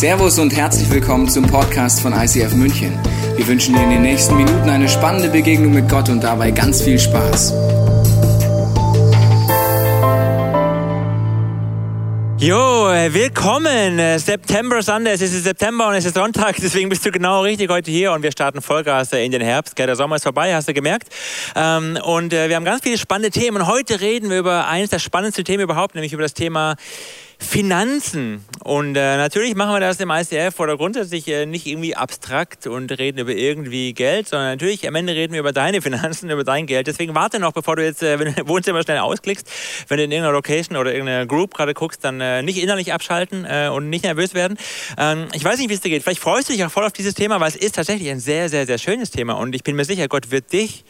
Servus 0.00 0.38
und 0.38 0.56
herzlich 0.56 0.88
willkommen 0.88 1.28
zum 1.28 1.46
Podcast 1.46 2.00
von 2.00 2.14
ICF 2.14 2.54
München. 2.54 2.98
Wir 3.36 3.46
wünschen 3.46 3.74
dir 3.74 3.82
in 3.82 3.90
den 3.90 4.00
nächsten 4.00 4.34
Minuten 4.34 4.66
eine 4.70 4.88
spannende 4.88 5.28
Begegnung 5.28 5.74
mit 5.74 5.90
Gott 5.90 6.08
und 6.08 6.24
dabei 6.24 6.52
ganz 6.52 6.80
viel 6.80 6.98
Spaß. 6.98 7.52
Jo, 12.38 12.56
willkommen. 13.12 14.18
September 14.18 14.82
Sunday. 14.82 15.12
Es 15.12 15.20
ist 15.20 15.44
September 15.44 15.88
und 15.88 15.94
es 15.96 16.06
ist 16.06 16.14
Sonntag, 16.14 16.56
deswegen 16.62 16.88
bist 16.88 17.04
du 17.04 17.10
genau 17.10 17.42
richtig 17.42 17.68
heute 17.68 17.90
hier 17.90 18.12
und 18.12 18.22
wir 18.22 18.32
starten 18.32 18.62
Vollgas 18.62 19.12
in 19.12 19.30
den 19.32 19.42
Herbst. 19.42 19.78
Der 19.78 19.94
Sommer 19.96 20.16
ist 20.16 20.22
vorbei, 20.22 20.54
hast 20.54 20.66
du 20.66 20.72
gemerkt. 20.72 21.08
Ähm, 21.54 21.98
und 22.02 22.32
äh, 22.32 22.48
wir 22.48 22.56
haben 22.56 22.64
ganz 22.64 22.82
viele 22.82 22.96
spannende 22.96 23.38
Themen. 23.38 23.58
Und 23.58 23.66
heute 23.66 24.00
reden 24.00 24.30
wir 24.30 24.38
über 24.38 24.66
eines 24.66 24.88
der 24.88 24.98
spannendsten 24.98 25.44
Themen 25.44 25.64
überhaupt, 25.64 25.94
nämlich 25.94 26.14
über 26.14 26.22
das 26.22 26.32
Thema 26.32 26.76
Finanzen. 27.40 28.44
Und 28.62 28.96
äh, 28.96 29.16
natürlich 29.16 29.56
machen 29.56 29.72
wir 29.72 29.80
das 29.80 29.98
im 29.98 30.10
ICF 30.10 30.60
oder 30.60 30.76
grundsätzlich 30.76 31.26
äh, 31.26 31.46
nicht 31.46 31.66
irgendwie 31.66 31.96
abstrakt 31.96 32.66
und 32.66 32.92
reden 32.92 33.18
über 33.18 33.32
irgendwie 33.32 33.94
Geld, 33.94 34.28
sondern 34.28 34.50
natürlich 34.50 34.86
am 34.86 34.94
Ende 34.94 35.14
reden 35.14 35.32
wir 35.32 35.40
über 35.40 35.52
deine 35.52 35.80
Finanzen, 35.80 36.30
über 36.30 36.44
dein 36.44 36.66
Geld. 36.66 36.86
Deswegen 36.86 37.14
warte 37.14 37.40
noch, 37.40 37.52
bevor 37.52 37.76
du 37.76 37.84
jetzt, 37.84 38.02
äh, 38.02 38.18
wenn 38.18 38.34
du 38.34 38.46
Wohnzimmer 38.48 38.82
schnell 38.82 38.98
ausklickst, 38.98 39.50
wenn 39.88 39.96
du 39.96 40.04
in 40.04 40.12
irgendeiner 40.12 40.34
Location 40.34 40.76
oder 40.76 40.92
irgendeiner 40.92 41.26
Group 41.26 41.54
gerade 41.54 41.72
guckst, 41.72 42.04
dann 42.04 42.20
äh, 42.20 42.42
nicht 42.42 42.62
innerlich 42.62 42.92
abschalten 42.92 43.46
äh, 43.46 43.70
und 43.72 43.88
nicht 43.88 44.04
nervös 44.04 44.34
werden. 44.34 44.58
Ähm, 44.98 45.28
ich 45.32 45.42
weiß 45.42 45.58
nicht, 45.58 45.70
wie 45.70 45.74
es 45.74 45.80
dir 45.80 45.90
geht. 45.90 46.02
Vielleicht 46.02 46.20
freust 46.20 46.50
du 46.50 46.52
dich 46.52 46.62
auch 46.64 46.70
voll 46.70 46.84
auf 46.84 46.92
dieses 46.92 47.14
Thema, 47.14 47.40
weil 47.40 47.48
es 47.48 47.56
ist 47.56 47.74
tatsächlich 47.74 48.10
ein 48.10 48.20
sehr, 48.20 48.50
sehr, 48.50 48.66
sehr 48.66 48.78
schönes 48.78 49.10
Thema. 49.10 49.32
Und 49.32 49.54
ich 49.54 49.64
bin 49.64 49.76
mir 49.76 49.86
sicher, 49.86 50.08
Gott 50.08 50.30
wird 50.30 50.52
dich 50.52 50.84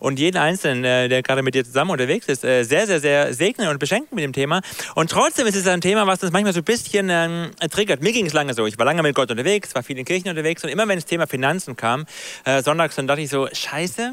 und 0.00 0.18
jeden 0.18 0.38
Einzelnen, 0.38 0.84
äh, 0.84 1.08
der 1.08 1.22
gerade 1.22 1.42
mit 1.42 1.54
dir 1.54 1.64
zusammen 1.64 1.90
unterwegs 1.90 2.26
ist, 2.26 2.44
äh, 2.44 2.62
sehr, 2.64 2.86
sehr, 2.86 3.00
sehr 3.00 3.34
segnen 3.34 3.68
und 3.68 3.78
beschenken 3.78 4.14
mit 4.14 4.24
dem 4.24 4.32
Thema. 4.32 4.60
Und 4.94 5.10
trotzdem 5.10 5.46
ist 5.46 5.56
es 5.56 5.66
ein 5.66 5.80
Thema, 5.80 6.06
was 6.06 6.22
uns 6.22 6.32
manchmal 6.32 6.52
so 6.52 6.60
ein 6.60 6.64
bisschen 6.64 7.08
ähm, 7.10 7.50
triggert. 7.70 8.02
Mir 8.02 8.12
ging 8.12 8.26
es 8.26 8.32
lange 8.32 8.54
so. 8.54 8.66
Ich 8.66 8.78
war 8.78 8.84
lange 8.84 9.02
mit 9.02 9.14
Gott 9.14 9.30
unterwegs, 9.30 9.74
war 9.74 9.82
viel 9.82 9.98
in 9.98 10.04
Kirchen 10.04 10.28
unterwegs 10.28 10.64
und 10.64 10.70
immer 10.70 10.86
wenn 10.88 10.96
das 10.96 11.06
Thema 11.06 11.26
Finanzen 11.26 11.76
kam, 11.76 12.06
äh, 12.44 12.62
sonntags, 12.62 12.96
dann 12.96 13.06
dachte 13.06 13.20
ich 13.20 13.30
so, 13.30 13.48
scheiße, 13.52 14.12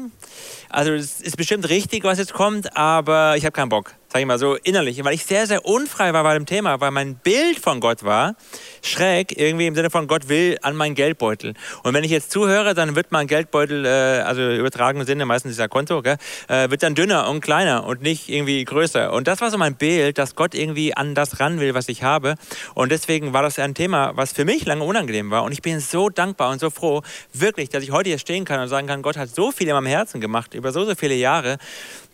also 0.68 0.92
es 0.92 1.20
ist 1.20 1.36
bestimmt 1.36 1.68
richtig, 1.68 2.04
was 2.04 2.18
jetzt 2.18 2.32
kommt, 2.32 2.76
aber 2.76 3.36
ich 3.36 3.44
habe 3.44 3.52
keinen 3.52 3.68
Bock 3.68 3.94
sage 4.16 4.22
ich 4.22 4.28
mal 4.28 4.38
so 4.38 4.54
innerlich, 4.54 5.04
weil 5.04 5.12
ich 5.12 5.26
sehr, 5.26 5.46
sehr 5.46 5.66
unfrei 5.66 6.14
war 6.14 6.22
bei 6.22 6.32
dem 6.32 6.46
Thema, 6.46 6.80
weil 6.80 6.90
mein 6.90 7.16
Bild 7.16 7.58
von 7.58 7.80
Gott 7.80 8.02
war 8.02 8.34
schräg, 8.82 9.38
irgendwie 9.38 9.66
im 9.66 9.74
Sinne 9.74 9.90
von 9.90 10.06
Gott 10.06 10.30
will 10.30 10.56
an 10.62 10.74
meinen 10.74 10.94
Geldbeutel. 10.94 11.52
Und 11.82 11.92
wenn 11.92 12.02
ich 12.02 12.10
jetzt 12.10 12.30
zuhöre, 12.30 12.72
dann 12.72 12.96
wird 12.96 13.12
mein 13.12 13.26
Geldbeutel, 13.26 13.84
äh, 13.84 14.22
also 14.22 14.40
übertragenen 14.40 15.06
Sinne, 15.06 15.26
meistens 15.26 15.52
ist 15.52 15.58
ja 15.58 15.68
Konto, 15.68 16.00
gell, 16.00 16.16
äh, 16.48 16.70
wird 16.70 16.82
dann 16.82 16.94
dünner 16.94 17.28
und 17.28 17.42
kleiner 17.42 17.84
und 17.84 18.00
nicht 18.00 18.30
irgendwie 18.30 18.64
größer. 18.64 19.12
Und 19.12 19.28
das 19.28 19.42
war 19.42 19.50
so 19.50 19.58
mein 19.58 19.74
Bild, 19.74 20.16
dass 20.16 20.34
Gott 20.34 20.54
irgendwie 20.54 20.96
an 20.96 21.14
das 21.14 21.38
ran 21.38 21.60
will, 21.60 21.74
was 21.74 21.86
ich 21.90 22.02
habe. 22.02 22.36
Und 22.72 22.92
deswegen 22.92 23.34
war 23.34 23.42
das 23.42 23.58
ein 23.58 23.74
Thema, 23.74 24.12
was 24.16 24.32
für 24.32 24.46
mich 24.46 24.64
lange 24.64 24.84
unangenehm 24.84 25.30
war. 25.30 25.44
Und 25.44 25.52
ich 25.52 25.60
bin 25.60 25.78
so 25.80 26.08
dankbar 26.08 26.52
und 26.52 26.60
so 26.60 26.70
froh, 26.70 27.02
wirklich, 27.34 27.68
dass 27.68 27.82
ich 27.82 27.90
heute 27.90 28.08
hier 28.08 28.18
stehen 28.18 28.46
kann 28.46 28.60
und 28.60 28.68
sagen 28.68 28.86
kann, 28.86 29.02
Gott 29.02 29.18
hat 29.18 29.28
so 29.28 29.52
viel 29.52 29.68
in 29.68 29.74
meinem 29.74 29.88
Herzen 29.88 30.22
gemacht, 30.22 30.54
über 30.54 30.72
so, 30.72 30.86
so 30.86 30.94
viele 30.94 31.16
Jahre, 31.16 31.58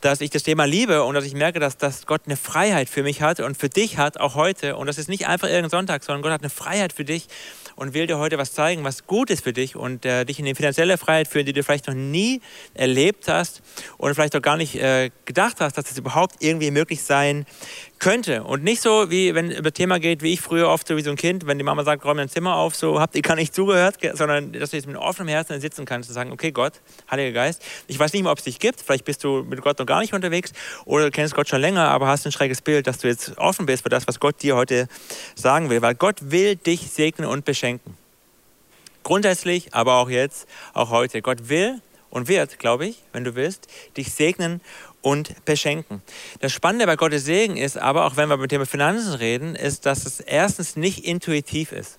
dass 0.03 0.21
ich 0.21 0.31
das 0.31 0.43
Thema 0.43 0.65
liebe 0.65 1.05
und 1.05 1.15
dass 1.15 1.25
ich 1.25 1.33
merke, 1.33 1.61
dass, 1.61 1.77
dass 1.77 2.07
Gott 2.07 2.23
eine 2.27 2.37
Freiheit 2.37 2.89
für 2.89 3.03
mich 3.03 3.23
hat 3.23 3.41
und 3.41 3.57
für 3.57 3.69
dich 3.69 3.99
hat, 3.99 4.19
auch 4.19 4.35
heute. 4.35 4.77
Und 4.77 4.89
das 4.89 4.99
ist 4.99 5.09
nicht 5.09 5.29
einfach 5.29 5.49
irgendein 5.49 5.71
Sonntag, 5.71 6.03
sondern 6.03 6.23
Gott 6.23 6.33
hat 6.33 6.43
eine 6.43 6.51
Freiheit 6.51 6.93
für 6.93 7.05
dich 7.05 7.29
und 7.77 7.95
will 7.95 8.09
dir 8.09 8.19
heute 8.19 8.37
was 8.37 8.53
zeigen, 8.53 8.83
was 8.85 9.07
gut 9.07 9.31
ist 9.31 9.45
für 9.45 9.53
dich 9.53 9.77
und 9.77 10.05
äh, 10.05 10.25
dich 10.25 10.41
in 10.41 10.45
die 10.45 10.55
finanzielle 10.55 10.99
Freiheit 10.99 11.29
führen, 11.29 11.47
die 11.47 11.53
du 11.53 11.63
vielleicht 11.63 11.87
noch 11.87 11.95
nie 11.95 12.41
erlebt 12.75 13.29
hast 13.29 13.63
und 13.97 14.15
vielleicht 14.15 14.35
auch 14.35 14.43
gar 14.43 14.57
nicht 14.57 14.75
äh, 14.75 15.11
gedacht 15.25 15.61
hast, 15.61 15.79
dass 15.79 15.85
das 15.85 15.97
überhaupt 15.97 16.37
irgendwie 16.41 16.73
möglich 16.73 17.03
sein 17.03 17.47
könnte. 18.03 18.43
Und 18.43 18.65
nicht 18.65 18.83
so, 18.83 19.11
wie 19.11 19.33
wenn 19.35 19.53
über 19.53 19.73
Thema 19.73 20.01
geht, 20.01 20.23
wie 20.23 20.33
ich 20.33 20.41
früher 20.41 20.69
oft 20.69 20.89
so 20.89 20.97
wie 20.97 21.03
so 21.03 21.11
ein 21.11 21.17
Kind, 21.17 21.47
wenn 21.47 21.57
die 21.57 21.65
Mama 21.65 21.85
sagt, 21.85 22.05
räum 22.05 22.17
dein 22.17 22.29
Zimmer 22.29 22.57
auf, 22.57 22.75
so 22.75 23.01
habt 23.01 23.15
ihr 23.15 23.23
gar 23.23 23.37
nicht 23.37 23.55
zugehört, 23.55 23.99
sondern 24.15 24.53
dass 24.53 24.71
du 24.71 24.77
jetzt 24.77 24.87
mit 24.87 24.97
offenem 24.97 25.29
Herzen 25.29 25.61
sitzen 25.61 25.85
kannst 25.85 26.11
und 26.11 26.15
sagen, 26.15 26.33
okay 26.33 26.51
Gott, 26.51 26.75
Heiliger 27.11 27.33
Geist, 27.33 27.63
ich 27.87 27.97
weiß 27.97 28.13
nicht 28.13 28.25
mehr, 28.25 28.33
ob 28.33 28.39
es 28.39 28.45
dich 28.45 28.59
gibt, 28.59 28.81
vielleicht 28.81 29.05
bist 29.05 29.23
du 29.23 29.45
mit 29.45 29.63
Gott 29.63 29.79
noch 29.79 29.87
gar 29.87 30.01
nicht 30.01 30.13
unterwegs 30.13 30.53
oder 30.85 31.05
du 31.05 31.11
kennst 31.13 31.35
Gott 31.37 31.49
schon 31.49 31.61
länger, 31.61 31.89
aber 31.91 32.09
hast 32.09 32.27
ein 32.27 32.33
schräges 32.33 32.61
Bild, 32.61 32.89
dass 32.89 32.99
du 32.99 33.07
jetzt 33.07 33.39
offen 33.39 33.67
bist 33.67 33.85
für 33.85 33.89
das, 33.89 34.09
was 34.09 34.19
Gott 34.19 34.43
dir 34.43 34.57
heute 34.57 34.89
sagen 35.37 35.71
will, 35.71 35.81
weil 35.81 35.95
Gott 35.95 36.17
will 36.33 36.57
dich 36.57 36.91
segnen 36.91 37.29
und 37.29 37.45
beschenken. 37.45 37.97
Grundsätzlich, 39.05 39.75
aber 39.75 39.95
auch 39.95 40.11
jetzt, 40.11 40.49
auch 40.75 40.91
heute. 40.91 41.23
Gott 41.23 41.49
will 41.49 41.81
und 42.11 42.27
wird, 42.27 42.59
glaube 42.59 42.87
ich, 42.87 42.97
wenn 43.13 43.23
du 43.23 43.37
willst, 43.37 43.69
dich 43.97 44.13
segnen 44.13 44.61
und 45.03 45.45
beschenken. 45.45 46.03
Das 46.41 46.53
Spannende 46.53 46.87
bei 46.87 46.97
Gottes 46.97 47.25
Segen 47.25 47.57
ist 47.57 47.77
aber, 47.77 48.07
auch 48.07 48.17
wenn 48.17 48.29
wir 48.29 48.37
dem 48.39 48.49
Thema 48.49 48.67
Finanzen 48.67 49.15
reden, 49.15 49.55
ist, 49.55 49.85
dass 49.85 50.07
es 50.07 50.21
erstens 50.21 50.77
nicht 50.77 51.05
intuitiv 51.05 51.73
ist. 51.73 51.99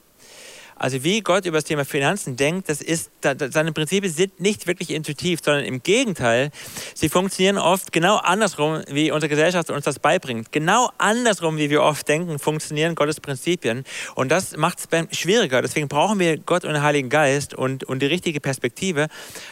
Also 0.75 1.03
wie 1.03 1.21
Gott 1.21 1.45
über 1.45 1.57
das 1.57 1.65
Thema 1.65 1.85
Finanzen 1.85 2.35
denkt, 2.35 2.69
das 2.69 2.81
ist, 2.81 3.11
seine 3.21 3.71
Prinzipien 3.71 4.11
sind 4.11 4.39
nicht 4.39 4.67
wirklich 4.67 4.89
intuitiv, 4.91 5.39
sondern 5.43 5.65
im 5.65 5.81
Gegenteil, 5.83 6.51
sie 6.93 7.09
funktionieren 7.09 7.57
oft 7.57 7.91
genau 7.91 8.17
andersrum, 8.17 8.81
wie 8.89 9.11
unsere 9.11 9.29
Gesellschaft 9.29 9.69
uns 9.69 9.85
das 9.85 9.99
beibringt. 9.99 10.51
Genau 10.51 10.89
andersrum, 10.97 11.57
wie 11.57 11.69
wir 11.69 11.81
oft 11.81 12.07
denken, 12.07 12.39
funktionieren 12.39 12.95
Gottes 12.95 13.19
Prinzipien. 13.19 13.83
Und 14.15 14.29
das 14.29 14.57
macht 14.57 14.79
es 14.79 15.17
schwieriger. 15.17 15.61
Deswegen 15.61 15.87
brauchen 15.87 16.19
wir 16.19 16.37
Gott 16.37 16.65
und 16.65 16.73
den 16.73 16.83
Heiligen 16.83 17.09
Geist 17.09 17.53
und, 17.53 17.83
und 17.83 18.01
die 18.01 18.07
richtige 18.07 18.39
Perspektive, 18.39 19.07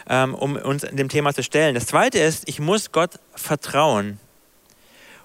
ähm, 0.08 0.34
um 0.34 0.56
uns 0.56 0.82
dem 0.82 1.08
Thema 1.08 1.34
zu 1.34 1.42
stellen. 1.42 1.74
Das 1.74 1.86
Zweite 1.86 2.18
ist, 2.18 2.48
ich 2.48 2.60
muss 2.60 2.92
Gott 2.92 3.18
vertrauen 3.34 4.18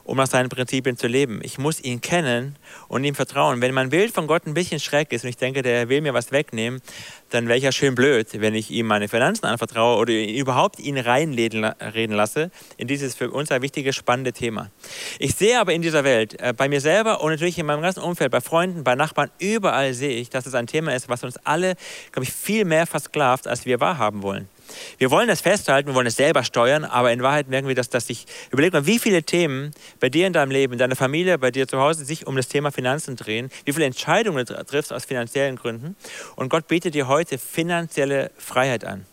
um 0.08 0.18
nach 0.18 0.28
seinen 0.28 0.50
Prinzipien 0.50 0.98
zu 0.98 1.08
leben. 1.08 1.42
Ich 1.44 1.58
muss 1.58 1.84
ihn 1.84 2.02
kennen 2.02 2.56
und 2.88 3.04
ihm 3.04 3.14
vertrauen. 3.14 3.62
Wenn 3.62 3.74
mein 3.74 3.90
Bild 3.90 4.14
von 4.14 4.26
Gott 4.26 4.48
ein 4.48 4.54
bisschen 4.54 4.80
schräg 4.80 5.12
ist 5.12 5.24
und 5.24 5.30
ich 5.30 5.38
denke, 5.38 5.62
der 5.62 5.90
will 5.90 6.02
mir 6.02 6.14
was 6.14 6.32
wegnehmen, 6.32 6.82
dann 7.30 7.48
wäre 7.48 7.58
ich 7.58 7.66
ja 7.66 7.74
schön 7.74 7.94
blöd, 7.94 8.30
wenn 8.34 8.56
ich 8.56 8.72
ihm 8.72 8.88
meine 8.88 9.10
Finanzen 9.10 9.46
anvertraue 9.46 9.98
oder 9.98 10.14
überhaupt 10.14 10.80
ihn 10.80 10.98
reinreden 10.98 12.14
lasse 12.14 12.52
in 12.78 12.88
dieses 12.88 13.16
für 13.16 13.30
uns 13.32 13.52
ein 13.52 13.62
wichtiges, 13.62 13.98
spannende 13.98 14.32
Thema. 14.32 14.72
Ich 15.20 15.36
sehe 15.36 15.60
aber 15.60 15.74
in 15.74 15.82
dieser 15.82 16.06
Welt, 16.06 16.40
äh, 16.40 16.54
bei 16.56 16.70
mir 16.70 16.80
selber 16.80 17.22
und 17.22 17.32
natürlich 17.32 17.60
in 17.60 17.66
meinem 17.66 17.82
ganzen 17.82 18.02
Umfeld, 18.02 18.32
bei 18.32 18.42
Freunden, 18.42 18.86
bei 18.86 18.96
Nachbarn, 18.96 19.30
überall 19.40 19.94
sehe 19.94 20.18
ich, 20.18 20.30
dass 20.30 20.46
es 20.46 20.56
ein 20.56 20.68
Thema 20.68 20.96
ist, 20.96 21.10
was 21.10 21.24
uns 21.26 21.38
alle, 21.44 21.76
glaube 22.14 22.24
ich, 22.24 22.32
viel 22.32 22.64
mehr 22.64 22.88
versklavt, 22.88 23.46
als 23.46 23.66
wir 23.66 23.82
wahrhaben 23.82 24.24
wollen. 24.24 24.48
Wir 24.98 25.12
wollen 25.12 25.28
das 25.28 25.42
festhalten, 25.42 25.90
wir 25.90 25.96
wollen 25.96 26.08
es 26.08 26.16
selber 26.16 26.44
steuern, 26.44 26.86
aber 26.86 27.12
in 27.12 27.22
Wahrheit 27.22 27.48
merken 27.48 27.68
wir, 27.68 27.76
dass, 27.76 27.90
dass 27.90 28.08
sich, 28.08 28.26
überleg 28.52 28.74
mal, 28.74 28.86
wie 28.86 29.00
viele 29.00 29.24
Themen 29.24 29.72
bei 30.00 30.10
dir 30.10 30.28
in 30.28 30.34
deinem 30.34 30.52
Leben, 30.52 30.74
in 30.74 30.80
deiner 30.80 30.96
Familie, 30.96 31.38
bei 31.38 31.52
dir 31.52 31.68
zu 31.68 31.80
Hause 31.80 32.06
sich 32.06 32.28
um 32.28 32.36
das 32.36 32.48
Thema 32.48 32.72
Finanzen 32.72 33.16
drehen, 33.16 33.50
wie 33.66 33.74
viele 33.74 33.86
Entscheidungen 33.86 34.46
du 34.46 34.66
triffst 34.66 34.94
aus 34.94 35.06
finanziellen 35.06 35.56
Gründen. 35.56 35.96
Und 36.36 36.50
Gott 36.50 36.68
bietet 36.68 36.94
dir 36.94 37.08
heute 37.08 37.38
finanzielle 37.38 38.32
Freiheit 38.38 38.86
an. 38.86 39.06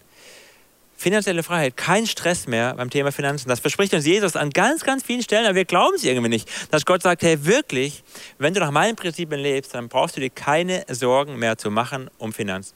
Finanzielle 0.96 1.42
Freiheit, 1.42 1.76
kein 1.76 2.06
Stress 2.06 2.46
mehr 2.46 2.74
beim 2.74 2.88
Thema 2.88 3.12
Finanzen. 3.12 3.48
Das 3.48 3.60
verspricht 3.60 3.92
uns 3.92 4.06
Jesus 4.06 4.36
an 4.36 4.50
ganz, 4.50 4.84
ganz 4.84 5.02
vielen 5.02 5.22
Stellen, 5.22 5.44
aber 5.44 5.56
wir 5.56 5.64
glauben 5.64 5.96
es 5.96 6.04
irgendwie 6.04 6.30
nicht. 6.30 6.48
Dass 6.70 6.86
Gott 6.86 7.02
sagt, 7.02 7.22
hey, 7.22 7.44
wirklich, 7.44 8.02
wenn 8.38 8.54
du 8.54 8.60
nach 8.60 8.70
meinen 8.70 8.96
Prinzipien 8.96 9.40
lebst, 9.40 9.74
dann 9.74 9.88
brauchst 9.88 10.16
du 10.16 10.20
dir 10.20 10.30
keine 10.30 10.84
Sorgen 10.88 11.36
mehr 11.36 11.58
zu 11.58 11.70
machen 11.70 12.08
um 12.18 12.32
Finanzen. 12.32 12.74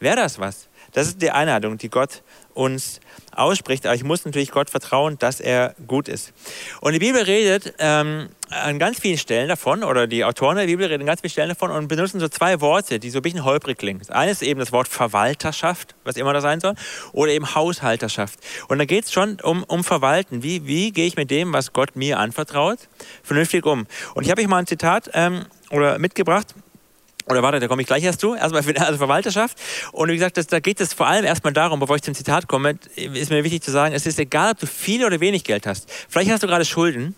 Wäre 0.00 0.16
das 0.16 0.38
was? 0.40 0.68
Das 0.92 1.06
ist 1.06 1.22
die 1.22 1.30
Einladung, 1.30 1.78
die 1.78 1.88
Gott 1.88 2.22
uns 2.54 3.00
ausspricht. 3.34 3.86
Aber 3.86 3.94
ich 3.94 4.04
muss 4.04 4.24
natürlich 4.24 4.50
Gott 4.50 4.68
vertrauen, 4.68 5.18
dass 5.18 5.40
er 5.40 5.74
gut 5.86 6.08
ist. 6.08 6.32
Und 6.80 6.92
die 6.92 6.98
Bibel 6.98 7.22
redet 7.22 7.74
ähm, 7.78 8.28
an 8.50 8.78
ganz 8.78 9.00
vielen 9.00 9.16
Stellen 9.16 9.48
davon, 9.48 9.84
oder 9.84 10.06
die 10.06 10.24
Autoren 10.24 10.56
der 10.56 10.66
Bibel 10.66 10.86
reden 10.86 11.02
an 11.02 11.06
ganz 11.06 11.22
vielen 11.22 11.30
Stellen 11.30 11.48
davon 11.48 11.70
und 11.70 11.88
benutzen 11.88 12.20
so 12.20 12.28
zwei 12.28 12.60
Worte, 12.60 12.98
die 12.98 13.08
so 13.08 13.20
ein 13.20 13.22
bisschen 13.22 13.44
holprig 13.44 13.78
klingen. 13.78 14.00
Das 14.00 14.10
eine 14.10 14.30
ist 14.30 14.42
eben 14.42 14.60
das 14.60 14.70
Wort 14.70 14.86
Verwalterschaft, 14.86 15.94
was 16.04 16.16
immer 16.16 16.34
das 16.34 16.42
sein 16.42 16.60
soll, 16.60 16.74
oder 17.12 17.32
eben 17.32 17.54
Haushalterschaft. 17.54 18.38
Und 18.68 18.78
da 18.78 18.84
geht 18.84 19.04
es 19.04 19.12
schon 19.12 19.40
um, 19.40 19.64
um 19.64 19.84
Verwalten. 19.84 20.42
Wie, 20.42 20.66
wie 20.66 20.92
gehe 20.92 21.06
ich 21.06 21.16
mit 21.16 21.30
dem, 21.30 21.54
was 21.54 21.72
Gott 21.72 21.96
mir 21.96 22.18
anvertraut, 22.18 22.78
vernünftig 23.22 23.64
um? 23.64 23.86
Und 24.14 24.24
ich 24.24 24.30
habe 24.30 24.42
euch 24.42 24.48
mal 24.48 24.58
ein 24.58 24.66
Zitat 24.66 25.10
ähm, 25.14 25.46
oder 25.70 25.98
mitgebracht 25.98 26.54
oder 27.26 27.42
warte, 27.42 27.60
da 27.60 27.68
komme 27.68 27.82
ich 27.82 27.88
gleich 27.88 28.04
erst 28.04 28.20
zu. 28.20 28.34
Erstmal 28.34 28.62
für 28.62 28.74
die 28.74 28.80
Verwalterschaft. 28.80 29.58
Und 29.92 30.08
wie 30.08 30.14
gesagt, 30.14 30.36
das, 30.36 30.46
da 30.46 30.60
geht 30.60 30.80
es 30.80 30.92
vor 30.92 31.06
allem 31.06 31.24
erstmal 31.24 31.52
darum, 31.52 31.80
bevor 31.80 31.96
ich 31.96 32.02
zum 32.02 32.14
Zitat 32.14 32.48
komme, 32.48 32.78
ist 32.96 33.30
mir 33.30 33.44
wichtig 33.44 33.62
zu 33.62 33.70
sagen, 33.70 33.94
es 33.94 34.06
ist 34.06 34.18
egal, 34.18 34.52
ob 34.52 34.58
du 34.58 34.66
viel 34.66 35.04
oder 35.04 35.20
wenig 35.20 35.44
Geld 35.44 35.66
hast. 35.66 35.90
Vielleicht 36.08 36.30
hast 36.30 36.42
du 36.42 36.46
gerade 36.46 36.64
Schulden. 36.64 37.14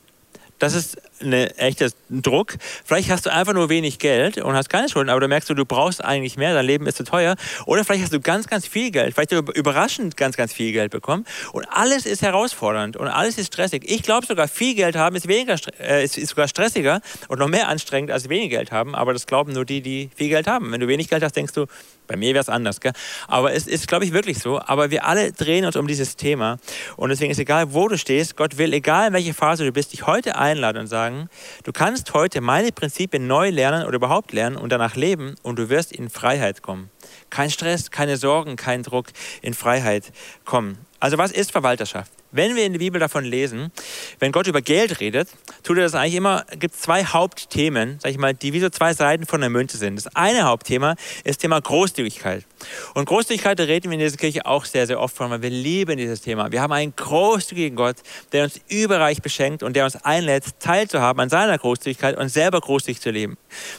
Das 0.58 0.74
ist 0.74 0.96
ein 1.20 1.32
echter 1.32 1.90
Druck. 2.10 2.54
Vielleicht 2.84 3.10
hast 3.10 3.26
du 3.26 3.32
einfach 3.32 3.52
nur 3.52 3.68
wenig 3.68 3.98
Geld 3.98 4.38
und 4.38 4.54
hast 4.54 4.68
keine 4.68 4.88
Schulden, 4.88 5.10
aber 5.10 5.20
du 5.20 5.28
merkst, 5.28 5.50
du, 5.50 5.64
brauchst 5.64 6.04
eigentlich 6.04 6.36
mehr, 6.36 6.54
dein 6.54 6.66
Leben 6.66 6.86
ist 6.86 6.96
zu 6.96 7.04
teuer. 7.04 7.36
Oder 7.66 7.84
vielleicht 7.84 8.04
hast 8.04 8.12
du 8.12 8.20
ganz, 8.20 8.46
ganz 8.46 8.66
viel 8.66 8.90
Geld, 8.90 9.14
vielleicht 9.14 9.32
überraschend 9.32 10.16
ganz, 10.16 10.36
ganz 10.36 10.52
viel 10.52 10.72
Geld 10.72 10.90
bekommen 10.90 11.24
und 11.52 11.66
alles 11.66 12.06
ist 12.06 12.22
herausfordernd 12.22 12.96
und 12.96 13.08
alles 13.08 13.38
ist 13.38 13.48
stressig. 13.48 13.84
Ich 13.86 14.02
glaube 14.02 14.26
sogar, 14.26 14.48
viel 14.48 14.74
Geld 14.74 14.96
haben 14.96 15.16
ist, 15.16 15.28
weniger, 15.28 15.56
äh, 15.80 16.04
ist 16.04 16.14
sogar 16.14 16.48
stressiger 16.48 17.00
und 17.28 17.38
noch 17.38 17.48
mehr 17.48 17.68
anstrengend 17.68 18.10
als 18.10 18.28
wenig 18.28 18.50
Geld 18.50 18.72
haben, 18.72 18.94
aber 18.94 19.12
das 19.12 19.26
glauben 19.26 19.52
nur 19.52 19.64
die, 19.64 19.80
die 19.80 20.10
viel 20.14 20.28
Geld 20.28 20.46
haben. 20.46 20.72
Wenn 20.72 20.80
du 20.80 20.88
wenig 20.88 21.08
Geld 21.08 21.22
hast, 21.22 21.36
denkst 21.36 21.52
du, 21.52 21.66
bei 22.06 22.16
mir 22.16 22.34
wäre 22.34 22.42
es 22.42 22.48
anders, 22.48 22.80
gell? 22.80 22.92
aber 23.28 23.52
es 23.52 23.66
ist, 23.66 23.88
glaube 23.88 24.04
ich, 24.04 24.12
wirklich 24.12 24.38
so. 24.38 24.60
Aber 24.60 24.90
wir 24.90 25.06
alle 25.06 25.32
drehen 25.32 25.64
uns 25.64 25.76
um 25.76 25.86
dieses 25.86 26.16
Thema 26.16 26.58
und 26.96 27.10
deswegen 27.10 27.30
ist 27.30 27.38
egal, 27.38 27.72
wo 27.72 27.88
du 27.88 27.96
stehst, 27.96 28.36
Gott 28.36 28.58
will, 28.58 28.72
egal 28.72 29.08
in 29.08 29.12
welcher 29.14 29.34
Phase 29.34 29.64
du 29.64 29.72
bist, 29.72 29.92
dich 29.92 30.06
heute 30.06 30.36
einladen 30.36 30.78
und 30.78 30.86
sagen, 30.86 31.04
sagen, 31.04 31.28
du 31.64 31.72
kannst 31.72 32.14
heute 32.14 32.40
meine 32.40 32.72
Prinzipien 32.72 33.26
neu 33.26 33.50
lernen 33.50 33.86
oder 33.86 33.96
überhaupt 33.96 34.32
lernen 34.32 34.56
und 34.56 34.70
danach 34.70 34.96
leben 34.96 35.34
und 35.42 35.58
du 35.58 35.68
wirst 35.68 35.92
in 35.92 36.08
Freiheit 36.10 36.62
kommen. 36.62 36.90
Kein 37.30 37.50
Stress, 37.50 37.90
keine 37.90 38.16
Sorgen, 38.16 38.56
kein 38.56 38.82
Druck, 38.82 39.06
in 39.42 39.54
Freiheit 39.54 40.12
kommen. 40.44 40.78
Also 41.00 41.18
was 41.18 41.32
ist 41.32 41.52
Verwalterschaft? 41.52 42.12
Wenn 42.36 42.56
wir 42.56 42.66
in 42.66 42.72
der 42.72 42.80
Bibel 42.80 42.98
davon 42.98 43.24
lesen, 43.24 43.70
wenn 44.18 44.32
Gott 44.32 44.48
über 44.48 44.60
Geld 44.60 44.98
redet, 44.98 45.28
tut 45.62 45.76
er 45.76 45.84
das 45.84 45.94
eigentlich 45.94 46.16
immer, 46.16 46.44
gibt 46.58 46.74
es 46.74 46.80
zwei 46.80 47.04
Hauptthemen, 47.04 48.00
sag 48.02 48.10
ich 48.10 48.18
mal, 48.18 48.34
die 48.34 48.52
wie 48.52 48.58
so 48.58 48.70
zwei 48.70 48.92
Seiten 48.92 49.24
von 49.24 49.40
der 49.40 49.50
Münze 49.50 49.76
sind. 49.76 49.94
Das 49.94 50.16
eine 50.16 50.42
Hauptthema 50.42 50.96
ist 51.22 51.42
Thema 51.42 51.60
Großzügigkeit. 51.60 52.44
Und 52.94 53.06
Großzügigkeit, 53.06 53.58
da 53.58 53.64
reden 53.64 53.90
wir 53.90 53.94
in 53.94 54.00
dieser 54.00 54.16
Kirche 54.16 54.46
auch 54.46 54.64
sehr, 54.64 54.86
sehr 54.86 55.00
oft 55.00 55.16
von, 55.16 55.30
weil 55.30 55.42
wir 55.42 55.50
lieben 55.50 55.96
dieses 55.96 56.20
Thema. 56.20 56.50
Wir 56.52 56.62
haben 56.62 56.72
einen 56.72 56.94
großzügigen 56.94 57.76
Gott, 57.76 57.96
der 58.32 58.44
uns 58.44 58.60
überreich 58.68 59.22
beschenkt 59.22 59.62
und 59.62 59.74
der 59.74 59.84
uns 59.84 59.96
einlädt, 59.96 60.44
teilzuhaben 60.60 61.20
an 61.20 61.28
seiner 61.28 61.58
Großzügigkeit 61.58 62.16
und 62.16 62.28
selber 62.28 62.60
großzügig 62.60 63.00
zu 63.00 63.10
leben. 63.10 63.36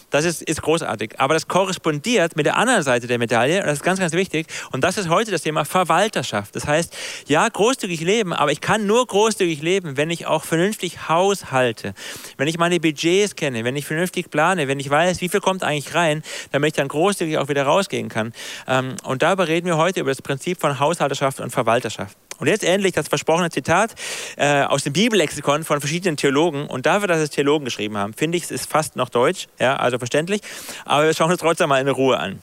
Das 0.10 0.26
ist, 0.26 0.42
ist 0.42 0.62
großartig. 0.62 1.20
Aber 1.20 1.34
das 1.34 1.48
korrespondiert 1.48 2.36
mit 2.36 2.46
der 2.46 2.58
anderen 2.58 2.84
Seite 2.84 3.08
der 3.08 3.18
Medaille 3.18 3.60
und 3.60 3.68
das 3.68 3.80
ist 3.80 3.84
ganz, 3.84 4.00
ganz 4.00 4.14
wichtig. 4.14 4.48
Und 4.72 4.84
das 4.84 4.98
ist 4.98 5.10
heute 5.10 5.32
das 5.32 5.42
Thema 5.42 5.66
Verwalterschaft. 5.66 6.56
Das 6.56 6.68
heißt, 6.68 6.96
ja, 7.28 7.48
großzügig 7.48 8.02
leben, 8.02 8.34
aber 8.34 8.52
ich 8.52 8.62
kann 8.62 8.86
nur 8.86 9.06
großzügig 9.06 9.62
leben, 9.62 9.98
wenn 9.98 10.10
ich 10.10 10.26
auch 10.26 10.44
vernünftig 10.44 11.10
haushalte, 11.10 11.94
wenn 12.38 12.48
ich 12.48 12.58
meine 12.58 12.80
Budgets 12.80 13.36
kenne, 13.36 13.64
wenn 13.64 13.76
ich 13.76 13.86
vernünftig 13.86 14.30
plane, 14.30 14.68
wenn 14.68 14.80
ich 14.80 14.90
weiß, 14.90 15.22
wie 15.22 15.30
viel 15.30 15.42
kommt 15.42 15.64
eigentlich 15.64 15.94
rein, 15.94 16.24
damit 16.52 16.70
ich 16.70 16.74
dann 16.74 16.88
großzügig 16.88 17.38
auch 17.38 17.50
wieder 17.50 17.64
rausgehen 17.64 18.10
kann. 18.10 18.34
Ähm, 18.80 18.95
und 19.04 19.22
darüber 19.22 19.48
reden 19.48 19.68
wir 19.68 19.77
heute 19.77 20.00
über 20.00 20.12
das 20.12 20.22
Prinzip 20.22 20.60
von 20.60 20.80
Haushalterschaft 20.80 21.39
und 21.39 21.51
Verwalterschaft. 21.51 22.18
Und 22.38 22.48
jetzt 22.48 22.63
endlich 22.63 22.94
das 22.94 23.07
versprochene 23.07 23.50
Zitat 23.50 23.95
äh, 24.36 24.63
aus 24.63 24.83
dem 24.83 24.94
Bibellexikon 24.94 25.63
von 25.63 25.80
verschiedenen 25.80 26.18
Theologen. 26.18 26.68
Und 26.68 26.86
dafür, 26.86 27.07
dass 27.07 27.19
es 27.19 27.30
Theologen 27.30 27.66
geschrieben 27.66 27.98
haben, 27.98 28.13
finde 28.13 28.38
ich, 28.38 28.44
es 28.44 28.51
ist 28.51 28.69
fast 28.69 28.95
noch 28.95 29.10
deutsch, 29.10 29.48
ja, 29.60 29.77
also 29.77 29.98
verständlich. 29.98 30.42
Aber 30.83 31.06
wir 31.06 31.13
schauen 31.13 31.31
uns 31.31 31.39
trotzdem 31.39 31.69
mal 31.69 31.80
in 31.80 31.88
Ruhe 31.88 32.19
an. 32.19 32.42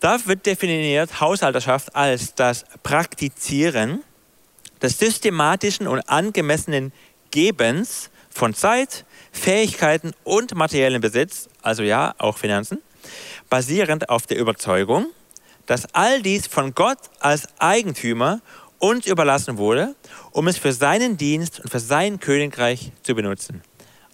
Da 0.00 0.18
wird 0.26 0.44
definiert 0.44 1.20
Haushalterschaft 1.20 1.94
als 1.94 2.34
das 2.34 2.64
Praktizieren 2.82 4.02
des 4.82 4.98
systematischen 4.98 5.86
und 5.86 6.00
angemessenen 6.08 6.92
Gebens 7.30 8.10
von 8.28 8.52
Zeit, 8.52 9.04
Fähigkeiten 9.32 10.12
und 10.24 10.54
materiellen 10.54 11.00
Besitz, 11.00 11.48
also 11.62 11.82
ja, 11.82 12.14
auch 12.18 12.36
Finanzen, 12.36 12.82
basierend 13.48 14.10
auf 14.10 14.26
der 14.26 14.38
Überzeugung, 14.38 15.06
dass 15.66 15.92
all 15.94 16.22
dies 16.22 16.46
von 16.46 16.74
Gott 16.74 16.98
als 17.20 17.48
Eigentümer 17.58 18.40
uns 18.78 19.06
überlassen 19.06 19.58
wurde, 19.58 19.94
um 20.32 20.48
es 20.48 20.58
für 20.58 20.72
seinen 20.72 21.16
Dienst 21.16 21.60
und 21.60 21.70
für 21.70 21.80
sein 21.80 22.20
Königreich 22.20 22.92
zu 23.02 23.14
benutzen. 23.14 23.62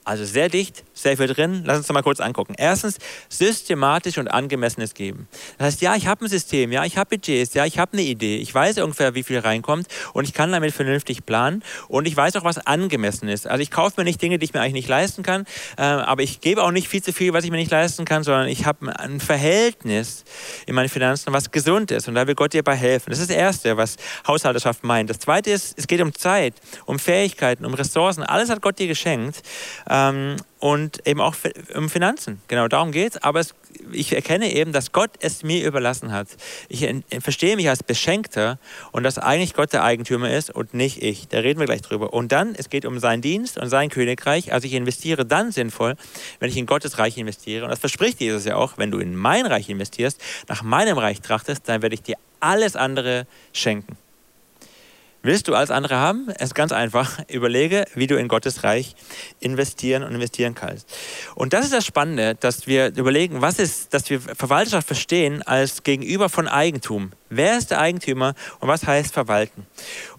Also 0.04 0.24
sehr 0.24 0.48
dicht, 0.48 0.82
sehr 0.94 1.16
viel 1.16 1.28
drin. 1.28 1.62
Lass 1.64 1.78
uns 1.78 1.86
das 1.86 1.94
mal 1.94 2.02
kurz 2.02 2.18
angucken. 2.18 2.54
Erstens, 2.58 2.98
systematisch 3.28 4.18
und 4.18 4.26
angemessenes 4.26 4.94
Geben. 4.94 5.28
Das 5.58 5.68
heißt, 5.68 5.80
ja, 5.80 5.94
ich 5.94 6.08
habe 6.08 6.24
ein 6.24 6.28
System, 6.28 6.72
ja, 6.72 6.84
ich 6.84 6.98
habe 6.98 7.10
Budgets, 7.10 7.54
ja, 7.54 7.64
ich 7.66 7.78
habe 7.78 7.92
eine 7.92 8.02
Idee. 8.02 8.38
Ich 8.38 8.52
weiß 8.52 8.78
ungefähr, 8.78 9.14
wie 9.14 9.22
viel 9.22 9.38
reinkommt 9.38 9.86
und 10.12 10.24
ich 10.24 10.34
kann 10.34 10.50
damit 10.50 10.72
vernünftig 10.74 11.24
planen 11.24 11.62
und 11.86 12.08
ich 12.08 12.16
weiß 12.16 12.34
auch, 12.34 12.42
was 12.42 12.58
angemessen 12.58 13.28
ist. 13.28 13.46
Also 13.46 13.62
ich 13.62 13.70
kaufe 13.70 13.94
mir 14.00 14.04
nicht 14.04 14.20
Dinge, 14.20 14.38
die 14.38 14.44
ich 14.44 14.54
mir 14.54 14.60
eigentlich 14.60 14.72
nicht 14.72 14.88
leisten 14.88 15.22
kann, 15.22 15.44
äh, 15.78 15.82
aber 15.82 16.22
ich 16.22 16.40
gebe 16.40 16.64
auch 16.64 16.72
nicht 16.72 16.88
viel 16.88 17.02
zu 17.02 17.12
viel, 17.12 17.32
was 17.32 17.44
ich 17.44 17.52
mir 17.52 17.58
nicht 17.58 17.70
leisten 17.70 18.04
kann, 18.04 18.24
sondern 18.24 18.48
ich 18.48 18.66
habe 18.66 18.98
ein 18.98 19.20
Verhältnis 19.20 20.24
in 20.66 20.74
meinen 20.74 20.88
Finanzen, 20.88 21.32
was 21.32 21.52
gesund 21.52 21.92
ist 21.92 22.08
und 22.08 22.16
da 22.16 22.26
will 22.26 22.34
Gott 22.34 22.54
dir 22.54 22.64
bei 22.64 22.74
helfen. 22.74 23.10
Das 23.10 23.20
ist 23.20 23.30
das 23.30 23.36
Erste, 23.36 23.76
was 23.76 23.96
Haushalterschaft 24.26 24.82
meint. 24.82 25.10
Das 25.10 25.20
Zweite 25.20 25.50
ist, 25.50 25.78
es 25.78 25.86
geht 25.86 26.00
um 26.00 26.12
Zeit, 26.12 26.54
um 26.86 26.98
Fähigkeiten, 26.98 27.64
um 27.64 27.74
Ressourcen. 27.74 28.24
Alles 28.24 28.50
hat 28.50 28.60
Gott 28.62 28.80
dir 28.80 28.88
geschenkt 28.88 29.42
ähm, 29.92 30.36
und 30.58 31.06
eben 31.06 31.20
auch 31.20 31.34
um 31.74 31.90
Finanzen. 31.90 32.40
Genau 32.48 32.66
darum 32.66 32.92
geht 32.92 33.12
es. 33.12 33.22
Aber 33.22 33.42
ich 33.92 34.14
erkenne 34.14 34.50
eben, 34.50 34.72
dass 34.72 34.92
Gott 34.92 35.10
es 35.20 35.42
mir 35.42 35.66
überlassen 35.66 36.12
hat. 36.12 36.28
Ich 36.70 36.88
verstehe 37.20 37.56
mich 37.56 37.68
als 37.68 37.82
Beschenkter 37.82 38.58
und 38.92 39.02
dass 39.02 39.18
eigentlich 39.18 39.52
Gott 39.52 39.72
der 39.74 39.84
Eigentümer 39.84 40.30
ist 40.30 40.50
und 40.50 40.72
nicht 40.72 41.02
ich. 41.02 41.28
Da 41.28 41.40
reden 41.40 41.60
wir 41.60 41.66
gleich 41.66 41.82
drüber. 41.82 42.14
Und 42.14 42.32
dann, 42.32 42.54
es 42.54 42.70
geht 42.70 42.86
um 42.86 42.98
seinen 43.00 43.20
Dienst 43.20 43.58
und 43.58 43.68
sein 43.68 43.90
Königreich. 43.90 44.52
Also 44.52 44.66
ich 44.66 44.72
investiere 44.72 45.26
dann 45.26 45.52
sinnvoll, 45.52 45.96
wenn 46.40 46.48
ich 46.48 46.56
in 46.56 46.64
Gottes 46.64 46.98
Reich 46.98 47.18
investiere. 47.18 47.64
Und 47.64 47.70
das 47.70 47.80
verspricht 47.80 48.20
Jesus 48.20 48.46
ja 48.46 48.56
auch, 48.56 48.78
wenn 48.78 48.90
du 48.90 48.98
in 48.98 49.14
mein 49.14 49.44
Reich 49.44 49.68
investierst, 49.68 50.18
nach 50.48 50.62
meinem 50.62 50.96
Reich 50.96 51.20
trachtest, 51.20 51.68
dann 51.68 51.82
werde 51.82 51.94
ich 51.94 52.02
dir 52.02 52.16
alles 52.40 52.76
andere 52.76 53.26
schenken. 53.52 53.98
Willst 55.24 55.46
du 55.46 55.54
alles 55.54 55.70
andere 55.70 55.96
haben? 55.96 56.28
Es 56.36 56.46
ist 56.48 56.54
ganz 56.54 56.72
einfach. 56.72 57.20
Überlege, 57.28 57.84
wie 57.94 58.06
du 58.06 58.16
in 58.16 58.26
Gottes 58.26 58.64
Reich 58.64 58.94
investieren 59.38 60.02
und 60.02 60.14
investieren 60.14 60.54
kannst. 60.54 60.92
Und 61.34 61.52
das 61.52 61.64
ist 61.64 61.72
das 61.72 61.86
Spannende, 61.86 62.34
dass 62.34 62.66
wir 62.66 62.96
überlegen, 62.96 63.40
was 63.40 63.58
ist, 63.58 63.94
dass 63.94 64.10
wir 64.10 64.20
Verwalterschaft 64.20 64.86
verstehen 64.86 65.42
als 65.42 65.84
Gegenüber 65.84 66.28
von 66.28 66.48
Eigentum. 66.48 67.12
Wer 67.34 67.56
ist 67.56 67.70
der 67.70 67.80
Eigentümer 67.80 68.34
und 68.60 68.68
was 68.68 68.86
heißt 68.86 69.14
verwalten? 69.14 69.66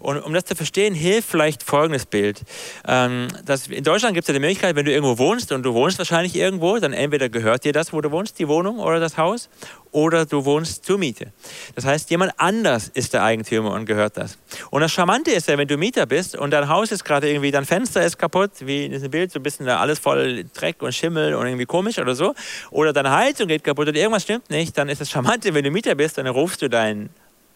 Und 0.00 0.20
um 0.20 0.34
das 0.34 0.44
zu 0.44 0.56
verstehen, 0.56 0.94
hilft 0.94 1.28
vielleicht 1.30 1.62
folgendes 1.62 2.06
Bild. 2.06 2.42
Ähm, 2.86 3.28
dass 3.44 3.68
in 3.68 3.84
Deutschland 3.84 4.14
gibt 4.14 4.24
es 4.24 4.28
ja 4.28 4.34
die 4.34 4.40
Möglichkeit, 4.40 4.74
wenn 4.74 4.84
du 4.84 4.92
irgendwo 4.92 5.18
wohnst 5.18 5.52
und 5.52 5.62
du 5.62 5.74
wohnst 5.74 5.98
wahrscheinlich 5.98 6.34
irgendwo, 6.34 6.78
dann 6.78 6.92
entweder 6.92 7.28
gehört 7.28 7.64
dir 7.64 7.72
das, 7.72 7.92
wo 7.92 8.00
du 8.00 8.10
wohnst, 8.10 8.38
die 8.38 8.48
Wohnung 8.48 8.80
oder 8.80 8.98
das 8.98 9.16
Haus, 9.16 9.48
oder 9.94 10.26
du 10.26 10.44
wohnst 10.44 10.84
zur 10.84 10.98
Miete. 10.98 11.32
Das 11.76 11.84
heißt, 11.84 12.10
jemand 12.10 12.32
anders 12.36 12.88
ist 12.88 13.14
der 13.14 13.22
Eigentümer 13.22 13.70
und 13.70 13.86
gehört 13.86 14.16
das. 14.16 14.36
Und 14.70 14.80
das 14.80 14.90
Charmante 14.90 15.30
ist 15.30 15.48
ja, 15.48 15.56
wenn 15.56 15.68
du 15.68 15.76
Mieter 15.76 16.04
bist 16.04 16.36
und 16.36 16.50
dein 16.50 16.68
Haus 16.68 16.90
ist 16.90 17.04
gerade 17.04 17.30
irgendwie, 17.30 17.52
dein 17.52 17.64
Fenster 17.64 18.04
ist 18.04 18.18
kaputt, 18.18 18.50
wie 18.60 18.86
in 18.86 18.90
diesem 18.90 19.10
Bild, 19.10 19.30
so 19.30 19.38
ein 19.38 19.44
bisschen 19.44 19.68
alles 19.68 20.00
voll 20.00 20.46
Dreck 20.52 20.82
und 20.82 20.92
Schimmel 20.92 21.34
und 21.34 21.46
irgendwie 21.46 21.64
komisch 21.64 21.98
oder 21.98 22.16
so, 22.16 22.34
oder 22.72 22.92
deine 22.92 23.12
Heizung 23.12 23.46
geht 23.46 23.62
kaputt 23.62 23.86
oder 23.86 23.96
irgendwas 23.96 24.24
stimmt 24.24 24.50
nicht, 24.50 24.76
dann 24.76 24.88
ist 24.88 25.00
das 25.00 25.10
Charmante, 25.10 25.54
wenn 25.54 25.62
du 25.62 25.70
Mieter 25.70 25.94
bist, 25.94 26.18
dann 26.18 26.26
rufst 26.26 26.60
du 26.62 26.68
deinen 26.68 27.03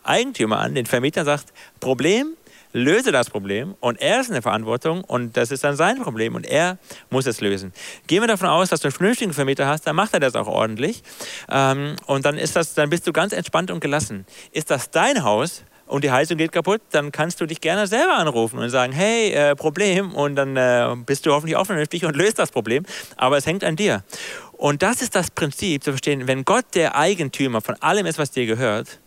Eigentümer 0.04 0.58
an, 0.58 0.74
den 0.74 0.86
Vermieter, 0.86 1.24
sagt, 1.24 1.52
Problem, 1.80 2.36
löse 2.72 3.12
das 3.12 3.30
Problem 3.30 3.74
und 3.80 4.00
er 4.00 4.20
ist 4.20 4.28
in 4.28 4.34
der 4.34 4.42
Verantwortung 4.42 5.02
und 5.04 5.36
das 5.36 5.50
ist 5.50 5.64
dann 5.64 5.76
sein 5.76 6.00
Problem 6.02 6.34
und 6.34 6.46
er 6.46 6.78
muss 7.10 7.26
es 7.26 7.40
lösen. 7.40 7.72
Gehen 8.06 8.22
wir 8.22 8.28
davon 8.28 8.48
aus, 8.48 8.68
dass 8.68 8.80
du 8.80 8.88
einen 8.88 8.92
vernünftigen 8.92 9.32
Vermieter 9.32 9.66
hast, 9.66 9.86
dann 9.86 9.96
macht 9.96 10.14
er 10.14 10.20
das 10.20 10.34
auch 10.34 10.46
ordentlich 10.46 11.02
ähm, 11.50 11.96
und 12.06 12.24
dann 12.24 12.36
ist 12.36 12.56
das, 12.56 12.74
dann 12.74 12.90
bist 12.90 13.06
du 13.06 13.12
ganz 13.12 13.32
entspannt 13.32 13.70
und 13.70 13.80
gelassen. 13.80 14.26
Ist 14.52 14.70
das 14.70 14.90
dein 14.90 15.24
Haus? 15.24 15.64
Und 15.86 16.04
die 16.04 16.10
Heizung 16.10 16.36
geht 16.36 16.52
kaputt, 16.52 16.82
dann 16.90 17.12
kannst 17.12 17.40
du 17.40 17.46
dich 17.46 17.62
gerne 17.62 17.86
selber 17.86 18.18
anrufen 18.18 18.58
und 18.58 18.68
sagen, 18.68 18.92
hey, 18.92 19.32
äh, 19.32 19.56
Problem. 19.56 20.14
Und 20.14 20.36
dann 20.36 20.54
äh, 20.54 20.94
bist 21.06 21.24
du 21.24 21.32
hoffentlich 21.32 21.56
auch 21.56 21.64
vernünftig 21.64 22.04
und 22.04 22.14
löst 22.14 22.38
das 22.38 22.50
Problem. 22.50 22.84
Aber 23.16 23.38
es 23.38 23.46
hängt 23.46 23.64
an 23.64 23.74
dir. 23.74 24.04
Und 24.52 24.82
das 24.82 25.00
ist 25.00 25.14
das 25.14 25.30
Prinzip 25.30 25.82
zu 25.82 25.92
verstehen, 25.92 26.26
wenn 26.26 26.44
Gott 26.44 26.66
der 26.74 26.94
Eigentümer 26.94 27.62
von 27.62 27.74
allem 27.76 28.04
ist, 28.04 28.18
was 28.18 28.30
dir 28.30 28.44
gehört, 28.44 28.98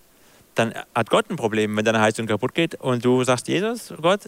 dann 0.56 0.74
hat 0.94 1.10
Gott 1.10 1.30
ein 1.30 1.36
Problem, 1.36 1.76
wenn 1.78 1.86
deine 1.86 2.02
Heizung 2.02 2.28
kaputt 2.28 2.54
geht 2.54 2.76
und 2.76 3.04
du 3.06 3.24
sagst, 3.24 3.48
Jesus, 3.48 3.94
Gott, 4.02 4.22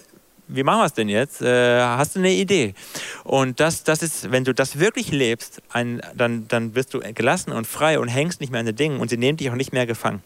wie 0.48 0.63
machen 0.63 0.80
wir 0.80 0.86
es 0.86 0.94
denn 0.94 1.10
jetzt? 1.10 1.42
Äh, 1.42 1.82
hast 1.82 2.15
du 2.15 2.20
eine 2.20 2.32
Idee? 2.32 2.74
Und 3.24 3.60
das, 3.60 3.84
das 3.84 4.03
ist, 4.03 4.32
wenn 4.32 4.44
du 4.44 4.53
das 4.53 4.80
wirklich 4.80 5.12
lebst, 5.12 5.62
ein, 5.70 6.01
dann, 6.15 6.48
dann 6.48 6.75
wirst 6.75 6.94
du 6.94 7.00
gelassen 7.00 7.51
und 7.51 7.65
frei 7.65 8.00
und 8.00 8.08
hängst 8.08 8.42
nicht 8.42 8.51
mehr 8.51 8.60
an 8.60 8.65
den 8.65 8.75
Dingen 8.75 9.00
und 9.00 9.10
sie 9.10 9.18
nehmen 9.18 9.38
dich 9.38 9.50
auch 9.50 9.56
nicht 9.56 9.74
mehr 9.74 9.86
gefangen. 9.86 10.22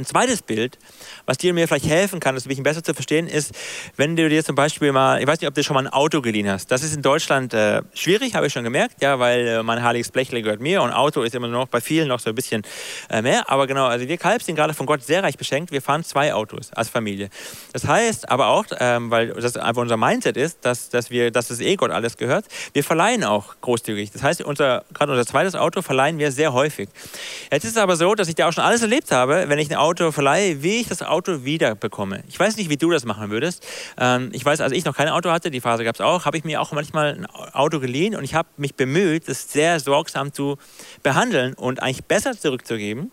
Ein 0.00 0.06
zweites 0.06 0.40
Bild, 0.40 0.78
was 1.26 1.36
dir 1.36 1.52
mir 1.52 1.68
vielleicht 1.68 1.84
helfen 1.84 2.20
kann, 2.20 2.34
das 2.34 2.46
ein 2.46 2.48
bisschen 2.48 2.64
besser 2.64 2.82
zu 2.82 2.94
verstehen, 2.94 3.28
ist, 3.28 3.52
wenn 3.96 4.16
du 4.16 4.30
dir 4.30 4.42
zum 4.42 4.54
Beispiel 4.54 4.92
mal, 4.92 5.20
ich 5.20 5.26
weiß 5.26 5.42
nicht, 5.42 5.48
ob 5.48 5.54
du 5.54 5.62
schon 5.62 5.74
mal 5.74 5.86
ein 5.86 5.92
Auto 5.92 6.22
geliehen 6.22 6.48
hast. 6.48 6.70
Das 6.70 6.82
ist 6.82 6.96
in 6.96 7.02
Deutschland 7.02 7.52
äh, 7.52 7.82
schwierig, 7.92 8.34
habe 8.34 8.46
ich 8.46 8.52
schon 8.54 8.64
gemerkt, 8.64 9.02
ja, 9.02 9.18
weil 9.18 9.46
äh, 9.46 9.62
mein 9.62 9.82
heiliges 9.82 10.10
Blechle 10.10 10.40
gehört 10.40 10.60
mir 10.60 10.80
und 10.80 10.90
Auto 10.90 11.20
ist 11.20 11.34
immer 11.34 11.48
noch 11.48 11.68
bei 11.68 11.82
vielen 11.82 12.08
noch 12.08 12.18
so 12.18 12.30
ein 12.30 12.34
bisschen 12.34 12.62
äh, 13.10 13.20
mehr. 13.20 13.50
Aber 13.50 13.66
genau, 13.66 13.88
also 13.88 14.08
wir 14.08 14.16
Kalb 14.16 14.42
sind 14.42 14.54
gerade 14.54 14.72
von 14.72 14.86
Gott 14.86 15.02
sehr 15.02 15.22
reich 15.22 15.36
beschenkt. 15.36 15.70
Wir 15.70 15.82
fahren 15.82 16.02
zwei 16.02 16.32
Autos 16.32 16.72
als 16.72 16.88
Familie. 16.88 17.28
Das 17.74 17.86
heißt 17.86 18.30
aber 18.30 18.46
auch, 18.46 18.64
ähm, 18.78 19.10
weil 19.10 19.34
das 19.34 19.58
einfach 19.58 19.82
unser 19.82 19.98
Mindset 19.98 20.38
ist, 20.38 20.64
dass, 20.64 20.88
dass 20.88 21.10
wir, 21.10 21.30
dass 21.30 21.50
es 21.50 21.60
eh 21.60 21.76
Gott 21.76 21.90
alles 21.90 22.16
gehört, 22.16 22.46
wir 22.72 22.84
verleihen 22.84 23.22
auch 23.22 23.60
großzügig. 23.60 24.12
Das 24.12 24.22
heißt, 24.22 24.40
unser, 24.40 24.82
gerade 24.94 25.12
unser 25.12 25.26
zweites 25.26 25.54
Auto 25.54 25.82
verleihen 25.82 26.18
wir 26.18 26.32
sehr 26.32 26.54
häufig. 26.54 26.88
Jetzt 27.52 27.64
ist 27.64 27.72
es 27.72 27.76
aber 27.76 27.96
so, 27.96 28.14
dass 28.14 28.28
ich 28.28 28.34
da 28.34 28.48
auch 28.48 28.52
schon 28.54 28.64
alles 28.64 28.80
erlebt 28.80 29.12
habe, 29.12 29.44
wenn 29.48 29.58
ich 29.58 29.70
ein 29.70 29.76
Auto 29.76 29.89
Auto 29.90 30.12
verleihe, 30.12 30.62
wie 30.62 30.76
ich 30.76 30.86
das 30.86 31.02
Auto 31.02 31.44
wieder 31.44 31.74
bekomme. 31.74 32.22
Ich 32.28 32.38
weiß 32.38 32.56
nicht, 32.58 32.70
wie 32.70 32.76
du 32.76 32.90
das 32.92 33.04
machen 33.04 33.30
würdest. 33.30 33.66
Ähm, 33.98 34.30
ich 34.32 34.44
weiß, 34.44 34.60
als 34.60 34.72
ich 34.72 34.84
noch 34.84 34.96
kein 34.96 35.08
Auto 35.08 35.32
hatte, 35.32 35.50
die 35.50 35.60
Phase 35.60 35.82
gab 35.82 35.96
es 35.96 36.00
auch, 36.00 36.26
habe 36.26 36.38
ich 36.38 36.44
mir 36.44 36.60
auch 36.60 36.70
manchmal 36.70 37.14
ein 37.14 37.26
Auto 37.26 37.80
geliehen 37.80 38.14
und 38.14 38.22
ich 38.22 38.34
habe 38.34 38.48
mich 38.56 38.76
bemüht, 38.76 39.28
das 39.28 39.50
sehr 39.50 39.80
sorgsam 39.80 40.32
zu 40.32 40.58
behandeln 41.02 41.54
und 41.54 41.82
eigentlich 41.82 42.04
besser 42.04 42.38
zurückzugeben, 42.38 43.10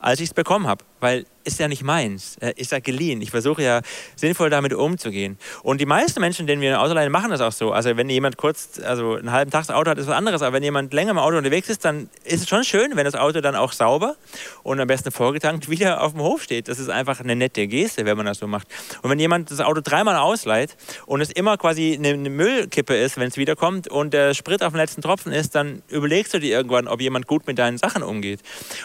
als 0.00 0.20
ich 0.20 0.28
es 0.28 0.34
bekommen 0.34 0.66
habe, 0.66 0.84
weil 1.00 1.24
ist 1.48 1.58
ja 1.58 1.66
nicht 1.66 1.82
meins, 1.82 2.36
ist 2.56 2.72
ja 2.72 2.78
geliehen. 2.78 3.20
Ich 3.22 3.30
versuche 3.30 3.62
ja 3.62 3.80
sinnvoll 4.14 4.50
damit 4.50 4.72
umzugehen. 4.74 5.38
Und 5.62 5.80
die 5.80 5.86
meisten 5.86 6.20
Menschen, 6.20 6.46
denen 6.46 6.62
wir 6.62 6.78
ein 6.78 6.80
Auto 6.80 6.94
machen 7.08 7.30
das 7.30 7.40
auch 7.40 7.52
so. 7.52 7.72
Also 7.72 7.96
wenn 7.96 8.08
jemand 8.08 8.36
kurz, 8.36 8.80
also 8.84 9.14
einen 9.14 9.32
halben 9.32 9.50
Tag 9.50 9.66
das 9.66 9.74
Auto 9.74 9.90
hat, 9.90 9.98
ist 9.98 10.06
was 10.06 10.14
anderes. 10.14 10.42
Aber 10.42 10.54
wenn 10.54 10.62
jemand 10.62 10.92
länger 10.92 11.12
im 11.12 11.18
Auto 11.18 11.36
unterwegs 11.36 11.68
ist, 11.68 11.84
dann 11.84 12.10
ist 12.24 12.42
es 12.42 12.48
schon 12.48 12.64
schön, 12.64 12.96
wenn 12.96 13.04
das 13.04 13.14
Auto 13.14 13.40
dann 13.40 13.56
auch 13.56 13.72
sauber 13.72 14.16
und 14.62 14.78
am 14.80 14.86
besten 14.86 15.10
vorgetankt 15.10 15.68
wieder 15.70 16.02
auf 16.02 16.12
dem 16.12 16.20
Hof 16.20 16.42
steht. 16.42 16.68
Das 16.68 16.78
ist 16.78 16.90
einfach 16.90 17.20
eine 17.20 17.34
nette 17.34 17.66
Geste, 17.66 18.04
wenn 18.04 18.16
man 18.16 18.26
das 18.26 18.38
so 18.38 18.46
macht. 18.46 18.68
Und 19.02 19.10
wenn 19.10 19.18
jemand 19.18 19.50
das 19.50 19.60
Auto 19.60 19.80
dreimal 19.80 20.16
ausleiht 20.16 20.76
und 21.06 21.20
es 21.20 21.30
immer 21.30 21.56
quasi 21.56 21.94
eine, 21.94 22.08
eine 22.08 22.30
Müllkippe 22.30 22.94
ist, 22.96 23.16
wenn 23.16 23.28
es 23.28 23.36
wiederkommt 23.36 23.88
und 23.88 24.12
der 24.12 24.34
Sprit 24.34 24.62
auf 24.62 24.72
dem 24.72 24.78
letzten 24.78 25.02
Tropfen 25.02 25.32
ist, 25.32 25.54
dann 25.54 25.82
überlegst 25.88 26.34
du 26.34 26.40
dir 26.40 26.50
irgendwann, 26.50 26.88
ob 26.88 27.00
jemand 27.00 27.26
gut 27.26 27.46
mit 27.46 27.58
deinen 27.58 27.78
Sachen 27.78 28.02
umgeht. 28.02 28.40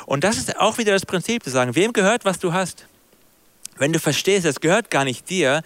Und 0.06 0.24
das 0.24 0.38
ist 0.38 0.60
auch 0.60 0.78
wieder 0.78 0.94
das 0.94 1.06
Prinzip, 1.06 1.44
zu 1.44 1.50
sagen, 1.50 1.76
wem 1.76 1.94
gehört, 1.94 2.26
was 2.26 2.40
du 2.40 2.53
hast. 2.54 2.88
Wenn 3.78 3.92
du 3.92 4.00
verstehst, 4.00 4.46
es 4.46 4.60
gehört 4.60 4.92
gar 4.92 5.04
nicht 5.04 5.30
dir, 5.30 5.64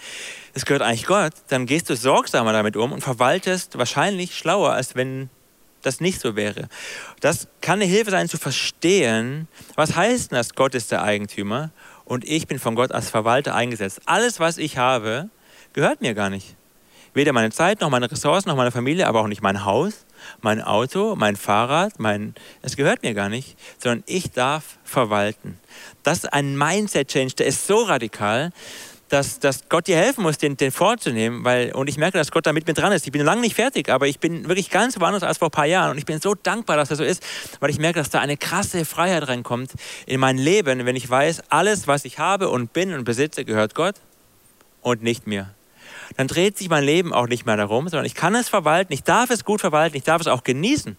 es 0.53 0.65
gehört 0.65 0.82
eigentlich 0.82 1.06
Gott, 1.06 1.34
dann 1.50 1.65
gehst 1.65 1.89
du 1.89 1.96
sorgsamer 1.96 2.53
damit 2.53 2.77
um 2.77 2.91
und 2.94 3.01
verwaltest 3.01 3.77
wahrscheinlich 3.77 4.36
schlauer, 4.36 4.72
als 4.72 4.96
wenn 4.96 5.29
das 5.82 6.00
nicht 6.01 6.20
so 6.20 6.36
wäre. 6.36 6.70
Das 7.20 7.48
kann 7.62 7.82
eine 7.82 7.86
Hilfe 7.89 8.12
sein 8.12 8.29
zu 8.29 8.38
verstehen, 8.38 9.48
was 9.75 9.96
heißt 9.96 10.32
denn 10.32 10.38
das, 10.38 10.56
Gott 10.56 10.74
ist 10.74 10.91
der 10.91 11.03
Eigentümer 11.03 11.72
und 12.06 12.27
ich 12.27 12.48
bin 12.48 12.60
von 12.60 12.75
Gott 12.75 12.91
als 12.91 13.10
Verwalter 13.10 13.53
eingesetzt. 13.53 14.01
Alles, 14.06 14.39
was 14.39 14.58
ich 14.58 14.77
habe, 14.77 15.29
gehört 15.74 16.01
mir 16.01 16.13
gar 16.13 16.29
nicht. 16.29 16.56
Weder 17.13 17.34
meine 17.34 17.51
Zeit, 17.51 17.82
noch 17.82 17.89
meine 17.89 18.10
Ressourcen, 18.10 18.50
noch 18.50 18.56
meine 18.56 18.72
Familie, 18.72 19.08
aber 19.08 19.22
auch 19.22 19.27
nicht 19.27 19.41
mein 19.41 19.65
Haus, 19.65 20.06
mein 20.41 20.62
Auto, 20.62 21.15
mein 21.15 21.36
Fahrrad, 21.36 22.00
mein, 22.00 22.36
es 22.62 22.75
gehört 22.75 23.03
mir 23.03 23.13
gar 23.13 23.29
nicht, 23.29 23.58
sondern 23.77 24.03
ich 24.08 24.32
darf 24.32 24.77
verwalten. 24.84 25.60
Das 26.03 26.20
ist 26.20 26.34
ein 26.34 26.58
Mindset-Change, 26.58 27.36
der 27.36 27.48
ist 27.48 27.67
so 27.67 27.84
radikal, 27.84 28.51
dass, 29.10 29.39
dass 29.39 29.70
Gott 29.70 29.88
dir 29.88 29.98
helfen 29.98 30.24
muss, 30.24 30.38
den, 30.38 30.58
den 30.58 30.72
vorzunehmen. 30.72 31.44
Weil, 31.46 31.72
und 31.74 31.88
ich 31.88 31.98
merke, 31.98 32.17
dass 32.17 32.32
Gott 32.32 32.46
da 32.46 32.53
mit 32.53 32.67
mir 32.67 32.74
dran 32.74 32.91
ist. 32.91 33.06
Ich 33.06 33.12
bin 33.12 33.24
lange 33.24 33.41
nicht 33.41 33.56
fertig, 33.56 33.89
aber 33.89 34.08
ich 34.08 34.20
bin 34.20 34.48
wirklich 34.48 34.70
ganz 34.70 35.00
woanders 35.00 35.24
als 35.24 35.38
vor 35.38 35.48
ein 35.48 35.51
paar 35.51 35.65
Jahren. 35.65 35.91
Und 35.91 35.98
ich 35.98 36.06
bin 36.06 36.20
so 36.20 36.36
dankbar, 36.36 36.77
dass 36.77 36.89
das 36.89 36.98
so 36.98 37.03
ist, 37.03 37.24
weil 37.60 37.70
ich 37.70 37.79
merke, 37.79 38.00
dass 38.00 38.10
da 38.10 38.20
eine 38.20 38.38
krasse 38.38 38.86
Freiheit 38.86 39.27
reinkommt 39.27 39.72
in 40.06 40.20
mein 40.20 40.38
Leben, 40.38 40.86
wenn 40.86 40.96
ich 40.96 41.10
weiß, 41.10 41.44
alles, 41.50 41.88
was 41.88 42.06
ich 42.06 42.20
habe 42.20 42.50
und 42.50 42.74
bin 42.74 42.94
und 42.94 43.06
besitze, 43.06 43.46
gehört 43.46 43.75
Gott 43.75 43.96
und 44.82 45.03
nicht 45.03 45.25
mir 45.25 45.53
dann 46.16 46.28
dreht 46.28 46.58
sich 46.58 46.70
mein 46.70 46.84
Leben 46.84 47.14
auch 47.14 47.28
nicht 47.28 47.46
mehr 47.46 47.58
darum, 47.58 47.90
sondern 47.90 48.06
ich 48.06 48.16
kann 48.16 48.36
es 48.36 48.50
verwalten, 48.50 48.94
ich 48.94 49.04
darf 49.04 49.30
es 49.30 49.44
gut 49.44 49.62
verwalten, 49.62 49.98
ich 49.98 50.04
darf 50.04 50.22
es 50.22 50.28
auch 50.28 50.44
genießen. 50.44 50.98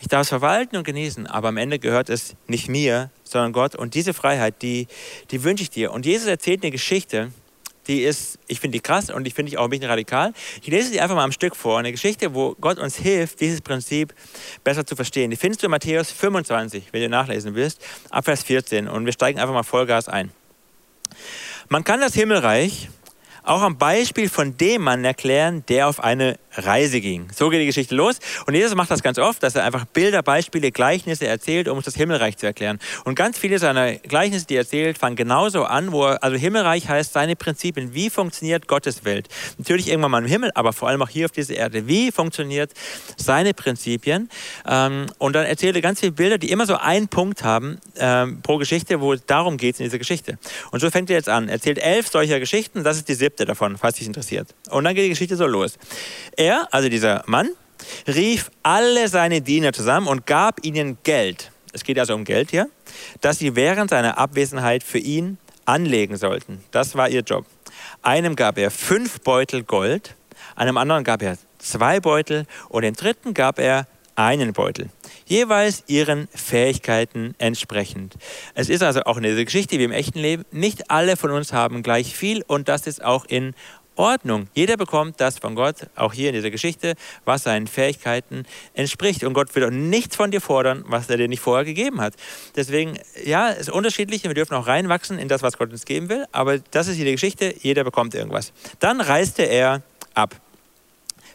Ich 0.00 0.08
darf 0.08 0.22
es 0.22 0.28
verwalten 0.28 0.76
und 0.76 0.84
genießen, 0.84 1.26
aber 1.26 1.48
am 1.48 1.56
Ende 1.56 1.78
gehört 1.78 2.10
es 2.10 2.34
nicht 2.46 2.68
mir, 2.68 3.10
sondern 3.22 3.52
Gott. 3.52 3.74
Und 3.74 3.94
diese 3.94 4.12
Freiheit, 4.12 4.60
die, 4.60 4.86
die 5.30 5.44
wünsche 5.44 5.62
ich 5.62 5.70
dir. 5.70 5.92
Und 5.92 6.04
Jesus 6.04 6.26
erzählt 6.26 6.62
eine 6.62 6.72
Geschichte, 6.72 7.30
die 7.86 8.02
ist, 8.02 8.38
ich 8.46 8.60
finde 8.60 8.76
die 8.76 8.80
krass 8.80 9.10
und 9.10 9.26
ich 9.26 9.34
finde 9.34 9.50
die 9.50 9.58
auch 9.58 9.64
ein 9.64 9.70
bisschen 9.70 9.88
radikal. 9.88 10.32
Ich 10.62 10.68
lese 10.68 10.90
sie 10.90 11.00
einfach 11.00 11.16
mal 11.16 11.24
am 11.24 11.32
Stück 11.32 11.54
vor. 11.54 11.78
Eine 11.78 11.92
Geschichte, 11.92 12.34
wo 12.34 12.54
Gott 12.60 12.78
uns 12.78 12.96
hilft, 12.96 13.40
dieses 13.40 13.60
Prinzip 13.60 14.14
besser 14.62 14.86
zu 14.86 14.96
verstehen. 14.96 15.30
Die 15.30 15.36
findest 15.36 15.62
du 15.62 15.66
in 15.66 15.70
Matthäus 15.70 16.10
25, 16.10 16.84
wenn 16.92 17.02
du 17.02 17.08
nachlesen 17.08 17.54
willst, 17.54 17.80
ab 18.10 18.24
Vers 18.24 18.42
14. 18.42 18.88
Und 18.88 19.04
wir 19.04 19.12
steigen 19.12 19.38
einfach 19.38 19.54
mal 19.54 19.62
Vollgas 19.62 20.08
ein. 20.08 20.32
Man 21.68 21.84
kann 21.84 22.00
das 22.00 22.14
Himmelreich 22.14 22.88
auch 23.44 23.62
am 23.62 23.76
Beispiel 23.76 24.28
von 24.28 24.56
dem 24.56 24.82
Mann 24.82 25.04
erklären, 25.04 25.64
der 25.68 25.88
auf 25.88 26.02
eine 26.02 26.38
Reise 26.56 27.00
ging. 27.00 27.28
So 27.34 27.48
geht 27.48 27.60
die 27.60 27.66
Geschichte 27.66 27.94
los. 27.94 28.18
Und 28.46 28.54
Jesus 28.54 28.74
macht 28.74 28.90
das 28.90 29.02
ganz 29.02 29.18
oft, 29.18 29.42
dass 29.42 29.54
er 29.54 29.64
einfach 29.64 29.84
Bilder, 29.86 30.22
Beispiele, 30.22 30.70
Gleichnisse 30.72 31.26
erzählt, 31.26 31.68
um 31.68 31.76
uns 31.76 31.84
das 31.84 31.94
Himmelreich 31.94 32.36
zu 32.36 32.46
erklären. 32.46 32.78
Und 33.04 33.14
ganz 33.14 33.38
viele 33.38 33.58
seiner 33.58 33.94
Gleichnisse, 33.94 34.46
die 34.46 34.54
er 34.54 34.60
erzählt, 34.60 34.98
fangen 34.98 35.16
genauso 35.16 35.64
an, 35.64 35.92
wo 35.92 36.06
er, 36.06 36.22
also 36.22 36.36
Himmelreich 36.36 36.88
heißt 36.88 37.12
seine 37.12 37.36
Prinzipien. 37.36 37.94
Wie 37.94 38.10
funktioniert 38.10 38.68
Gottes 38.68 39.04
Welt? 39.04 39.28
Natürlich 39.58 39.88
irgendwann 39.88 40.10
mal 40.10 40.22
im 40.22 40.28
Himmel, 40.28 40.50
aber 40.54 40.72
vor 40.72 40.88
allem 40.88 41.02
auch 41.02 41.08
hier 41.08 41.26
auf 41.26 41.32
dieser 41.32 41.54
Erde. 41.54 41.86
Wie 41.86 42.12
funktioniert 42.12 42.72
seine 43.16 43.54
Prinzipien? 43.54 44.28
Ähm, 44.66 45.06
und 45.18 45.34
dann 45.34 45.46
erzählt 45.46 45.76
er 45.76 45.82
ganz 45.82 46.00
viele 46.00 46.12
Bilder, 46.12 46.38
die 46.38 46.50
immer 46.50 46.66
so 46.66 46.76
einen 46.76 47.08
Punkt 47.08 47.44
haben 47.44 47.78
ähm, 47.96 48.40
pro 48.42 48.58
Geschichte, 48.58 49.00
wo 49.00 49.12
es 49.12 49.24
darum 49.26 49.56
geht 49.56 49.78
in 49.80 49.84
dieser 49.84 49.98
Geschichte. 49.98 50.38
Und 50.70 50.80
so 50.80 50.90
fängt 50.90 51.10
er 51.10 51.16
jetzt 51.16 51.28
an. 51.28 51.48
Er 51.48 51.54
erzählt 51.54 51.78
elf 51.78 52.08
solcher 52.08 52.40
Geschichten. 52.40 52.84
Das 52.84 52.96
ist 52.96 53.08
die 53.08 53.14
siebte 53.14 53.44
davon, 53.44 53.76
falls 53.76 53.96
dich 53.96 54.06
interessiert. 54.06 54.48
Und 54.70 54.84
dann 54.84 54.94
geht 54.94 55.04
die 55.04 55.10
Geschichte 55.10 55.36
so 55.36 55.46
los. 55.46 55.78
Er, 56.44 56.68
also 56.72 56.90
dieser 56.90 57.22
Mann, 57.24 57.48
rief 58.06 58.50
alle 58.62 59.08
seine 59.08 59.40
Diener 59.40 59.72
zusammen 59.72 60.06
und 60.06 60.26
gab 60.26 60.62
ihnen 60.62 60.98
Geld. 61.02 61.50
Es 61.72 61.84
geht 61.84 61.98
also 61.98 62.14
um 62.14 62.24
Geld 62.24 62.50
hier, 62.50 62.68
das 63.22 63.38
sie 63.38 63.56
während 63.56 63.88
seiner 63.88 64.18
Abwesenheit 64.18 64.82
für 64.82 64.98
ihn 64.98 65.38
anlegen 65.64 66.18
sollten. 66.18 66.62
Das 66.70 66.96
war 66.96 67.08
ihr 67.08 67.22
Job. 67.22 67.46
Einem 68.02 68.36
gab 68.36 68.58
er 68.58 68.70
fünf 68.70 69.22
Beutel 69.22 69.62
Gold, 69.62 70.16
einem 70.54 70.76
anderen 70.76 71.02
gab 71.02 71.22
er 71.22 71.38
zwei 71.58 71.98
Beutel 71.98 72.44
und 72.68 72.82
dem 72.82 72.94
dritten 72.94 73.32
gab 73.32 73.58
er 73.58 73.86
einen 74.14 74.52
Beutel, 74.52 74.90
jeweils 75.24 75.82
ihren 75.86 76.28
Fähigkeiten 76.34 77.34
entsprechend. 77.38 78.16
Es 78.52 78.68
ist 78.68 78.82
also 78.82 79.04
auch 79.04 79.16
eine 79.16 79.42
Geschichte 79.42 79.78
wie 79.78 79.84
im 79.84 79.92
echten 79.92 80.18
Leben. 80.18 80.44
Nicht 80.52 80.90
alle 80.90 81.16
von 81.16 81.30
uns 81.30 81.54
haben 81.54 81.82
gleich 81.82 82.14
viel 82.14 82.44
und 82.46 82.68
das 82.68 82.86
ist 82.86 83.02
auch 83.02 83.24
in 83.24 83.54
Ordnung. 83.96 84.48
Jeder 84.54 84.76
bekommt 84.76 85.20
das 85.20 85.38
von 85.38 85.54
Gott, 85.54 85.88
auch 85.96 86.12
hier 86.12 86.28
in 86.28 86.34
dieser 86.34 86.50
Geschichte, 86.50 86.94
was 87.24 87.44
seinen 87.44 87.66
Fähigkeiten 87.66 88.44
entspricht. 88.74 89.24
Und 89.24 89.34
Gott 89.34 89.54
will 89.54 89.64
auch 89.64 89.70
nichts 89.70 90.16
von 90.16 90.30
dir 90.30 90.40
fordern, 90.40 90.84
was 90.86 91.08
er 91.08 91.16
dir 91.16 91.28
nicht 91.28 91.40
vorher 91.40 91.64
gegeben 91.64 92.00
hat. 92.00 92.14
Deswegen, 92.56 92.98
ja, 93.24 93.50
es 93.50 93.60
ist 93.60 93.70
unterschiedlich. 93.70 94.24
Wir 94.24 94.34
dürfen 94.34 94.54
auch 94.54 94.66
reinwachsen 94.66 95.18
in 95.18 95.28
das, 95.28 95.42
was 95.42 95.56
Gott 95.58 95.70
uns 95.70 95.84
geben 95.84 96.08
will. 96.08 96.24
Aber 96.32 96.58
das 96.58 96.88
ist 96.88 96.96
hier 96.96 97.04
die 97.04 97.12
Geschichte. 97.12 97.54
Jeder 97.60 97.84
bekommt 97.84 98.14
irgendwas. 98.14 98.52
Dann 98.80 99.00
reiste 99.00 99.42
er 99.42 99.82
ab. 100.14 100.34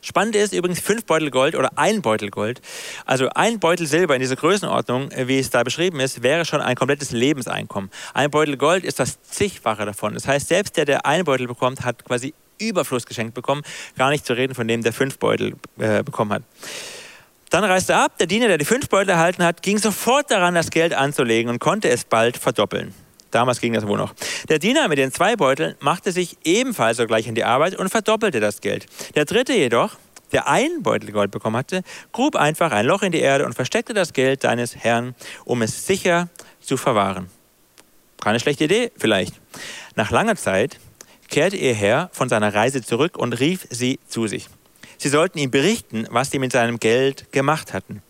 Spannend 0.01 0.36
ist 0.36 0.54
übrigens 0.54 0.80
fünf 0.80 1.06
Beutel 1.06 1.30
Gold 1.30 1.56
oder 1.56 1.78
ein 1.78 2.01
Beutel 2.01 2.30
Gold. 2.30 2.62
Also 3.06 3.30
ein 3.36 3.60
Beutel 3.60 3.86
Silber 3.86 4.16
in 4.16 4.22
dieser 4.22 4.38
Größenordnung, 4.38 5.10
wie 5.25 5.39
es 5.39 5.50
da 5.50 5.63
beschrieben 5.63 6.00
ist, 6.00 6.24
wäre 6.24 6.46
schon 6.46 6.62
ein 6.62 6.75
komplettes 6.75 7.12
Lebenseinkommen. 7.12 7.89
Ein 8.13 8.32
Beutel 8.32 8.58
Gold 8.58 8.86
ist 8.86 9.00
das 9.00 9.22
zigfache 9.24 9.86
davon. 9.86 10.13
Das 10.13 10.28
heißt, 10.28 10.48
selbst 10.48 10.78
der, 10.78 10.86
der 10.86 11.06
einen 11.06 11.25
Beutel 11.25 11.48
bekommt, 11.48 11.84
hat 11.84 12.06
quasi 12.06 12.34
Überfluss 12.60 13.06
geschenkt 13.06 13.34
bekommen. 13.34 13.63
Gar 13.98 14.10
nicht 14.10 14.25
zu 14.25 14.34
reden 14.34 14.56
von 14.56 14.68
dem, 14.68 14.84
der 14.84 14.94
fünf 14.94 15.18
Beutel 15.18 15.56
äh, 15.80 16.04
bekommen 16.04 16.34
hat. 16.34 16.44
Dann 17.50 17.63
reiste 17.63 17.94
er 17.94 18.06
ab. 18.06 18.18
Der 18.20 18.28
Diener, 18.28 18.48
der 18.48 18.58
die 18.58 18.66
fünf 18.66 18.89
Beutel 18.89 19.10
erhalten 19.10 19.44
hat, 19.44 19.63
ging 19.63 19.78
sofort 19.80 20.30
daran, 20.30 20.54
das 20.54 20.70
Geld 20.70 20.94
anzulegen 20.94 21.50
und 21.51 21.60
konnte 21.60 21.89
es 21.89 22.04
bald 22.04 22.38
verdoppeln. 22.38 22.94
Damals 23.32 23.60
ging 23.62 23.74
das 23.74 23.88
wohl 23.88 23.98
noch. 23.98 24.13
Der 24.50 24.60
Diener 24.60 24.88
mit 24.88 24.98
den 24.98 25.12
zwei 25.12 25.36
Beuteln 25.36 25.75
machte 25.80 26.12
sich 26.12 26.38
ebenfalls 26.44 26.98
sogleich 26.98 27.28
in 27.28 27.36
die 27.36 27.44
Arbeit 27.44 27.75
und 27.75 27.89
verdoppelte 27.89 28.39
das 28.39 28.62
Geld. 28.62 28.86
Der 29.16 29.25
dritte 29.25 29.54
jedoch, 29.54 29.98
der 30.32 30.48
einen 30.48 30.84
Beutel 30.84 31.12
Gold 31.12 31.32
bekommen 31.32 31.56
hatte, 31.56 31.84
grub 32.12 32.36
einfach 32.36 32.72
ein 32.72 32.86
Loch 32.86 33.04
in 33.04 33.12
die 33.12 33.20
Erde 33.20 33.46
und 33.46 33.54
versteckte 33.54 33.94
das 33.94 34.13
Geld 34.13 34.42
seines 34.42 34.75
Herrn, 34.75 35.16
um 35.46 35.62
es 35.62 35.86
sicher 35.86 36.30
zu 36.60 36.78
verwahren. 36.78 37.30
Keine 38.22 38.39
schlechte 38.39 38.66
Idee, 38.66 38.92
vielleicht. 38.98 39.39
Nach 39.96 40.12
langer 40.12 40.36
Zeit 40.36 40.80
kehrte 41.29 41.57
ihr 41.57 41.74
Herr 41.74 42.09
von 42.13 42.29
seiner 42.29 42.53
Reise 42.53 42.81
zurück 42.81 43.17
und 43.17 43.39
rief 43.39 43.67
sie 43.69 44.00
zu 44.07 44.27
sich. 44.27 44.48
Sie 44.98 45.09
sollten 45.09 45.38
ihm 45.38 45.51
berichten, 45.51 46.07
was 46.09 46.31
sie 46.31 46.39
mit 46.39 46.51
seinem 46.51 46.79
Geld 46.79 47.31
gemacht 47.31 47.74
hatten. 47.74 48.01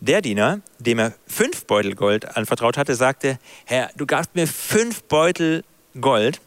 Der 0.00 0.20
Diener, 0.20 0.60
dem 0.78 0.98
er 0.98 1.14
fünf 1.26 1.64
Beutel 1.64 1.94
Gold 1.94 2.36
anvertraut 2.36 2.76
hatte, 2.76 2.94
sagte, 2.94 3.38
Herr, 3.64 3.90
du 3.96 4.04
gabst 4.04 4.34
mir 4.34 4.46
fünf 4.46 5.02
Beutel 5.04 5.64
Gold 5.98 6.40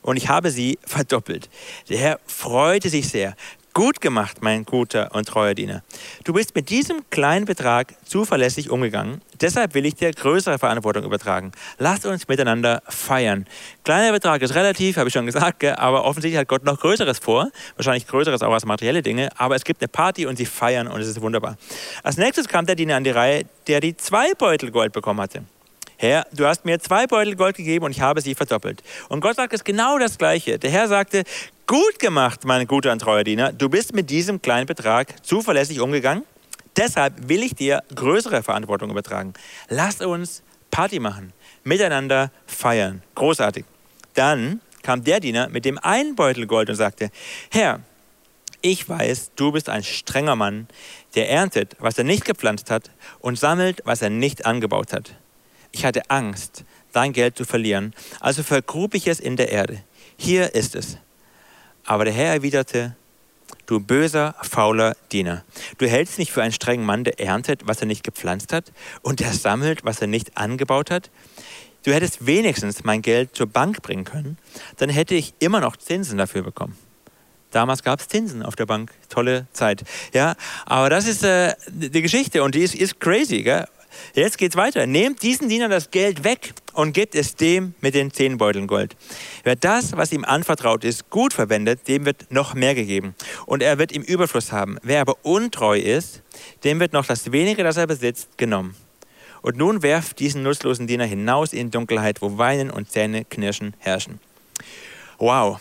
und 0.00 0.16
ich 0.16 0.28
habe 0.28 0.50
sie 0.50 0.78
verdoppelt. 0.86 1.50
Der 1.88 1.98
Herr 1.98 2.20
freute 2.26 2.88
sich 2.88 3.08
sehr. 3.08 3.36
Gut 3.74 4.00
gemacht, 4.00 4.36
mein 4.40 4.64
guter 4.64 5.12
und 5.16 5.26
treuer 5.26 5.52
Diener. 5.52 5.82
Du 6.22 6.32
bist 6.32 6.54
mit 6.54 6.70
diesem 6.70 7.02
kleinen 7.10 7.44
Betrag 7.44 7.92
zuverlässig 8.04 8.70
umgegangen. 8.70 9.20
Deshalb 9.40 9.74
will 9.74 9.84
ich 9.84 9.96
dir 9.96 10.12
größere 10.12 10.60
Verantwortung 10.60 11.02
übertragen. 11.02 11.50
Lass 11.78 12.06
uns 12.06 12.28
miteinander 12.28 12.84
feiern. 12.86 13.46
Kleiner 13.82 14.12
Betrag 14.12 14.42
ist 14.42 14.54
relativ, 14.54 14.96
habe 14.96 15.08
ich 15.08 15.12
schon 15.12 15.26
gesagt, 15.26 15.64
aber 15.64 16.04
offensichtlich 16.04 16.38
hat 16.38 16.46
Gott 16.46 16.62
noch 16.62 16.78
Größeres 16.78 17.18
vor. 17.18 17.50
Wahrscheinlich 17.74 18.06
Größeres 18.06 18.42
auch 18.42 18.52
als 18.52 18.64
materielle 18.64 19.02
Dinge. 19.02 19.30
Aber 19.38 19.56
es 19.56 19.64
gibt 19.64 19.82
eine 19.82 19.88
Party 19.88 20.26
und 20.26 20.36
sie 20.36 20.46
feiern 20.46 20.86
und 20.86 21.00
es 21.00 21.08
ist 21.08 21.20
wunderbar. 21.20 21.56
Als 22.04 22.16
nächstes 22.16 22.46
kam 22.46 22.66
der 22.66 22.76
Diener 22.76 22.94
an 22.94 23.02
die 23.02 23.10
Reihe, 23.10 23.42
der 23.66 23.80
die 23.80 23.96
zwei 23.96 24.34
Beutel 24.34 24.70
Gold 24.70 24.92
bekommen 24.92 25.20
hatte. 25.20 25.42
Herr, 25.96 26.26
du 26.32 26.46
hast 26.46 26.64
mir 26.64 26.78
zwei 26.80 27.06
Beutel 27.06 27.36
Gold 27.36 27.56
gegeben 27.56 27.84
und 27.84 27.92
ich 27.92 28.00
habe 28.00 28.20
sie 28.20 28.34
verdoppelt. 28.34 28.82
Und 29.08 29.20
Gott 29.20 29.36
sagt 29.36 29.52
es 29.52 29.64
genau 29.64 29.98
das 29.98 30.18
Gleiche. 30.18 30.58
Der 30.58 30.70
Herr 30.70 30.88
sagte, 30.88 31.24
gut 31.66 31.98
gemacht, 31.98 32.44
mein 32.44 32.66
guter 32.66 32.92
und 32.92 33.00
treuer 33.00 33.24
Diener. 33.24 33.52
Du 33.52 33.68
bist 33.68 33.94
mit 33.94 34.10
diesem 34.10 34.42
kleinen 34.42 34.66
Betrag 34.66 35.24
zuverlässig 35.24 35.80
umgegangen. 35.80 36.24
Deshalb 36.76 37.28
will 37.28 37.42
ich 37.42 37.54
dir 37.54 37.82
größere 37.94 38.42
Verantwortung 38.42 38.90
übertragen. 38.90 39.34
Lass 39.68 40.00
uns 40.00 40.42
Party 40.70 40.98
machen, 40.98 41.32
miteinander 41.62 42.30
feiern. 42.46 43.02
Großartig. 43.14 43.64
Dann 44.14 44.60
kam 44.82 45.04
der 45.04 45.20
Diener 45.20 45.48
mit 45.48 45.64
dem 45.64 45.78
einen 45.78 46.16
Beutel 46.16 46.46
Gold 46.46 46.68
und 46.68 46.76
sagte, 46.76 47.10
Herr, 47.50 47.80
ich 48.60 48.88
weiß, 48.88 49.32
du 49.36 49.52
bist 49.52 49.68
ein 49.68 49.84
strenger 49.84 50.36
Mann, 50.36 50.68
der 51.14 51.30
erntet, 51.30 51.76
was 51.78 51.98
er 51.98 52.04
nicht 52.04 52.24
gepflanzt 52.24 52.70
hat 52.70 52.90
und 53.20 53.38
sammelt, 53.38 53.82
was 53.84 54.02
er 54.02 54.10
nicht 54.10 54.46
angebaut 54.46 54.92
hat. 54.92 55.14
ich 55.70 55.84
hatte 55.84 56.08
Angst, 56.08 56.64
dein 56.92 57.12
Geld 57.12 57.36
zu 57.36 57.44
verlieren, 57.44 57.94
also 58.20 58.42
vergrub 58.42 58.94
ich 58.94 59.06
es 59.06 59.20
in 59.20 59.36
der 59.36 59.50
Erde. 59.50 59.82
Hier 60.16 60.54
ist 60.54 60.76
es. 60.76 60.98
Aber 61.84 62.04
der 62.04 62.14
Herr 62.14 62.32
erwiderte, 62.32 62.96
du 63.66 63.80
böser, 63.80 64.34
fauler 64.42 64.96
Diener, 65.12 65.44
du 65.78 65.86
hältst 65.86 66.18
mich 66.18 66.32
für 66.32 66.42
einen 66.42 66.52
strengen 66.52 66.84
Mann, 66.84 67.04
der 67.04 67.20
erntet, 67.20 67.66
was 67.66 67.80
er 67.80 67.86
nicht 67.86 68.04
gepflanzt 68.04 68.52
hat, 68.52 68.72
und 69.02 69.20
der 69.20 69.32
sammelt, 69.32 69.84
was 69.84 70.00
er 70.00 70.06
nicht 70.06 70.36
angebaut 70.36 70.90
hat. 70.90 71.10
Du 71.84 71.92
hättest 71.92 72.26
wenigstens 72.26 72.84
mein 72.84 73.02
Geld 73.02 73.36
zur 73.36 73.46
Bank 73.46 73.82
bringen 73.82 74.04
können, 74.04 74.38
dann 74.78 74.88
hätte 74.88 75.14
ich 75.14 75.34
immer 75.38 75.60
noch 75.60 75.76
Zinsen 75.76 76.16
dafür 76.16 76.42
bekommen. 76.42 76.76
Damals 77.50 77.84
gab 77.84 78.00
es 78.00 78.08
Zinsen 78.08 78.42
auf 78.42 78.56
der 78.56 78.66
Bank, 78.66 78.90
tolle 79.08 79.46
Zeit. 79.52 79.84
Ja, 80.12 80.34
aber 80.66 80.90
das 80.90 81.06
ist 81.06 81.22
äh, 81.22 81.54
die 81.68 82.02
Geschichte 82.02 82.42
und 82.42 82.56
die 82.56 82.62
ist, 82.62 82.74
ist 82.74 82.98
crazy. 82.98 83.42
Gell? 83.42 83.68
Jetzt 84.14 84.38
geht's 84.38 84.56
weiter. 84.56 84.86
Nehmt 84.86 85.22
diesen 85.22 85.48
Diener 85.48 85.68
das 85.68 85.90
Geld 85.90 86.24
weg 86.24 86.54
und 86.72 86.92
gebt 86.92 87.14
es 87.14 87.36
dem 87.36 87.74
mit 87.80 87.94
den 87.94 88.10
zehn 88.10 88.38
Beuteln 88.38 88.66
Gold. 88.66 88.96
Wer 89.42 89.56
das, 89.56 89.96
was 89.96 90.12
ihm 90.12 90.24
anvertraut 90.24 90.84
ist, 90.84 91.10
gut 91.10 91.32
verwendet, 91.32 91.88
dem 91.88 92.04
wird 92.04 92.30
noch 92.30 92.54
mehr 92.54 92.74
gegeben. 92.74 93.14
Und 93.46 93.62
er 93.62 93.78
wird 93.78 93.92
im 93.92 94.02
Überfluss 94.02 94.52
haben. 94.52 94.78
Wer 94.82 95.00
aber 95.00 95.16
untreu 95.22 95.78
ist, 95.78 96.22
dem 96.64 96.80
wird 96.80 96.92
noch 96.92 97.06
das 97.06 97.32
wenige, 97.32 97.62
das 97.62 97.76
er 97.76 97.86
besitzt, 97.86 98.36
genommen. 98.38 98.74
Und 99.42 99.58
nun 99.58 99.82
werft 99.82 100.20
diesen 100.20 100.42
nutzlosen 100.42 100.86
Diener 100.86 101.04
hinaus 101.04 101.52
in 101.52 101.70
Dunkelheit, 101.70 102.22
wo 102.22 102.38
Weinen 102.38 102.70
und 102.70 102.90
Zähne 102.90 103.24
knirschen 103.24 103.74
herrschen. 103.78 104.18
Wow, 105.18 105.60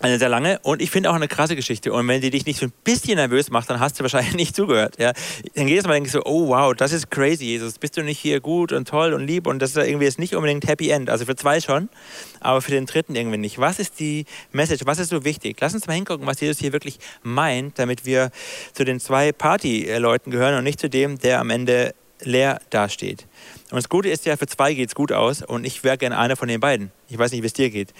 eine 0.00 0.18
sehr 0.18 0.28
lange 0.28 0.58
und 0.62 0.82
ich 0.82 0.90
finde 0.90 1.10
auch 1.10 1.14
eine 1.14 1.28
krasse 1.28 1.56
Geschichte. 1.56 1.92
Und 1.92 2.06
wenn 2.06 2.20
die 2.20 2.30
dich 2.30 2.44
nicht 2.44 2.60
so 2.60 2.66
ein 2.66 2.72
bisschen 2.84 3.16
nervös 3.16 3.50
macht, 3.50 3.70
dann 3.70 3.80
hast 3.80 3.98
du 3.98 4.02
wahrscheinlich 4.02 4.34
nicht 4.36 4.54
zugehört. 4.54 4.98
Ja? 4.98 5.12
Dann 5.54 5.68
jedes 5.68 5.86
Mal 5.86 5.94
denke 5.94 6.08
ich 6.08 6.12
so, 6.12 6.22
oh 6.24 6.48
wow, 6.48 6.74
das 6.74 6.92
ist 6.92 7.10
crazy, 7.10 7.44
Jesus. 7.44 7.78
Bist 7.78 7.96
du 7.96 8.02
nicht 8.02 8.18
hier 8.18 8.40
gut 8.40 8.72
und 8.72 8.86
toll 8.86 9.14
und 9.14 9.26
lieb? 9.26 9.46
Und 9.46 9.60
das 9.60 9.70
ist 9.70 9.76
irgendwie 9.76 10.04
jetzt 10.04 10.18
nicht 10.18 10.34
unbedingt 10.34 10.66
Happy 10.66 10.90
End. 10.90 11.08
Also 11.08 11.24
für 11.24 11.36
zwei 11.36 11.60
schon, 11.60 11.88
aber 12.40 12.60
für 12.60 12.72
den 12.72 12.86
dritten 12.86 13.14
irgendwie 13.14 13.38
nicht. 13.38 13.58
Was 13.58 13.78
ist 13.78 13.98
die 13.98 14.26
Message? 14.52 14.84
Was 14.84 14.98
ist 14.98 15.08
so 15.08 15.24
wichtig? 15.24 15.56
Lass 15.60 15.74
uns 15.74 15.86
mal 15.86 15.94
hingucken, 15.94 16.26
was 16.26 16.40
Jesus 16.40 16.58
hier 16.58 16.72
wirklich 16.72 16.98
meint, 17.22 17.78
damit 17.78 18.04
wir 18.04 18.30
zu 18.74 18.84
den 18.84 19.00
zwei 19.00 19.32
Party-Leuten 19.32 20.30
gehören 20.30 20.58
und 20.58 20.64
nicht 20.64 20.80
zu 20.80 20.90
dem, 20.90 21.18
der 21.18 21.40
am 21.40 21.48
Ende 21.48 21.94
leer 22.20 22.60
dasteht. 22.70 23.26
Und 23.70 23.76
das 23.76 23.88
Gute 23.88 24.08
ist 24.08 24.26
ja, 24.26 24.36
für 24.36 24.46
zwei 24.46 24.74
geht 24.74 24.88
es 24.88 24.94
gut 24.94 25.12
aus 25.12 25.42
und 25.42 25.64
ich 25.64 25.84
wäre 25.84 25.98
gerne 25.98 26.18
einer 26.18 26.36
von 26.36 26.48
den 26.48 26.60
beiden. 26.60 26.92
Ich 27.08 27.18
weiß 27.18 27.32
nicht, 27.32 27.42
wie 27.42 27.46
es 27.46 27.52
dir 27.52 27.70
geht. 27.70 27.92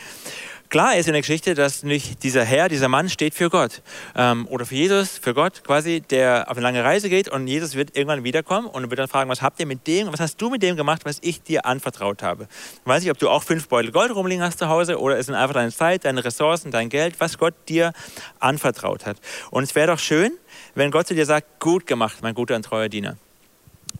Klar 0.68 0.96
ist 0.96 1.06
in 1.06 1.12
der 1.12 1.22
Geschichte, 1.22 1.54
dass 1.54 1.84
nicht 1.84 2.24
dieser 2.24 2.44
Herr, 2.44 2.68
dieser 2.68 2.88
Mann 2.88 3.08
steht 3.08 3.34
für 3.34 3.50
Gott 3.50 3.82
ähm, 4.16 4.48
oder 4.48 4.66
für 4.66 4.74
Jesus, 4.74 5.16
für 5.16 5.32
Gott 5.32 5.62
quasi, 5.64 6.00
der 6.00 6.46
auf 6.50 6.56
eine 6.56 6.62
lange 6.64 6.82
Reise 6.82 7.08
geht 7.08 7.28
und 7.28 7.46
Jesus 7.46 7.76
wird 7.76 7.96
irgendwann 7.96 8.24
wiederkommen 8.24 8.66
und 8.66 8.90
wird 8.90 8.98
dann 8.98 9.06
fragen, 9.06 9.30
was 9.30 9.42
habt 9.42 9.60
ihr 9.60 9.66
mit 9.66 9.86
dem, 9.86 10.12
was 10.12 10.18
hast 10.18 10.40
du 10.42 10.50
mit 10.50 10.62
dem 10.62 10.76
gemacht, 10.76 11.02
was 11.04 11.18
ich 11.22 11.40
dir 11.40 11.66
anvertraut 11.66 12.22
habe? 12.24 12.48
Ich 12.80 12.86
weiß 12.86 13.02
nicht, 13.02 13.12
ob 13.12 13.18
du 13.18 13.28
auch 13.28 13.44
fünf 13.44 13.68
Beutel 13.68 13.92
Gold 13.92 14.12
rumliegen 14.12 14.42
hast 14.42 14.58
zu 14.58 14.68
Hause 14.68 14.98
oder 14.98 15.16
es 15.18 15.26
sind 15.26 15.36
einfach 15.36 15.54
deine 15.54 15.72
Zeit, 15.72 16.04
deine 16.04 16.24
Ressourcen, 16.24 16.72
dein 16.72 16.88
Geld, 16.88 17.20
was 17.20 17.38
Gott 17.38 17.54
dir 17.68 17.92
anvertraut 18.40 19.06
hat. 19.06 19.18
Und 19.50 19.62
es 19.62 19.74
wäre 19.76 19.86
doch 19.86 20.00
schön, 20.00 20.32
wenn 20.74 20.90
Gott 20.90 21.06
zu 21.06 21.14
dir 21.14 21.26
sagt, 21.26 21.60
gut 21.60 21.86
gemacht, 21.86 22.18
mein 22.22 22.34
guter 22.34 22.56
und 22.56 22.64
treuer 22.64 22.88
Diener. 22.88 23.16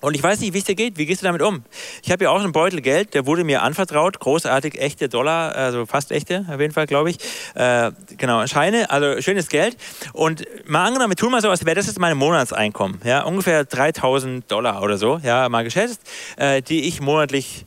Und 0.01 0.15
ich 0.15 0.23
weiß 0.23 0.41
nicht, 0.41 0.55
wie 0.55 0.59
es 0.59 0.65
dir 0.65 0.75
geht. 0.75 0.99
Wie 0.99 1.07
gehst 1.07 1.23
du 1.23 1.27
damit 1.27 1.43
um? 1.43 1.63
Ich 2.03 2.11
habe 2.11 2.25
ja 2.25 2.31
auch 2.31 2.41
einen 2.41 2.53
Beutel 2.53 2.81
Geld, 2.81 3.15
der 3.15 3.27
wurde 3.27 3.45
mir 3.45 3.63
anvertraut. 3.63 4.21
Großartig, 4.21 4.81
echte 4.81 5.09
Dollar, 5.09 5.55
also 5.55 5.87
fast 5.87 6.13
echte, 6.13 6.47
auf 6.53 6.61
jeden 6.61 6.73
Fall, 6.73 6.87
glaube 6.87 7.11
ich. 7.11 7.19
Äh, 7.55 7.93
genau, 8.17 8.47
Scheine, 8.47 8.91
also 8.91 9.21
schönes 9.21 9.49
Geld. 9.49 9.77
Und 10.13 10.45
mal 10.67 10.87
angenommen, 10.87 11.13
wir 11.13 11.17
tun 11.17 11.33
mal 11.33 11.43
so, 11.43 11.51
als 11.51 11.65
wäre 11.65 11.77
das 11.77 11.87
jetzt 11.87 11.99
mein 11.99 12.17
Monatseinkommen. 12.17 13.01
Ja, 13.05 13.23
ungefähr 13.23 13.65
3000 13.65 14.51
Dollar 14.51 14.83
oder 14.83 14.99
so, 14.99 15.21
ja, 15.23 15.49
mal 15.49 15.65
geschätzt, 15.65 16.01
äh, 16.37 16.63
die 16.63 16.87
ich 16.89 17.01
monatlich 17.01 17.67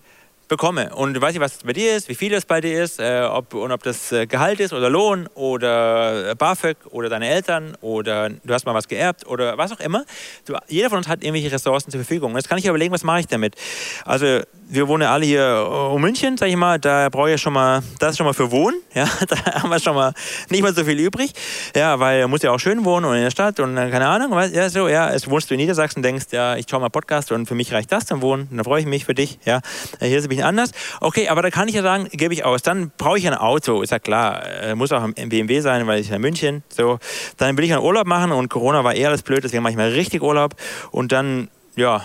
bekomme. 0.50 0.94
Und 0.94 1.14
du 1.14 1.22
weißt 1.22 1.34
nicht, 1.34 1.42
was 1.42 1.60
bei 1.60 1.72
dir 1.72 1.96
ist, 1.96 2.10
wie 2.10 2.16
viel 2.16 2.34
es 2.34 2.46
bei 2.46 2.60
dir 2.60 2.84
ist, 2.84 3.00
äh, 3.00 3.22
ob, 3.22 3.54
und 3.54 3.72
ob 3.72 3.84
das 3.84 4.12
äh, 4.12 4.28
Gehalt 4.28 4.60
ist 4.60 4.74
oder 4.74 4.90
Lohn 4.90 5.28
oder 5.36 6.32
äh, 6.32 6.36
BAföG 6.36 6.78
oder 6.90 7.08
deine 7.08 7.30
Eltern 7.30 7.78
oder 7.80 8.30
du 8.30 8.54
hast 8.54 8.66
mal 8.66 8.74
was 8.74 8.88
geerbt 8.88 9.26
oder 9.26 9.58
was 9.58 9.72
auch 9.72 9.80
immer. 9.80 10.04
Du, 10.46 10.56
jeder 10.68 10.90
von 10.90 10.98
uns 10.98 11.08
hat 11.08 11.24
irgendwelche 11.24 11.52
Ressourcen 11.52 11.92
zur 11.92 12.02
Verfügung. 12.02 12.36
jetzt 12.36 12.50
kann 12.50 12.58
ich 12.58 12.66
überlegen, 12.66 12.94
was 12.94 13.04
mache 13.04 13.22
ich 13.22 13.28
damit. 13.28 13.56
Also 14.04 14.42
wir 14.70 14.88
wohnen 14.88 15.08
alle 15.08 15.26
hier 15.26 15.90
um 15.92 16.02
München, 16.02 16.38
sag 16.38 16.48
ich 16.48 16.56
mal, 16.56 16.80
da 16.80 17.10
brauche 17.10 17.32
ich 17.32 17.42
schon 17.42 17.54
mal, 17.54 17.82
das 18.00 18.16
schon 18.16 18.26
mal 18.26 18.34
für 18.34 18.52
Wohnen, 18.52 18.78
ja, 18.94 19.08
da 19.28 19.62
haben 19.62 19.70
wir 19.70 19.80
schon 19.80 19.96
mal 19.96 20.14
nicht 20.50 20.62
mal 20.62 20.74
so 20.74 20.84
viel 20.84 21.00
übrig, 21.00 21.32
ja, 21.76 22.00
weil 22.00 22.28
muss 22.28 22.42
ja 22.42 22.52
auch 22.52 22.60
schön 22.60 22.86
wohnen 22.86 23.06
und 23.06 23.16
in 23.16 23.24
der 23.24 23.32
Stadt 23.32 23.60
und 23.60 23.76
keine 23.76 24.08
Ahnung, 24.08 24.32
ja, 24.54 24.70
so, 24.70 24.88
ja, 24.88 25.10
es 25.12 25.30
wohnst 25.30 25.50
du 25.50 25.56
in 25.56 25.60
Niedersachsen, 25.60 26.04
denkst, 26.04 26.28
ja, 26.32 26.56
ich 26.56 26.66
schaue 26.70 26.82
mal 26.82 26.90
Podcast 26.90 27.32
und 27.32 27.48
für 27.48 27.56
mich 27.56 27.74
reicht 27.74 27.92
das 27.92 28.06
zum 28.06 28.22
Wohnen, 28.22 28.48
dann 28.52 28.64
freue 28.64 28.82
ich 28.82 28.88
mich 28.88 29.06
für 29.06 29.16
dich, 29.16 29.40
ja, 29.46 29.60
hier 30.00 30.10
ist 30.10 30.20
es 30.20 30.26
ein 30.26 30.30
bisschen 30.30 30.46
anders, 30.46 30.72
okay, 31.02 31.30
aber 31.30 31.42
da 31.42 31.50
kann 31.50 31.68
ich 31.68 31.76
ja 31.76 31.82
sagen, 31.82 32.08
gebe 32.12 32.34
ich 32.34 32.46
aus, 32.46 32.62
dann 32.62 32.92
brauche 32.98 33.18
ich 33.18 33.28
ein 33.28 33.36
Auto, 33.36 33.82
ist 33.82 33.92
ja 33.92 34.00
klar, 34.00 34.46
äh, 34.46 34.76
muss 34.76 34.92
auch 34.92 35.02
ein 35.04 35.30
BMW 35.30 35.62
sein, 35.62 35.88
weil 35.88 36.00
ich 36.00 36.12
in 36.12 36.22
München, 36.22 36.64
so, 36.70 37.00
dann 37.38 37.58
will 37.58 37.66
ich 37.66 37.74
einen 37.74 37.84
Urlaub 37.84 38.06
machen 38.06 38.32
und 38.32 38.50
Corona 38.50 38.84
war 38.84 38.94
eher 38.94 39.10
alles 39.10 39.24
blöd, 39.24 39.44
deswegen 39.44 39.64
mache 39.64 39.72
ich 39.72 39.78
mal 39.78 39.90
richtig 39.90 40.22
Urlaub. 40.22 40.56
Und 40.92 41.12
dann, 41.12 41.50
ja, 41.76 42.04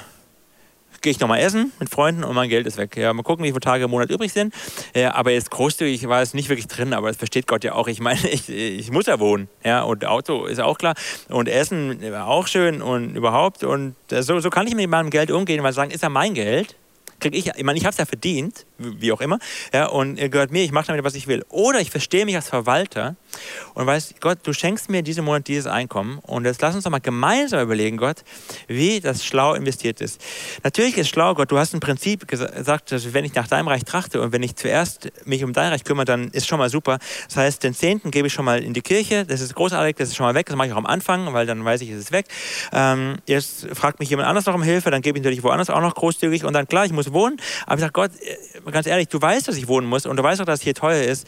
gehe 1.04 1.10
ich 1.10 1.20
nochmal 1.20 1.40
essen 1.40 1.70
mit 1.78 1.90
Freunden 1.90 2.24
und 2.24 2.34
mein 2.34 2.48
Geld 2.48 2.66
ist 2.66 2.78
weg. 2.78 2.96
Ja, 2.96 3.12
mal 3.12 3.22
gucken, 3.22 3.44
wie 3.44 3.50
viele 3.50 3.60
Tage 3.60 3.84
im 3.84 3.90
Monat 3.90 4.10
übrig 4.10 4.32
sind. 4.32 4.54
Ja, 4.96 5.14
aber 5.14 5.32
jetzt 5.32 5.50
großzügig 5.50 6.08
war 6.08 6.22
es 6.22 6.32
nicht 6.32 6.48
wirklich 6.48 6.66
drin, 6.66 6.94
aber 6.94 7.08
das 7.08 7.18
versteht 7.18 7.46
Gott 7.46 7.62
ja 7.62 7.74
auch. 7.74 7.88
Ich 7.88 8.00
meine, 8.00 8.26
ich, 8.28 8.48
ich 8.48 8.90
muss 8.90 9.06
ja 9.06 9.20
wohnen. 9.20 9.48
Ja, 9.62 9.82
und 9.82 10.04
Auto 10.06 10.46
ist 10.46 10.60
auch 10.60 10.78
klar. 10.78 10.94
Und 11.28 11.46
Essen 11.46 12.00
war 12.10 12.26
auch 12.26 12.46
schön 12.46 12.80
und 12.80 13.16
überhaupt. 13.16 13.64
Und 13.64 13.94
so, 14.08 14.40
so 14.40 14.48
kann 14.48 14.66
ich 14.66 14.74
mit 14.74 14.88
meinem 14.88 15.10
Geld 15.10 15.30
umgehen, 15.30 15.62
weil 15.62 15.74
sagen, 15.74 15.90
ist 15.90 16.02
ja 16.02 16.08
mein 16.08 16.32
Geld 16.32 16.74
kriege 17.20 17.38
ich, 17.38 17.46
ich 17.56 17.64
meine, 17.64 17.78
ich 17.78 17.84
habe 17.84 17.92
es 17.92 17.98
ja 17.98 18.04
verdient, 18.04 18.66
wie 18.78 19.12
auch 19.12 19.20
immer, 19.20 19.38
ja, 19.72 19.86
und 19.86 20.16
gehört 20.16 20.50
mir, 20.50 20.64
ich 20.64 20.72
mache 20.72 20.88
damit, 20.88 21.04
was 21.04 21.14
ich 21.14 21.26
will. 21.26 21.44
Oder 21.48 21.80
ich 21.80 21.90
verstehe 21.90 22.24
mich 22.24 22.36
als 22.36 22.48
Verwalter 22.48 23.16
und 23.74 23.86
weiß, 23.86 24.14
Gott, 24.20 24.38
du 24.42 24.52
schenkst 24.52 24.90
mir 24.90 25.02
diesen 25.02 25.24
Monat 25.24 25.48
dieses 25.48 25.66
Einkommen 25.66 26.18
und 26.22 26.44
jetzt 26.44 26.60
lass 26.62 26.74
uns 26.74 26.84
doch 26.84 26.90
mal 26.90 27.00
gemeinsam 27.00 27.60
überlegen, 27.60 27.96
Gott, 27.96 28.24
wie 28.66 29.00
das 29.00 29.24
schlau 29.24 29.54
investiert 29.54 30.00
ist. 30.00 30.20
Natürlich 30.62 30.96
ist 30.96 31.08
schlau, 31.08 31.34
Gott, 31.34 31.50
du 31.50 31.58
hast 31.58 31.74
ein 31.74 31.80
Prinzip 31.80 32.26
gesagt, 32.28 32.92
dass 32.92 33.12
wenn 33.12 33.24
ich 33.24 33.34
nach 33.34 33.48
deinem 33.48 33.68
Reich 33.68 33.84
trachte 33.84 34.20
und 34.20 34.32
wenn 34.32 34.42
ich 34.42 34.56
zuerst 34.56 35.10
mich 35.24 35.44
um 35.44 35.52
dein 35.52 35.70
Reich 35.70 35.84
kümmere, 35.84 36.04
dann 36.04 36.28
ist 36.28 36.46
schon 36.46 36.58
mal 36.58 36.70
super. 36.70 36.98
Das 37.28 37.36
heißt, 37.36 37.62
den 37.62 37.74
Zehnten 37.74 38.10
gebe 38.10 38.28
ich 38.28 38.32
schon 38.32 38.44
mal 38.44 38.62
in 38.62 38.72
die 38.72 38.82
Kirche, 38.82 39.24
das 39.24 39.40
ist 39.40 39.54
großartig, 39.54 39.96
das 39.96 40.08
ist 40.08 40.16
schon 40.16 40.26
mal 40.26 40.34
weg, 40.34 40.46
das 40.46 40.56
mache 40.56 40.68
ich 40.68 40.72
auch 40.72 40.78
am 40.78 40.86
Anfang, 40.86 41.32
weil 41.32 41.46
dann 41.46 41.64
weiß 41.64 41.80
ich, 41.80 41.90
es 41.90 41.98
ist 41.98 42.12
weg. 42.12 42.26
Ähm, 42.72 43.16
jetzt 43.26 43.68
fragt 43.72 44.00
mich 44.00 44.10
jemand 44.10 44.28
anders 44.28 44.46
noch 44.46 44.54
um 44.54 44.62
Hilfe, 44.62 44.90
dann 44.90 45.02
gebe 45.02 45.18
ich 45.18 45.24
natürlich 45.24 45.42
woanders 45.42 45.70
auch 45.70 45.80
noch 45.80 45.94
großzügig 45.94 46.44
und 46.44 46.52
dann 46.52 46.66
klar, 46.68 46.84
ich 46.84 46.92
muss 46.92 47.12
wohnen, 47.12 47.36
aber 47.66 47.76
ich 47.76 47.80
sage, 47.80 47.92
Gott, 47.92 48.10
ganz 48.70 48.86
ehrlich, 48.86 49.08
du 49.08 49.20
weißt, 49.20 49.48
dass 49.48 49.56
ich 49.56 49.68
wohnen 49.68 49.86
muss 49.86 50.06
und 50.06 50.16
du 50.16 50.22
weißt 50.22 50.40
auch, 50.40 50.44
dass 50.44 50.60
es 50.60 50.64
hier 50.64 50.74
teuer 50.74 51.02
ist. 51.02 51.26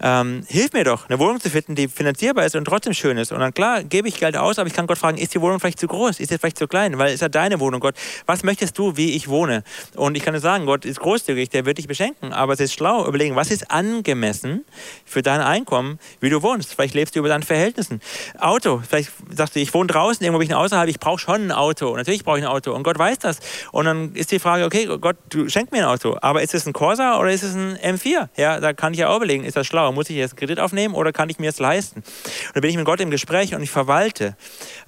Ähm, 0.00 0.44
hilf 0.48 0.72
mir 0.72 0.84
doch, 0.84 1.08
eine 1.08 1.18
Wohnung 1.18 1.40
zu 1.40 1.50
finden, 1.50 1.74
die 1.74 1.88
finanzierbar 1.88 2.44
ist 2.46 2.56
und 2.56 2.64
trotzdem 2.64 2.94
schön 2.94 3.18
ist. 3.18 3.32
Und 3.32 3.40
dann 3.40 3.52
klar, 3.52 3.82
gebe 3.84 4.08
ich 4.08 4.18
Geld 4.20 4.36
aus, 4.36 4.58
aber 4.58 4.66
ich 4.66 4.74
kann 4.74 4.86
Gott 4.86 4.98
fragen, 4.98 5.18
ist 5.18 5.34
die 5.34 5.40
Wohnung 5.40 5.60
vielleicht 5.60 5.78
zu 5.78 5.86
groß? 5.86 6.20
Ist 6.20 6.28
sie 6.28 6.38
vielleicht 6.38 6.58
zu 6.58 6.68
klein? 6.68 6.98
Weil 6.98 7.08
es 7.08 7.14
ist 7.14 7.20
ja 7.22 7.28
deine 7.28 7.60
Wohnung, 7.60 7.80
Gott. 7.80 7.94
Was 8.26 8.42
möchtest 8.42 8.78
du, 8.78 8.96
wie 8.96 9.12
ich 9.12 9.28
wohne? 9.28 9.64
Und 9.94 10.16
ich 10.16 10.22
kann 10.22 10.34
dir 10.34 10.40
sagen, 10.40 10.66
Gott 10.66 10.84
ist 10.84 11.00
großzügig, 11.00 11.50
der 11.50 11.66
wird 11.66 11.78
dich 11.78 11.88
beschenken. 11.88 12.32
Aber 12.32 12.52
es 12.52 12.60
ist 12.60 12.74
schlau, 12.74 13.06
überlegen, 13.06 13.36
was 13.36 13.50
ist 13.50 13.70
angemessen 13.70 14.64
für 15.04 15.22
dein 15.22 15.40
Einkommen, 15.40 15.98
wie 16.20 16.30
du 16.30 16.42
wohnst. 16.42 16.74
Vielleicht 16.74 16.94
lebst 16.94 17.14
du 17.14 17.20
über 17.20 17.28
deinen 17.28 17.42
Verhältnissen. 17.42 18.00
Auto, 18.38 18.82
vielleicht 18.86 19.12
sagst 19.30 19.56
du, 19.56 19.60
ich 19.60 19.72
wohne 19.74 19.88
draußen, 19.88 20.24
irgendwo 20.24 20.38
bin 20.38 20.48
ich 20.48 20.54
außerhalb, 20.54 20.88
ich 20.88 21.00
brauche 21.00 21.18
schon 21.18 21.46
ein 21.46 21.52
Auto. 21.52 21.96
Natürlich 21.96 22.24
brauche 22.24 22.38
ich 22.38 22.44
ein 22.44 22.50
Auto. 22.50 22.72
Und 22.72 22.82
Gott 22.82 22.98
weiß 22.98 23.18
das. 23.18 23.40
Und 23.72 23.86
dann 23.86 24.14
ist 24.14 24.30
die 24.30 24.38
Frage, 24.38 24.64
okay, 24.64 24.86
Gott, 25.00 25.16
du 25.30 25.48
schenkst 25.48 25.72
mir 25.72 25.78
ein 25.78 25.92
Auto. 25.92 26.16
Aber 26.20 26.42
ist 26.42 26.54
es 26.54 26.66
ein 26.66 26.72
Corsa 26.76 27.18
oder 27.18 27.30
ist 27.30 27.42
es 27.42 27.54
ein 27.54 27.78
M4? 27.78 28.28
Ja, 28.36 28.60
da 28.60 28.74
kann 28.74 28.92
ich 28.92 28.98
ja 28.98 29.08
auch 29.08 29.16
überlegen, 29.16 29.44
ist 29.44 29.56
das 29.56 29.66
schlau? 29.66 29.92
Muss 29.92 30.10
ich 30.10 30.16
jetzt 30.16 30.36
Kredit 30.36 30.60
aufnehmen 30.60 30.94
oder 30.94 31.10
kann 31.10 31.30
ich 31.30 31.38
mir 31.38 31.48
es 31.48 31.58
leisten? 31.58 32.00
Und 32.00 32.56
da 32.56 32.60
bin 32.60 32.68
ich 32.68 32.76
mit 32.76 32.84
Gott 32.84 33.00
im 33.00 33.10
Gespräch 33.10 33.54
und 33.54 33.62
ich 33.62 33.70
verwalte 33.70 34.36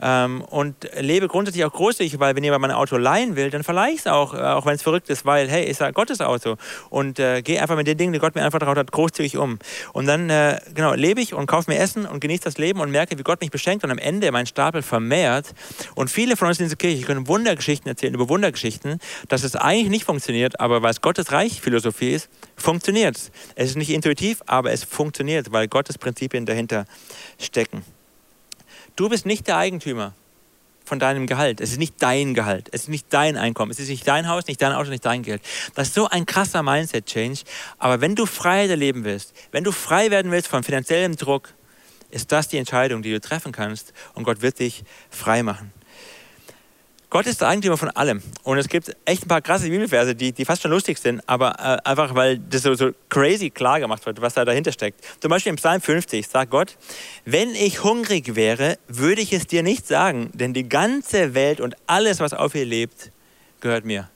ähm, 0.03 0.43
und 0.43 0.87
lebe 1.01 1.29
grundsätzlich 1.29 1.65
auch 1.65 1.73
großzügig, 1.73 2.21
weil 2.21 2.37
wenn 2.37 2.45
jemand 2.45 2.61
mein 2.61 2.73
Auto 2.73 2.99
leihen 2.99 3.37
will, 3.37 3.49
dann 3.49 3.65
verleihe 3.65 3.95
ich 3.95 4.01
es 4.01 4.07
auch, 4.07 4.35
äh, 4.35 4.37
auch 4.37 4.67
wenn 4.67 4.75
es 4.75 4.83
verrückt 4.83 5.09
ist, 5.09 5.25
weil, 5.25 5.49
hey, 5.49 5.65
ist 5.65 5.81
ja 5.81 5.91
Gottes 5.91 6.21
Auto. 6.21 6.57
Und 6.91 7.19
äh, 7.21 7.41
gehe 7.41 7.59
einfach 7.63 7.75
mit 7.75 7.87
den 7.87 7.97
Dingen, 7.97 8.13
die 8.13 8.19
Gott 8.19 8.35
mir 8.35 8.45
anvertraut 8.45 8.77
hat, 8.77 8.93
großzügig 8.93 9.39
um. 9.39 9.59
Und 9.95 10.07
dann, 10.07 10.29
äh, 10.29 10.61
genau, 10.75 10.93
lebe 10.93 11.23
ich 11.23 11.33
und 11.33 11.47
kaufe 11.47 11.71
mir 11.71 11.79
Essen 11.79 12.05
und 12.05 12.21
genieße 12.21 12.45
das 12.45 12.59
Leben 12.59 12.81
und 12.81 12.91
merke, 12.91 13.19
wie 13.19 13.23
Gott 13.23 13.41
mich 13.41 13.51
beschenkt 13.51 13.83
und 13.83 13.91
am 13.91 13.99
Ende 13.99 14.31
mein 14.31 14.45
Stapel 14.45 14.83
vermehrt. 14.83 15.55
Und 15.95 16.11
viele 16.11 16.37
von 16.37 16.49
uns 16.49 16.59
in 16.59 16.67
dieser 16.67 16.77
Kirche 16.77 17.07
können 17.07 17.29
Wundergeschichten 17.29 17.89
erzählen 17.89 18.13
über 18.13 18.29
Wundergeschichten, 18.29 18.99
dass 19.29 19.43
es 19.43 19.57
eigentlich 19.57 19.89
nicht 19.89 20.05
funktioniert, 20.05 20.61
aber 20.61 20.83
weil 20.83 20.91
es 20.91 21.01
Gottes 21.01 21.33
Reich 21.33 21.63
Philosophie 21.81 22.11
ist, 22.11 22.29
funktioniert 22.57 23.17
es. 23.17 23.31
Ist 23.55 23.77
nicht 23.77 23.91
intuitiv, 23.91 24.43
aber 24.47 24.73
es 24.73 24.85
funktioniert, 24.85 25.53
weil 25.53 25.69
Gottes 25.69 25.97
Prinzipien 25.97 26.45
dahinter 26.45 26.87
stecken. 27.39 27.85
Du 28.97 29.09
bist 29.09 29.27
nicht 29.27 29.47
der 29.47 29.59
Eigentümer 29.59 30.13
von 30.85 30.99
deinem 30.99 31.27
Gehalt. 31.27 31.61
Es 31.61 31.71
ist 31.71 31.79
nicht 31.79 31.95
dein 32.01 32.35
Gehalt. 32.35 32.69
Es 32.73 32.83
ist 32.83 32.89
nicht 32.89 33.07
dein 33.11 33.37
Einkommen. 33.37 33.71
Es 33.71 33.79
ist 33.79 33.89
nicht 33.89 34.09
dein 34.09 34.27
Haus, 34.27 34.47
nicht 34.49 34.61
dein 34.61 34.73
Auto, 34.73 34.91
nicht 34.91 35.05
dein 35.05 35.23
Geld. 35.23 35.41
Das 35.75 35.89
ist 35.89 35.95
so 35.95 36.09
ein 36.09 36.27
krasser 36.27 36.63
Mindset-Change. 36.63 37.43
Aber 37.79 38.01
wenn 38.01 38.17
du 38.17 38.27
Freiheit 38.27 38.71
erleben 38.71 39.05
willst, 39.05 39.35
wenn 39.53 39.63
du 39.63 39.71
frei 39.71 40.11
werden 40.11 40.33
willst 40.33 40.49
von 40.49 40.65
finanziellem 40.65 41.15
Druck, 41.15 41.55
ist 42.11 42.33
das 42.33 42.49
die 42.49 42.57
Entscheidung, 42.57 43.03
die 43.03 43.13
du 43.13 43.21
treffen 43.21 43.53
kannst 43.53 43.93
und 44.15 44.25
Gott 44.25 44.41
wird 44.41 44.59
dich 44.59 44.83
frei 45.11 45.43
machen. 45.43 45.73
Gott 47.19 47.27
ist 47.27 47.41
der 47.41 47.49
Eigentümer 47.49 47.77
von 47.77 47.91
allem. 47.91 48.23
Und 48.45 48.59
es 48.59 48.69
gibt 48.69 48.95
echt 49.05 49.25
ein 49.25 49.29
paar 49.29 49.43
krasse 49.43 49.69
Bibelverse, 49.69 50.15
die, 50.15 50.31
die 50.31 50.45
fast 50.45 50.63
schon 50.63 50.71
lustig 50.71 50.99
sind, 50.99 51.21
aber 51.27 51.51
äh, 51.59 51.89
einfach, 51.89 52.15
weil 52.15 52.39
das 52.39 52.63
so, 52.63 52.75
so 52.75 52.93
crazy 53.09 53.51
klar 53.51 53.81
gemacht 53.81 54.07
wird, 54.07 54.21
was 54.21 54.35
da 54.35 54.45
dahinter 54.45 54.71
steckt. 54.71 55.01
Zum 55.21 55.29
Beispiel 55.29 55.51
im 55.51 55.57
Psalm 55.57 55.81
50 55.81 56.29
sagt 56.29 56.53
Gott, 56.53 56.77
wenn 57.25 57.57
ich 57.57 57.83
hungrig 57.83 58.37
wäre, 58.37 58.79
würde 58.87 59.21
ich 59.21 59.33
es 59.33 59.49
dir 59.49 59.65
nicht 59.65 59.89
sagen, 59.89 60.31
denn 60.33 60.55
die 60.55 60.69
ganze 60.69 61.35
Welt 61.35 61.61
und 61.61 61.75
alles, 61.89 62.21
was 62.21 62.35
auf 62.35 62.55
ihr 62.55 62.65
lebt, 62.65 63.11
gehört 63.61 63.85
mir. 63.85 64.09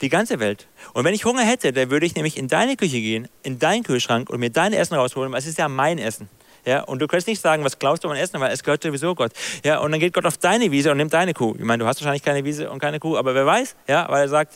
Die 0.00 0.08
ganze 0.08 0.38
Welt. 0.38 0.68
Und 0.92 1.04
wenn 1.04 1.12
ich 1.12 1.24
Hunger 1.24 1.42
hätte, 1.42 1.72
dann 1.72 1.90
würde 1.90 2.06
ich 2.06 2.14
nämlich 2.14 2.36
in 2.36 2.46
deine 2.46 2.76
Küche 2.76 3.00
gehen, 3.00 3.26
in 3.42 3.58
deinen 3.58 3.82
Kühlschrank 3.82 4.30
und 4.30 4.38
mir 4.38 4.50
dein 4.50 4.72
Essen 4.72 4.94
rausholen, 4.94 5.32
weil 5.32 5.40
es 5.40 5.46
ist 5.46 5.58
ja 5.58 5.68
mein 5.68 5.98
Essen. 5.98 6.28
Ja, 6.66 6.82
und 6.82 7.00
du 7.00 7.06
kannst 7.06 7.28
nicht 7.28 7.40
sagen, 7.40 7.64
was 7.64 7.78
glaubst 7.78 8.02
du 8.02 8.08
an 8.08 8.16
Essen, 8.16 8.40
weil 8.40 8.52
es 8.52 8.64
gehört 8.64 8.82
sowieso 8.82 9.14
Gott. 9.14 9.32
Ja, 9.64 9.78
und 9.78 9.92
dann 9.92 10.00
geht 10.00 10.12
Gott 10.12 10.26
auf 10.26 10.36
deine 10.36 10.72
Wiese 10.72 10.90
und 10.90 10.96
nimmt 10.96 11.12
deine 11.12 11.32
Kuh. 11.32 11.54
Ich 11.56 11.64
meine, 11.64 11.84
du 11.84 11.88
hast 11.88 12.00
wahrscheinlich 12.00 12.24
keine 12.24 12.44
Wiese 12.44 12.68
und 12.70 12.80
keine 12.80 12.98
Kuh, 12.98 13.16
aber 13.16 13.34
wer 13.34 13.46
weiß, 13.46 13.76
ja, 13.86 14.06
weil 14.08 14.22
er 14.22 14.28
sagt, 14.28 14.52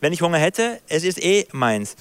wenn 0.00 0.14
ich 0.14 0.22
Hunger 0.22 0.38
hätte, 0.38 0.80
es 0.88 1.04
ist 1.04 1.22
eh 1.22 1.46
meins. 1.52 1.94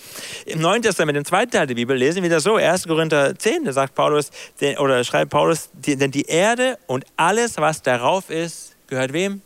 Im 0.45 0.61
Neuen 0.61 0.81
Testament, 0.81 1.17
im 1.17 1.25
zweiten 1.25 1.51
Teil 1.51 1.67
der 1.67 1.75
Bibel, 1.75 1.97
lesen 1.97 2.23
wir 2.23 2.29
das 2.29 2.43
so, 2.43 2.55
1. 2.55 2.87
Korinther 2.87 3.37
10, 3.37 3.65
da 3.65 3.73
sagt 3.73 3.93
Paulus, 3.95 4.31
oder 4.77 5.03
schreibt 5.03 5.31
Paulus, 5.31 5.69
denn 5.73 6.11
die 6.11 6.25
Erde 6.25 6.77
und 6.87 7.05
alles, 7.17 7.57
was 7.57 7.81
darauf 7.81 8.29
ist, 8.29 8.77
gehört 8.87 9.11
wem? 9.11 9.41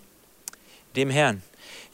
Dem 0.96 1.10
Herrn. 1.10 1.42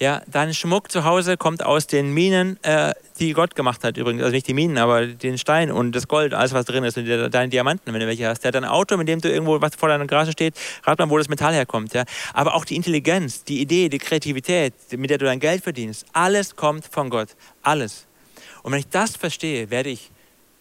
Ja, 0.02 0.22
dein 0.28 0.54
Schmuck 0.54 0.90
zu 0.90 1.04
Hause 1.04 1.36
kommt 1.36 1.62
aus 1.62 1.86
den 1.86 2.14
Minen, 2.14 2.58
äh, 2.64 2.94
die 3.20 3.34
Gott 3.34 3.54
gemacht 3.54 3.84
hat 3.84 3.98
übrigens. 3.98 4.24
Also 4.24 4.34
nicht 4.34 4.48
die 4.48 4.54
Minen, 4.54 4.78
aber 4.78 5.08
den 5.08 5.38
Stein 5.38 5.74
und 5.74 5.92
das 5.92 6.08
Gold, 6.08 6.34
alles 6.34 6.54
was 6.54 6.66
drin 6.66 6.86
ist 6.86 6.98
und 6.98 7.06
deine 7.06 7.50
Diamanten, 7.50 7.92
wenn 7.92 8.00
du 8.00 8.08
welche 8.08 8.30
hast. 8.30 8.40
Der 8.40 8.48
hat 8.48 8.56
ein 8.56 8.64
Auto, 8.64 8.96
mit 8.96 9.10
dem 9.10 9.20
du 9.20 9.30
irgendwo 9.30 9.60
was 9.60 9.76
vor 9.76 9.90
deiner 9.90 10.08
Garage 10.08 10.32
steht, 10.32 10.56
rat 10.86 11.00
mal, 11.00 11.10
wo 11.10 11.18
das 11.18 11.28
Metall 11.28 11.54
herkommt. 11.54 11.94
Ja. 11.94 12.06
Aber 12.34 12.56
auch 12.56 12.64
die 12.64 12.78
Intelligenz, 12.78 13.44
die 13.44 13.60
Idee, 13.60 13.90
die 13.90 13.98
Kreativität, 13.98 14.74
mit 14.96 15.10
der 15.10 15.18
du 15.18 15.26
dein 15.26 15.42
Geld 15.42 15.64
verdienst, 15.64 16.06
alles 16.14 16.56
kommt 16.56 16.86
von 16.86 17.10
Gott. 17.10 17.36
Alles. 17.62 18.08
Und 18.64 18.72
wenn 18.72 18.80
ich 18.80 18.88
das 18.88 19.18
verstehe, 19.18 19.70
werde 19.70 19.90
ich 19.90 20.12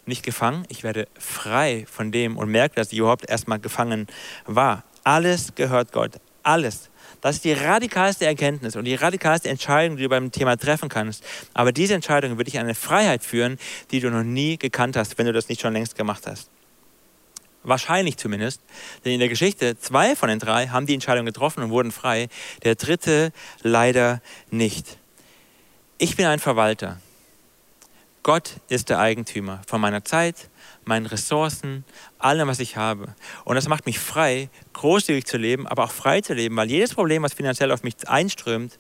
nicht 0.05 0.25
gefangen, 0.25 0.65
ich 0.69 0.83
werde 0.83 1.07
frei 1.17 1.87
von 1.89 2.11
dem 2.11 2.37
und 2.37 2.51
merke, 2.51 2.75
dass 2.75 2.91
ich 2.91 2.99
überhaupt 2.99 3.31
erstmal 3.31 3.61
gefangen 3.61 4.09
war. 4.47 4.83
Alles 5.05 5.55
gehört 5.55 5.93
Gott. 5.93 6.15
Alles. 6.43 6.91
Das 7.21 7.37
ist 7.37 7.45
die 7.45 7.53
radikalste 7.53 8.27
Erkenntnis 8.27 8.77
und 8.77 8.85
die 8.85 8.95
radikalste 8.95 9.49
Entscheidung, 9.49 9.97
die 9.97 10.05
du 10.05 10.09
beim 10.09 10.31
Thema 10.31 10.57
treffen 10.57 10.89
kannst. 10.89 11.25
Aber 11.53 11.73
diese 11.73 11.95
Entscheidung 11.95 12.39
wird 12.39 12.47
dich 12.47 12.55
in 12.55 12.61
eine 12.61 12.75
Freiheit 12.75 13.25
führen, 13.25 13.59
die 13.91 14.01
du 14.01 14.11
noch 14.11 14.23
nie 14.23 14.57
gekannt 14.57 14.97
hast, 14.97 15.19
wenn 15.19 15.27
du 15.27 15.33
das 15.33 15.49
nicht 15.49 15.61
schon 15.61 15.73
längst 15.73 15.97
gemacht 15.97 16.27
hast. 16.27 16.51
Wahrscheinlich 17.65 18.17
zumindest, 18.17 18.63
denn 19.05 19.13
in 19.13 19.19
der 19.19 19.29
Geschichte 19.29 19.79
zwei 19.79 20.15
von 20.15 20.29
den 20.29 20.39
drei 20.39 20.69
haben 20.69 20.87
die 20.87 20.95
Entscheidung 20.95 21.27
getroffen 21.27 21.63
und 21.63 21.71
wurden 21.71 21.91
frei, 21.91 22.29
der 22.63 22.77
dritte 22.77 23.33
leider 23.63 24.23
nicht. 24.51 24.99
Ich 25.99 26.15
bin 26.15 26.27
ein 26.27 26.39
Verwalter. 26.39 27.01
Gott 28.23 28.53
ist 28.69 28.91
der 28.91 29.01
Eigentümer 29.01 29.61
von 29.67 29.81
meiner 29.81 30.05
Zeit, 30.05 30.49
meinen 30.89 31.07
Ressourcen, 31.07 31.85
allem, 32.19 32.49
was 32.49 32.59
ich 32.59 32.77
habe. 32.77 33.15
Und 33.45 33.55
das 33.55 33.69
macht 33.69 33.87
mich 33.87 34.01
frei, 34.01 34.51
großzügig 34.73 35.27
zu 35.27 35.37
leben, 35.37 35.69
aber 35.69 35.85
auch 35.85 35.93
frei 35.93 36.21
zu 36.21 36.35
leben, 36.35 36.57
weil 36.57 36.69
jedes 36.69 36.95
Problem, 36.95 37.23
was 37.23 37.35
finanziell 37.35 37.71
auf 37.71 37.85
mich 37.85 37.95
einströmt, 38.09 38.79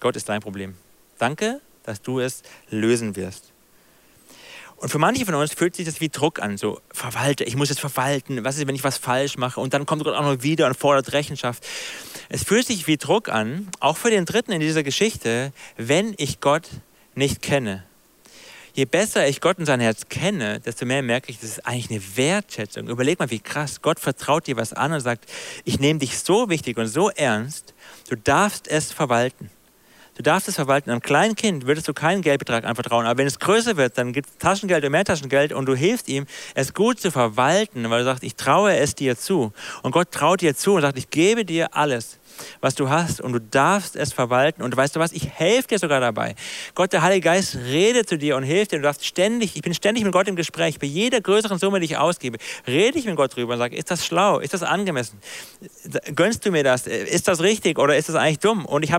Gott 0.00 0.16
ist 0.16 0.28
dein 0.28 0.42
Problem. 0.42 0.74
Danke, 1.18 1.60
dass 1.84 2.02
du 2.02 2.20
es 2.20 2.42
lösen 2.68 3.16
wirst. 3.16 3.52
Und 4.76 4.88
für 4.88 4.98
manche 4.98 5.24
von 5.24 5.36
uns 5.36 5.52
fühlt 5.54 5.76
sich 5.76 5.86
das 5.86 6.00
wie 6.00 6.08
Druck 6.08 6.40
an, 6.40 6.56
so 6.56 6.80
verwalte, 6.90 7.44
ich 7.44 7.54
muss 7.54 7.68
jetzt 7.68 7.80
verwalten, 7.80 8.42
was 8.42 8.58
ist, 8.58 8.66
wenn 8.66 8.74
ich 8.74 8.82
was 8.82 8.98
falsch 8.98 9.38
mache 9.38 9.60
und 9.60 9.72
dann 9.72 9.86
kommt 9.86 10.02
Gott 10.02 10.16
auch 10.16 10.22
noch 10.22 10.42
wieder 10.42 10.66
und 10.66 10.76
fordert 10.76 11.12
Rechenschaft. 11.12 11.64
Es 12.28 12.42
fühlt 12.42 12.66
sich 12.66 12.88
wie 12.88 12.96
Druck 12.96 13.28
an, 13.28 13.68
auch 13.78 13.96
für 13.96 14.10
den 14.10 14.24
Dritten 14.24 14.50
in 14.50 14.58
dieser 14.58 14.82
Geschichte, 14.82 15.52
wenn 15.76 16.14
ich 16.18 16.40
Gott 16.40 16.68
nicht 17.14 17.42
kenne 17.42 17.84
je 18.74 18.84
besser 18.84 19.28
ich 19.28 19.40
Gott 19.40 19.58
und 19.58 19.66
sein 19.66 19.80
Herz 19.80 20.08
kenne, 20.08 20.60
desto 20.60 20.86
mehr 20.86 21.02
merke 21.02 21.30
ich, 21.30 21.38
das 21.38 21.50
ist 21.50 21.66
eigentlich 21.66 21.90
eine 21.90 22.16
Wertschätzung. 22.16 22.88
Überleg 22.88 23.18
mal, 23.18 23.30
wie 23.30 23.40
krass. 23.40 23.82
Gott 23.82 24.00
vertraut 24.00 24.46
dir 24.46 24.56
was 24.56 24.72
an 24.72 24.92
und 24.92 25.00
sagt, 25.00 25.30
ich 25.64 25.78
nehme 25.80 25.98
dich 25.98 26.18
so 26.18 26.48
wichtig 26.48 26.78
und 26.78 26.86
so 26.86 27.10
ernst, 27.10 27.74
du 28.08 28.16
darfst 28.16 28.68
es 28.68 28.92
verwalten. 28.92 29.50
Du 30.14 30.22
darfst 30.22 30.46
es 30.46 30.56
verwalten. 30.56 30.90
Einem 30.90 31.00
kleinen 31.00 31.36
Kind 31.36 31.66
würdest 31.66 31.88
du 31.88 31.94
keinen 31.94 32.20
Geldbetrag 32.20 32.64
anvertrauen. 32.64 33.06
Aber 33.06 33.18
wenn 33.18 33.26
es 33.26 33.38
größer 33.38 33.78
wird, 33.78 33.96
dann 33.96 34.12
gibt 34.12 34.28
es 34.28 34.36
Taschengeld 34.36 34.84
und 34.84 34.92
mehr 34.92 35.04
Taschengeld 35.04 35.54
und 35.54 35.64
du 35.64 35.74
hilfst 35.74 36.08
ihm, 36.08 36.26
es 36.54 36.74
gut 36.74 37.00
zu 37.00 37.10
verwalten, 37.10 37.88
weil 37.88 38.00
du 38.00 38.04
sagst, 38.04 38.22
ich 38.22 38.34
traue 38.34 38.76
es 38.76 38.94
dir 38.94 39.16
zu. 39.16 39.52
Und 39.82 39.92
Gott 39.92 40.10
traut 40.10 40.42
dir 40.42 40.54
zu 40.54 40.74
und 40.74 40.82
sagt, 40.82 40.98
ich 40.98 41.08
gebe 41.08 41.46
dir 41.46 41.74
alles 41.74 42.18
was 42.60 42.74
du 42.74 42.88
hast 42.88 43.20
und 43.20 43.32
du 43.32 43.40
darfst 43.40 43.96
es 43.96 44.12
verwalten. 44.12 44.62
Und 44.62 44.76
weißt 44.76 44.96
du 44.96 45.00
was, 45.00 45.12
ich 45.12 45.28
helfe 45.28 45.68
dir 45.68 45.78
sogar 45.78 46.00
dabei. 46.00 46.34
Gott, 46.74 46.92
der 46.92 47.02
Heilige 47.02 47.24
Geist, 47.24 47.56
redet 47.56 48.08
zu 48.08 48.16
dir 48.18 48.36
und 48.36 48.42
hilft 48.42 48.72
dir. 48.72 48.76
Du 48.76 48.82
darfst 48.82 49.04
ständig, 49.04 49.56
ich 49.56 49.62
bin 49.62 49.74
ständig 49.74 50.04
mit 50.04 50.12
Gott 50.12 50.28
im 50.28 50.36
Gespräch. 50.36 50.78
Bei 50.78 50.86
jeder 50.86 51.20
größeren 51.20 51.58
Summe, 51.58 51.80
die 51.80 51.86
ich 51.86 51.96
ausgebe, 51.96 52.38
rede 52.66 52.98
ich 52.98 53.04
mit 53.04 53.16
Gott 53.16 53.36
drüber 53.36 53.52
und 53.54 53.58
sage, 53.58 53.76
ist 53.76 53.90
das 53.90 54.04
schlau? 54.04 54.38
Ist 54.38 54.54
das 54.54 54.62
angemessen? 54.62 55.18
Gönnst 56.14 56.44
du 56.46 56.50
mir 56.50 56.64
das? 56.64 56.86
Ist 56.86 57.28
das 57.28 57.40
richtig 57.40 57.78
oder 57.78 57.96
ist 57.96 58.08
das 58.08 58.16
eigentlich 58.16 58.38
dumm? 58.38 58.64
Und 58.64 58.82
ich 58.82 58.90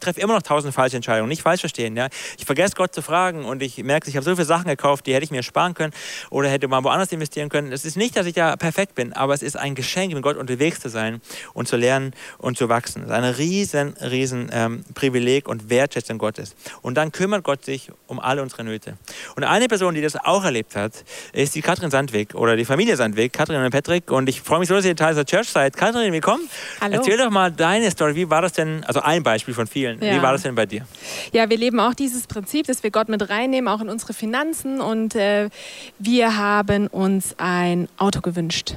treffe 0.00 0.20
immer 0.20 0.34
noch 0.34 0.42
tausend 0.42 0.74
falsche 0.74 0.96
Entscheidungen. 0.96 1.28
Nicht 1.28 1.42
falsch 1.42 1.60
verstehen. 1.60 1.96
Ja? 1.96 2.08
Ich 2.38 2.44
vergesse 2.44 2.74
Gott 2.74 2.94
zu 2.94 3.02
fragen 3.02 3.44
und 3.44 3.62
ich 3.62 3.78
merke, 3.82 4.08
ich 4.08 4.16
habe 4.16 4.24
so 4.24 4.34
viele 4.34 4.46
Sachen 4.46 4.66
gekauft, 4.66 5.06
die 5.06 5.14
hätte 5.14 5.24
ich 5.24 5.30
mir 5.30 5.42
sparen 5.42 5.74
können 5.74 5.92
oder 6.30 6.48
hätte 6.48 6.68
mal 6.68 6.82
woanders 6.84 7.12
investieren 7.12 7.48
können. 7.48 7.72
Es 7.72 7.84
ist 7.84 7.96
nicht, 7.96 8.16
dass 8.16 8.26
ich 8.26 8.34
da 8.34 8.56
perfekt 8.56 8.94
bin, 8.94 9.12
aber 9.12 9.34
es 9.34 9.42
ist 9.42 9.56
ein 9.56 9.74
Geschenk, 9.74 10.12
mit 10.12 10.22
Gott 10.22 10.36
unterwegs 10.36 10.80
zu 10.80 10.88
sein 10.88 11.20
und 11.54 11.68
zu 11.68 11.76
lernen 11.76 12.12
und 12.38 12.58
zu 12.58 12.68
wachsen 12.68 12.79
wachsen. 12.80 13.02
Das 13.02 13.10
ist 13.10 13.16
ein 13.16 13.34
riesen, 13.34 13.94
riesen 13.98 14.50
ähm, 14.52 14.84
Privileg 14.94 15.48
und 15.48 15.68
Wertschätzung 15.68 16.18
Gottes. 16.18 16.54
Und 16.82 16.94
dann 16.96 17.12
kümmert 17.12 17.44
Gott 17.44 17.64
sich 17.64 17.90
um 18.06 18.18
alle 18.18 18.42
unsere 18.42 18.64
Nöte. 18.64 18.96
Und 19.36 19.44
eine 19.44 19.68
Person, 19.68 19.94
die 19.94 20.00
das 20.00 20.16
auch 20.16 20.44
erlebt 20.44 20.76
hat, 20.76 20.92
ist 21.32 21.54
die 21.54 21.62
Katrin 21.62 21.90
Sandwig 21.90 22.34
oder 22.34 22.56
die 22.56 22.64
Familie 22.64 22.96
Sandwig, 22.96 23.32
Katrin 23.32 23.62
und 23.62 23.70
Patrick. 23.70 24.10
Und 24.10 24.28
ich 24.28 24.40
freue 24.40 24.60
mich 24.60 24.68
so, 24.68 24.74
dass 24.74 24.84
ihr 24.84 24.96
Teil 24.96 25.14
der 25.14 25.26
Church 25.26 25.48
seid. 25.48 25.76
Katrin, 25.76 26.12
willkommen. 26.12 26.48
Hallo. 26.80 26.96
Erzähl 26.96 27.18
doch 27.18 27.30
mal 27.30 27.52
deine 27.52 27.90
Story. 27.90 28.14
Wie 28.14 28.30
war 28.30 28.42
das 28.42 28.52
denn, 28.52 28.82
also 28.84 29.00
ein 29.00 29.22
Beispiel 29.22 29.54
von 29.54 29.66
vielen, 29.66 30.02
ja. 30.02 30.16
wie 30.16 30.22
war 30.22 30.32
das 30.32 30.42
denn 30.42 30.54
bei 30.54 30.66
dir? 30.66 30.86
Ja, 31.32 31.50
wir 31.50 31.58
leben 31.58 31.80
auch 31.80 31.94
dieses 31.94 32.26
Prinzip, 32.26 32.66
dass 32.66 32.82
wir 32.82 32.90
Gott 32.90 33.08
mit 33.08 33.28
reinnehmen, 33.28 33.68
auch 33.68 33.80
in 33.80 33.88
unsere 33.88 34.14
Finanzen. 34.14 34.80
Und 34.80 35.14
äh, 35.14 35.50
wir 35.98 36.36
haben 36.36 36.86
uns 36.86 37.34
ein 37.38 37.88
Auto 37.98 38.20
gewünscht. 38.20 38.74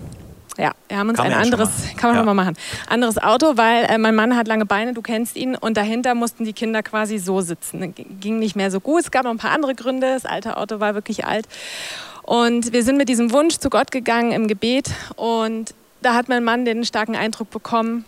Ja, 0.58 0.74
wir 0.88 0.98
haben 0.98 1.10
uns 1.10 1.18
kann 1.18 1.28
ein 1.28 1.34
anderes, 1.34 1.70
kann 1.98 2.12
man 2.12 2.20
ja. 2.20 2.24
mal 2.26 2.34
machen, 2.36 2.56
anderes 2.88 3.18
Auto, 3.18 3.58
weil 3.58 3.86
äh, 3.86 3.98
mein 3.98 4.14
Mann 4.14 4.36
hat 4.36 4.48
lange 4.48 4.66
Beine, 4.66 4.94
du 4.94 5.02
kennst 5.02 5.36
ihn, 5.36 5.56
und 5.56 5.78
dahinter 5.78 6.14
mussten 6.14 6.46
die 6.46 6.54
Kinder 6.54 6.84
quasi 6.84 7.18
so 7.18 7.42
sitzen. 7.42 7.96
Ging 8.20 8.38
nicht 8.38 8.56
mehr 8.56 8.70
so 8.70 8.80
gut. 8.80 9.02
Es 9.02 9.12
gab 9.12 9.24
noch 9.24 9.32
ein 9.32 9.38
paar 9.38 9.52
andere 9.52 9.74
Gründe. 9.74 10.08
Das 10.14 10.26
alte 10.26 10.58
Auto 10.58 10.80
war 10.80 10.94
wirklich 10.94 11.26
alt. 11.26 11.48
Und 12.22 12.72
wir 12.72 12.84
sind 12.84 12.98
mit 12.98 13.10
diesem 13.10 13.32
Wunsch 13.32 13.58
zu 13.58 13.70
Gott 13.70 13.92
gegangen 13.92 14.32
im 14.32 14.48
Gebet. 14.48 14.92
Und 15.16 15.74
da 16.02 16.14
hat 16.14 16.30
mein 16.30 16.44
Mann 16.44 16.66
den 16.66 16.86
starken 16.86 17.16
Eindruck 17.16 17.50
bekommen, 17.50 18.06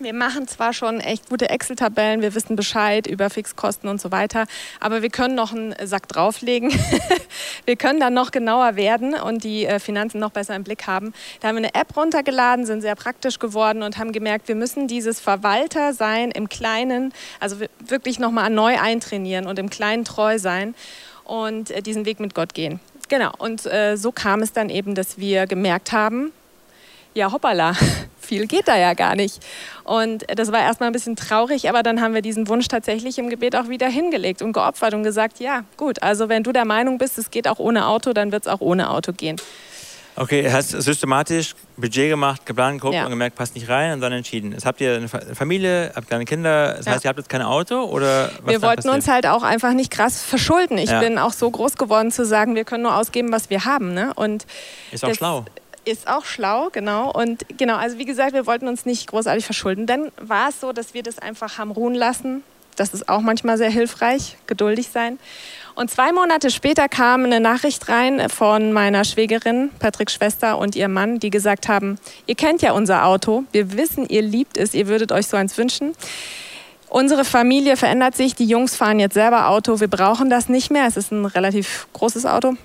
wir 0.00 0.14
machen 0.14 0.48
zwar 0.48 0.72
schon 0.72 1.00
echt 1.00 1.28
gute 1.28 1.50
Excel-Tabellen, 1.50 2.22
wir 2.22 2.34
wissen 2.34 2.56
Bescheid 2.56 3.06
über 3.06 3.30
Fixkosten 3.30 3.88
und 3.88 4.00
so 4.00 4.10
weiter, 4.10 4.46
aber 4.80 5.02
wir 5.02 5.10
können 5.10 5.34
noch 5.34 5.52
einen 5.52 5.74
Sack 5.86 6.08
drauflegen. 6.08 6.72
wir 7.66 7.76
können 7.76 8.00
dann 8.00 8.14
noch 8.14 8.30
genauer 8.30 8.76
werden 8.76 9.14
und 9.14 9.44
die 9.44 9.66
äh, 9.66 9.78
Finanzen 9.78 10.18
noch 10.18 10.30
besser 10.30 10.56
im 10.56 10.64
Blick 10.64 10.86
haben. 10.86 11.12
Da 11.40 11.48
haben 11.48 11.56
wir 11.56 11.64
eine 11.64 11.74
App 11.74 11.96
runtergeladen, 11.96 12.66
sind 12.66 12.80
sehr 12.80 12.96
praktisch 12.96 13.38
geworden 13.38 13.82
und 13.82 13.98
haben 13.98 14.12
gemerkt, 14.12 14.48
wir 14.48 14.54
müssen 14.54 14.88
dieses 14.88 15.20
Verwalter 15.20 15.92
sein 15.92 16.30
im 16.30 16.48
Kleinen, 16.48 17.12
also 17.38 17.56
wirklich 17.78 18.18
nochmal 18.18 18.50
neu 18.50 18.78
eintrainieren 18.80 19.46
und 19.46 19.58
im 19.58 19.70
Kleinen 19.70 20.04
treu 20.04 20.38
sein 20.38 20.74
und 21.24 21.70
äh, 21.70 21.82
diesen 21.82 22.06
Weg 22.06 22.20
mit 22.20 22.34
Gott 22.34 22.54
gehen. 22.54 22.80
Genau, 23.08 23.32
und 23.38 23.66
äh, 23.66 23.96
so 23.96 24.12
kam 24.12 24.40
es 24.40 24.52
dann 24.52 24.70
eben, 24.70 24.94
dass 24.94 25.18
wir 25.18 25.46
gemerkt 25.46 25.90
haben, 25.92 26.32
ja 27.14 27.32
hoppala, 27.32 27.74
viel 28.20 28.46
geht 28.46 28.68
da 28.68 28.76
ja 28.76 28.94
gar 28.94 29.14
nicht. 29.14 29.40
Und 29.84 30.24
das 30.34 30.52
war 30.52 30.60
erstmal 30.60 30.88
ein 30.88 30.92
bisschen 30.92 31.16
traurig, 31.16 31.68
aber 31.68 31.82
dann 31.82 32.00
haben 32.00 32.14
wir 32.14 32.22
diesen 32.22 32.48
Wunsch 32.48 32.68
tatsächlich 32.68 33.18
im 33.18 33.28
Gebet 33.28 33.56
auch 33.56 33.68
wieder 33.68 33.88
hingelegt 33.88 34.42
und 34.42 34.52
geopfert 34.52 34.94
und 34.94 35.02
gesagt, 35.02 35.40
ja 35.40 35.64
gut, 35.76 36.02
also 36.02 36.28
wenn 36.28 36.42
du 36.42 36.52
der 36.52 36.64
Meinung 36.64 36.98
bist, 36.98 37.18
es 37.18 37.30
geht 37.30 37.48
auch 37.48 37.58
ohne 37.58 37.86
Auto, 37.86 38.12
dann 38.12 38.32
wird 38.32 38.44
es 38.44 38.48
auch 38.48 38.60
ohne 38.60 38.90
Auto 38.90 39.12
gehen. 39.12 39.36
Okay, 40.16 40.50
hast 40.52 40.70
systematisch 40.70 41.54
Budget 41.76 42.10
gemacht, 42.10 42.44
geplant, 42.44 42.80
geguckt 42.80 42.94
ja. 42.94 43.04
und 43.04 43.10
gemerkt, 43.10 43.36
passt 43.36 43.54
nicht 43.54 43.68
rein 43.68 43.92
und 43.94 44.00
dann 44.00 44.12
entschieden. 44.12 44.52
Jetzt 44.52 44.66
habt 44.66 44.80
ihr 44.80 44.96
eine 44.96 45.08
Familie, 45.08 45.92
habt 45.94 46.08
kleine 46.08 46.24
Kinder, 46.24 46.74
das 46.74 46.86
ja. 46.86 46.92
heißt, 46.92 47.04
ihr 47.04 47.08
habt 47.08 47.18
jetzt 47.18 47.28
kein 47.28 47.42
Auto 47.42 47.84
oder 47.84 48.30
was 48.42 48.52
Wir 48.52 48.60
wollten 48.60 48.82
passiert? 48.82 48.94
uns 48.94 49.08
halt 49.08 49.26
auch 49.26 49.42
einfach 49.42 49.72
nicht 49.72 49.90
krass 49.90 50.22
verschulden. 50.22 50.78
Ich 50.78 50.90
ja. 50.90 51.00
bin 51.00 51.16
auch 51.16 51.32
so 51.32 51.50
groß 51.50 51.76
geworden 51.76 52.10
zu 52.10 52.26
sagen, 52.26 52.54
wir 52.54 52.64
können 52.64 52.82
nur 52.82 52.96
ausgeben, 52.96 53.32
was 53.32 53.50
wir 53.50 53.64
haben. 53.64 53.94
Ne? 53.94 54.12
Und 54.14 54.46
ist 54.90 55.04
auch 55.04 55.14
schlau 55.14 55.44
ist 55.84 56.08
auch 56.08 56.24
schlau, 56.24 56.68
genau. 56.70 57.10
Und 57.12 57.44
genau, 57.56 57.76
also 57.76 57.98
wie 57.98 58.04
gesagt, 58.04 58.32
wir 58.32 58.46
wollten 58.46 58.68
uns 58.68 58.86
nicht 58.86 59.06
großartig 59.08 59.44
verschulden. 59.44 59.86
Dann 59.86 60.12
war 60.20 60.50
es 60.50 60.60
so, 60.60 60.72
dass 60.72 60.94
wir 60.94 61.02
das 61.02 61.18
einfach 61.18 61.58
haben 61.58 61.70
ruhen 61.70 61.94
lassen. 61.94 62.42
Das 62.76 62.94
ist 62.94 63.08
auch 63.08 63.20
manchmal 63.20 63.58
sehr 63.58 63.70
hilfreich, 63.70 64.36
geduldig 64.46 64.88
sein. 64.88 65.18
Und 65.74 65.90
zwei 65.90 66.12
Monate 66.12 66.50
später 66.50 66.88
kam 66.88 67.24
eine 67.24 67.40
Nachricht 67.40 67.88
rein 67.88 68.28
von 68.28 68.72
meiner 68.72 69.04
Schwägerin, 69.04 69.70
Patricks 69.78 70.14
Schwester 70.14 70.58
und 70.58 70.76
ihrem 70.76 70.92
Mann, 70.92 71.18
die 71.20 71.30
gesagt 71.30 71.68
haben, 71.68 71.98
ihr 72.26 72.34
kennt 72.34 72.62
ja 72.62 72.72
unser 72.72 73.04
Auto, 73.04 73.44
wir 73.52 73.76
wissen, 73.76 74.06
ihr 74.08 74.22
liebt 74.22 74.56
es, 74.56 74.74
ihr 74.74 74.88
würdet 74.88 75.12
euch 75.12 75.26
so 75.26 75.36
eins 75.36 75.56
wünschen. 75.58 75.94
Unsere 76.88 77.24
Familie 77.24 77.76
verändert 77.76 78.16
sich, 78.16 78.34
die 78.34 78.46
Jungs 78.46 78.76
fahren 78.76 78.98
jetzt 78.98 79.14
selber 79.14 79.48
Auto, 79.48 79.80
wir 79.80 79.88
brauchen 79.88 80.28
das 80.28 80.48
nicht 80.48 80.70
mehr, 80.70 80.86
es 80.86 80.96
ist 80.96 81.12
ein 81.12 81.24
relativ 81.24 81.86
großes 81.92 82.26
Auto 82.26 82.56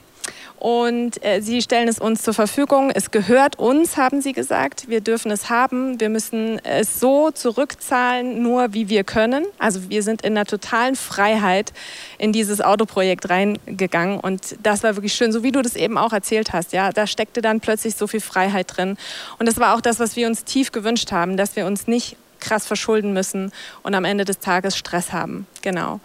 und 0.65 1.23
äh, 1.23 1.41
sie 1.41 1.61
stellen 1.61 1.87
es 1.87 1.99
uns 1.99 2.23
zur 2.23 2.33
Verfügung. 2.33 2.89
Es 2.89 3.11
gehört 3.11 3.59
uns, 3.59 3.97
haben 3.97 4.19
sie 4.19 4.33
gesagt. 4.33 4.89
Wir 4.89 4.99
dürfen 4.99 5.29
es 5.29 5.51
haben. 5.51 5.99
Wir 5.99 6.09
müssen 6.09 6.59
es 6.65 6.99
so 6.99 7.29
zurückzahlen, 7.29 8.41
nur 8.41 8.73
wie 8.73 8.89
wir 8.89 9.03
können. 9.03 9.45
Also 9.59 9.91
wir 9.91 10.01
sind 10.01 10.23
in 10.23 10.33
einer 10.33 10.47
totalen 10.47 10.95
Freiheit 10.95 11.71
in 12.17 12.31
dieses 12.31 12.61
Autoprojekt 12.61 13.29
reingegangen 13.29 14.19
und 14.19 14.55
das 14.63 14.81
war 14.81 14.95
wirklich 14.95 15.13
schön, 15.13 15.31
so 15.31 15.43
wie 15.43 15.51
du 15.51 15.61
das 15.61 15.75
eben 15.75 15.99
auch 15.99 16.13
erzählt 16.13 16.51
hast. 16.51 16.73
Ja, 16.73 16.91
da 16.91 17.05
steckte 17.05 17.43
dann 17.43 17.59
plötzlich 17.59 17.95
so 17.95 18.07
viel 18.07 18.19
Freiheit 18.19 18.75
drin 18.75 18.97
und 19.37 19.45
das 19.45 19.59
war 19.59 19.75
auch 19.75 19.81
das, 19.81 19.99
was 19.99 20.15
wir 20.15 20.25
uns 20.25 20.45
tief 20.45 20.71
gewünscht 20.71 21.11
haben, 21.11 21.37
dass 21.37 21.55
wir 21.55 21.67
uns 21.67 21.85
nicht 21.85 22.17
krass 22.39 22.65
verschulden 22.65 23.13
müssen 23.13 23.51
und 23.83 23.93
am 23.93 24.03
Ende 24.03 24.25
des 24.25 24.39
Tages 24.39 24.75
Stress 24.75 25.13
haben. 25.13 25.45
Genau. 25.61 25.99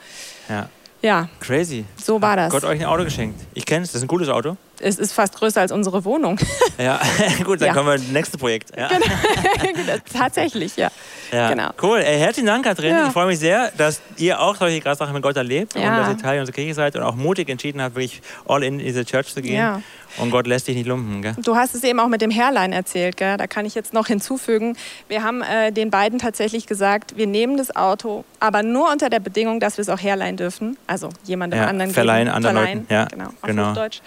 Ja. 0.51 0.69
Ja. 1.03 1.29
Crazy. 1.41 1.85
So 1.97 2.21
war 2.21 2.37
das. 2.37 2.53
Gott 2.53 2.65
euch 2.65 2.81
ein 2.81 2.87
Auto 2.87 3.05
geschenkt. 3.05 3.41
Ich 3.55 3.65
kenne 3.65 3.85
es, 3.85 3.93
das 3.93 3.97
ist 3.97 4.05
ein 4.05 4.09
cooles 4.09 4.29
Auto. 4.29 4.57
Es 4.83 4.99
ist 4.99 5.13
fast 5.13 5.37
größer 5.37 5.61
als 5.61 5.73
unsere 5.73 6.05
Wohnung. 6.05 6.39
Ja, 6.79 6.99
gut, 7.45 7.61
dann 7.61 7.69
ja. 7.69 7.75
kommen 7.75 7.89
wir 7.89 7.97
zum 7.99 8.13
nächsten 8.15 8.39
Projekt. 8.39 8.75
Ja. 8.75 8.89
Genau. 8.89 9.05
Tatsächlich, 10.13 10.77
ja. 10.77 10.89
ja. 11.31 11.51
Genau. 11.51 11.71
Cool. 11.83 11.99
Ey, 11.99 12.19
herzlichen 12.19 12.47
Dank, 12.47 12.65
Katrin. 12.65 12.97
Ich 13.07 13.13
freue 13.13 13.27
mich 13.27 13.39
sehr, 13.39 13.71
dass 13.77 14.01
ihr 14.17 14.41
auch 14.41 14.57
solche 14.57 14.81
krasse 14.81 15.01
Sachen 15.01 15.13
mit 15.13 15.23
Gott 15.23 15.37
erlebt 15.37 15.77
und 15.77 15.83
dass 15.83 16.09
ihr 16.09 16.17
Teil 16.17 16.41
unserer 16.41 16.55
Kirche 16.55 16.73
seid 16.73 16.97
und 16.97 17.03
auch 17.03 17.17
mutig 17.17 17.51
entschieden 17.51 17.83
habt, 17.83 17.97
wirklich 17.97 18.23
all 18.49 18.63
in 18.63 18.79
diese 18.79 19.05
Church 19.05 19.35
zu 19.35 19.43
gehen. 19.43 19.83
Und 20.17 20.31
Gott 20.31 20.47
lässt 20.47 20.69
dich 20.69 20.77
nicht 20.77 20.87
lumpen. 20.87 21.23
Gell? 21.23 21.35
Du 21.39 21.55
hast 21.57 21.75
es 21.75 21.85
eben 21.85 22.01
auch 22.01 22.09
mit 22.09 22.23
dem 22.23 22.31
Hairline 22.31 22.75
erzählt. 22.75 23.17
Gell? 23.17 23.37
Da 23.37 23.47
kann 23.47 23.67
ich 23.67 23.75
jetzt 23.75 23.93
noch 23.93 24.07
hinzufügen. 24.07 24.77
Wir 25.09 25.23
haben 25.23 25.43
äh, 25.43 25.73
den 25.73 25.91
beiden 25.91 26.19
tatsächlich 26.19 26.67
gesagt, 26.67 27.17
wir 27.17 27.27
nehmen 27.27 27.57
das 27.57 27.75
Auto, 27.77 28.25
aber 28.41 28.63
nur 28.63 28.91
unter 28.91 29.11
der 29.11 29.21
Bedingung, 29.21 29.61
dass 29.61 29.77
wir 29.77 29.83
es 29.83 29.89
auch 29.89 30.01
herleihen 30.01 30.37
dürfen. 30.37 30.77
Also 30.87 31.11
jemandem 31.25 31.61
anderen 31.61 31.91
verleihen. 31.91 32.29
Anderen 32.29 32.57
verleihen, 32.57 32.79
Leuten. 32.81 32.93
Ja, 32.93 33.05
genau, 33.05 33.27
auf 33.27 33.43
genau. 33.43 33.71
Hochdeutsch. 33.71 34.01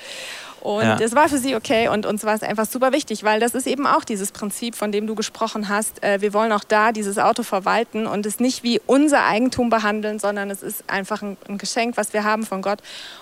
Und 0.63 0.84
ja. 0.84 0.95
das 0.95 1.13
war 1.13 1.28
für 1.28 1.39
sie 1.39 1.58
okay 1.58 1.89
und 1.89 2.06
uns 2.06 2.23
war 2.23 2.36
es 2.36 2.41
einfach 2.41 2.65
super 2.65 2.93
wichtig, 2.93 3.26
weil 3.26 3.41
das 3.41 3.54
ist 3.54 3.67
eben 3.67 3.86
auch 3.86 4.06
dieses 4.06 4.32
Prinzip, 4.32 4.76
von 4.76 4.93
dem 4.93 5.08
du 5.08 5.13
gesprochen 5.13 5.67
hast. 5.67 6.02
Äh, 6.02 6.21
wir 6.21 6.34
wollen 6.34 6.54
auch 6.54 6.63
da 6.63 6.93
dieses 6.93 7.17
Auto 7.17 7.43
verwalten 7.43 8.08
und 8.08 8.26
es 8.26 8.39
nicht 8.39 8.63
wie 8.63 8.80
unser 8.86 9.26
Eigentum 9.26 9.69
behandeln, 9.69 10.19
sondern 10.19 10.49
es 10.49 10.63
ist 10.63 10.86
einfach 10.88 11.21
ein, 11.21 11.36
ein 11.49 11.58
Geschenk, 11.58 11.97
was 11.97 12.13
wir 12.13 12.23
haben 12.23 12.45
von 12.45 12.62
Gott 12.62 12.80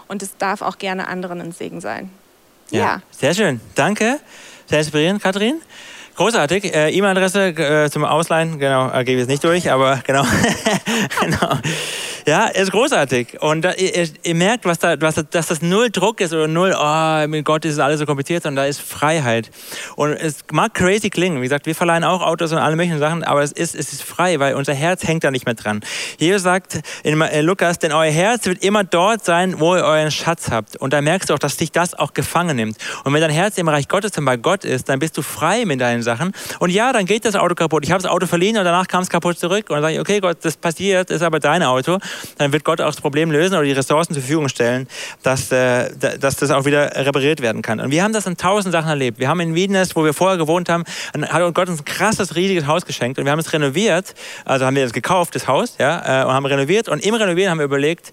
und 0.07 0.21
es 0.21 0.37
darf 0.37 0.61
auch 0.61 0.77
gerne 0.77 1.07
anderen 1.07 1.41
ein 1.41 1.51
Segen 1.51 1.81
sein. 1.81 2.11
Ja, 2.69 2.79
ja. 2.79 3.01
sehr 3.09 3.33
schön. 3.33 3.59
Danke. 3.73 4.19
Sehr 4.67 4.77
inspirierend, 4.77 5.23
Kathrin. 5.23 5.59
Großartig. 6.17 6.75
Äh, 6.75 6.91
E-Mail-Adresse 6.91 7.47
äh, 7.47 7.89
zum 7.89 8.05
Ausleihen, 8.05 8.59
genau, 8.59 8.91
äh, 8.91 9.03
gebe 9.03 9.13
ich 9.13 9.21
jetzt 9.21 9.29
nicht 9.29 9.43
durch, 9.43 9.71
aber 9.71 9.97
genau. 10.05 10.23
genau. 11.21 11.57
Ja, 12.27 12.45
ist 12.45 12.71
großartig. 12.71 13.41
Und 13.41 13.63
da, 13.63 13.73
ihr, 13.73 14.07
ihr, 14.23 14.35
merkt, 14.35 14.65
was 14.65 14.79
da, 14.79 14.99
was, 15.01 15.15
dass 15.15 15.47
das 15.47 15.61
null 15.61 15.89
Druck 15.89 16.21
ist 16.21 16.33
oder 16.33 16.47
null, 16.47 16.75
oh, 16.77 17.27
mit 17.27 17.45
Gott 17.45 17.65
ist 17.65 17.79
alles 17.79 17.99
so 17.99 18.05
kompliziert, 18.05 18.43
sondern 18.43 18.63
da 18.63 18.69
ist 18.69 18.81
Freiheit. 18.81 19.49
Und 19.95 20.13
es 20.13 20.39
mag 20.51 20.73
crazy 20.73 21.09
klingen. 21.09 21.37
Wie 21.37 21.45
gesagt, 21.45 21.65
wir 21.65 21.73
verleihen 21.73 22.03
auch 22.03 22.21
Autos 22.21 22.51
und 22.51 22.59
alle 22.59 22.75
möglichen 22.75 22.99
Sachen, 22.99 23.23
aber 23.23 23.41
es 23.41 23.51
ist, 23.51 23.75
es 23.75 23.91
ist 23.91 24.03
frei, 24.03 24.39
weil 24.39 24.53
unser 24.53 24.73
Herz 24.73 25.07
hängt 25.07 25.23
da 25.23 25.31
nicht 25.31 25.45
mehr 25.45 25.55
dran. 25.55 25.81
Jesus 26.19 26.43
sagt 26.43 26.81
in 27.03 27.19
äh, 27.21 27.41
Lukas, 27.41 27.79
denn 27.79 27.91
euer 27.91 28.11
Herz 28.11 28.45
wird 28.45 28.63
immer 28.63 28.83
dort 28.83 29.25
sein, 29.25 29.59
wo 29.59 29.75
ihr 29.75 29.83
euren 29.83 30.11
Schatz 30.11 30.51
habt. 30.51 30.75
Und 30.77 30.93
da 30.93 31.01
merkst 31.01 31.29
du 31.29 31.33
auch, 31.33 31.39
dass 31.39 31.57
dich 31.57 31.71
das 31.71 31.93
auch 31.95 32.13
gefangen 32.13 32.55
nimmt. 32.55 32.77
Und 33.03 33.13
wenn 33.13 33.21
dein 33.21 33.31
Herz 33.31 33.57
im 33.57 33.67
Reich 33.67 33.87
Gottes 33.87 34.11
dann 34.11 34.25
bei 34.25 34.37
Gott 34.37 34.63
ist, 34.63 34.89
dann 34.89 34.99
bist 34.99 35.17
du 35.17 35.23
frei 35.23 35.65
mit 35.65 35.81
deinen 35.81 36.03
Sachen. 36.03 36.33
Und 36.59 36.69
ja, 36.69 36.93
dann 36.93 37.05
geht 37.05 37.25
das 37.25 37.35
Auto 37.35 37.55
kaputt. 37.55 37.83
Ich 37.83 37.91
habe 37.91 38.03
das 38.03 38.11
Auto 38.11 38.27
verliehen 38.27 38.57
und 38.57 38.65
danach 38.65 38.87
kam 38.87 39.01
es 39.01 39.09
kaputt 39.09 39.39
zurück. 39.39 39.69
Und 39.69 39.77
dann 39.77 39.83
sage 39.83 39.93
ich, 39.95 39.99
okay, 39.99 40.19
Gott, 40.19 40.37
das 40.41 40.57
passiert, 40.57 41.09
ist 41.09 41.23
aber 41.23 41.39
dein 41.39 41.63
Auto 41.63 41.97
dann 42.37 42.53
wird 42.53 42.63
Gott 42.63 42.81
auch 42.81 42.87
das 42.87 43.01
Problem 43.01 43.31
lösen 43.31 43.55
oder 43.55 43.63
die 43.63 43.71
Ressourcen 43.71 44.13
zur 44.13 44.21
Verfügung 44.21 44.49
stellen, 44.49 44.87
dass, 45.23 45.51
äh, 45.51 45.89
dass 46.19 46.37
das 46.37 46.51
auch 46.51 46.65
wieder 46.65 46.95
repariert 46.95 47.41
werden 47.41 47.61
kann. 47.61 47.79
Und 47.79 47.91
wir 47.91 48.03
haben 48.03 48.13
das 48.13 48.25
in 48.25 48.37
tausend 48.37 48.71
Sachen 48.71 48.89
erlebt. 48.89 49.19
Wir 49.19 49.27
haben 49.27 49.39
in 49.39 49.55
Wiedenest, 49.55 49.95
wo 49.95 50.03
wir 50.03 50.13
vorher 50.13 50.37
gewohnt 50.37 50.69
haben, 50.69 50.83
hat 51.13 51.53
Gott 51.53 51.69
uns 51.69 51.79
ein 51.79 51.85
krasses, 51.85 52.35
riesiges 52.35 52.65
Haus 52.67 52.85
geschenkt 52.85 53.19
und 53.19 53.25
wir 53.25 53.31
haben 53.31 53.39
es 53.39 53.51
renoviert, 53.53 54.13
also 54.45 54.65
haben 54.65 54.75
wir 54.75 54.83
das 54.83 54.93
gekauft, 54.93 55.35
das 55.35 55.47
Haus, 55.47 55.75
ja, 55.79 56.21
äh, 56.21 56.25
und 56.25 56.33
haben 56.33 56.45
renoviert 56.45 56.89
und 56.89 57.03
im 57.05 57.13
Renovieren 57.13 57.51
haben 57.51 57.59
wir 57.59 57.65
überlegt, 57.65 58.11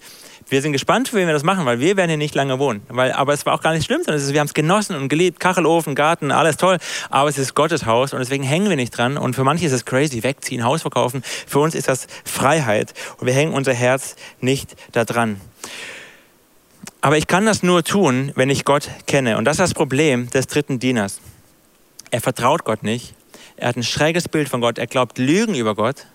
wir 0.49 0.61
sind 0.61 0.73
gespannt, 0.73 1.13
wie 1.13 1.17
wir 1.17 1.31
das 1.31 1.43
machen, 1.43 1.65
weil 1.65 1.79
wir 1.79 1.95
werden 1.95 2.09
hier 2.09 2.17
nicht 2.17 2.35
lange 2.35 2.59
wohnen. 2.59 2.81
Weil, 2.87 3.11
aber 3.11 3.33
es 3.33 3.45
war 3.45 3.53
auch 3.53 3.61
gar 3.61 3.73
nicht 3.73 3.85
schlimm, 3.85 4.01
sondern 4.03 4.21
ist, 4.21 4.33
wir 4.33 4.39
haben 4.39 4.47
es 4.47 4.53
genossen 4.53 4.95
und 4.95 5.09
geliebt. 5.09 5.39
Kachelofen, 5.39 5.95
Garten, 5.95 6.31
alles 6.31 6.57
toll. 6.57 6.77
Aber 7.09 7.29
es 7.29 7.37
ist 7.37 7.55
Gottes 7.55 7.85
Haus 7.85 8.13
und 8.13 8.19
deswegen 8.19 8.43
hängen 8.43 8.69
wir 8.69 8.75
nicht 8.75 8.97
dran. 8.97 9.17
Und 9.17 9.35
für 9.35 9.43
manche 9.43 9.65
ist 9.65 9.71
es 9.71 9.85
crazy, 9.85 10.23
wegziehen, 10.23 10.63
Haus 10.63 10.81
verkaufen. 10.81 11.21
Für 11.23 11.59
uns 11.59 11.75
ist 11.75 11.87
das 11.87 12.07
Freiheit 12.25 12.93
und 13.17 13.27
wir 13.27 13.33
hängen 13.33 13.53
unser 13.53 13.73
Herz 13.73 14.15
nicht 14.41 14.75
da 14.91 15.05
dran. 15.05 15.39
Aber 17.01 17.17
ich 17.17 17.27
kann 17.27 17.45
das 17.45 17.63
nur 17.63 17.83
tun, 17.83 18.31
wenn 18.35 18.49
ich 18.49 18.65
Gott 18.65 18.89
kenne. 19.07 19.37
Und 19.37 19.45
das 19.45 19.55
ist 19.55 19.61
das 19.61 19.73
Problem 19.73 20.29
des 20.31 20.47
dritten 20.47 20.79
Dieners. 20.79 21.21
Er 22.11 22.21
vertraut 22.21 22.65
Gott 22.65 22.83
nicht. 22.83 23.13
Er 23.55 23.69
hat 23.69 23.77
ein 23.77 23.83
schräges 23.83 24.27
Bild 24.27 24.49
von 24.49 24.61
Gott. 24.61 24.77
Er 24.77 24.87
glaubt 24.87 25.17
Lügen 25.17 25.55
über 25.55 25.75
Gott. 25.75 26.07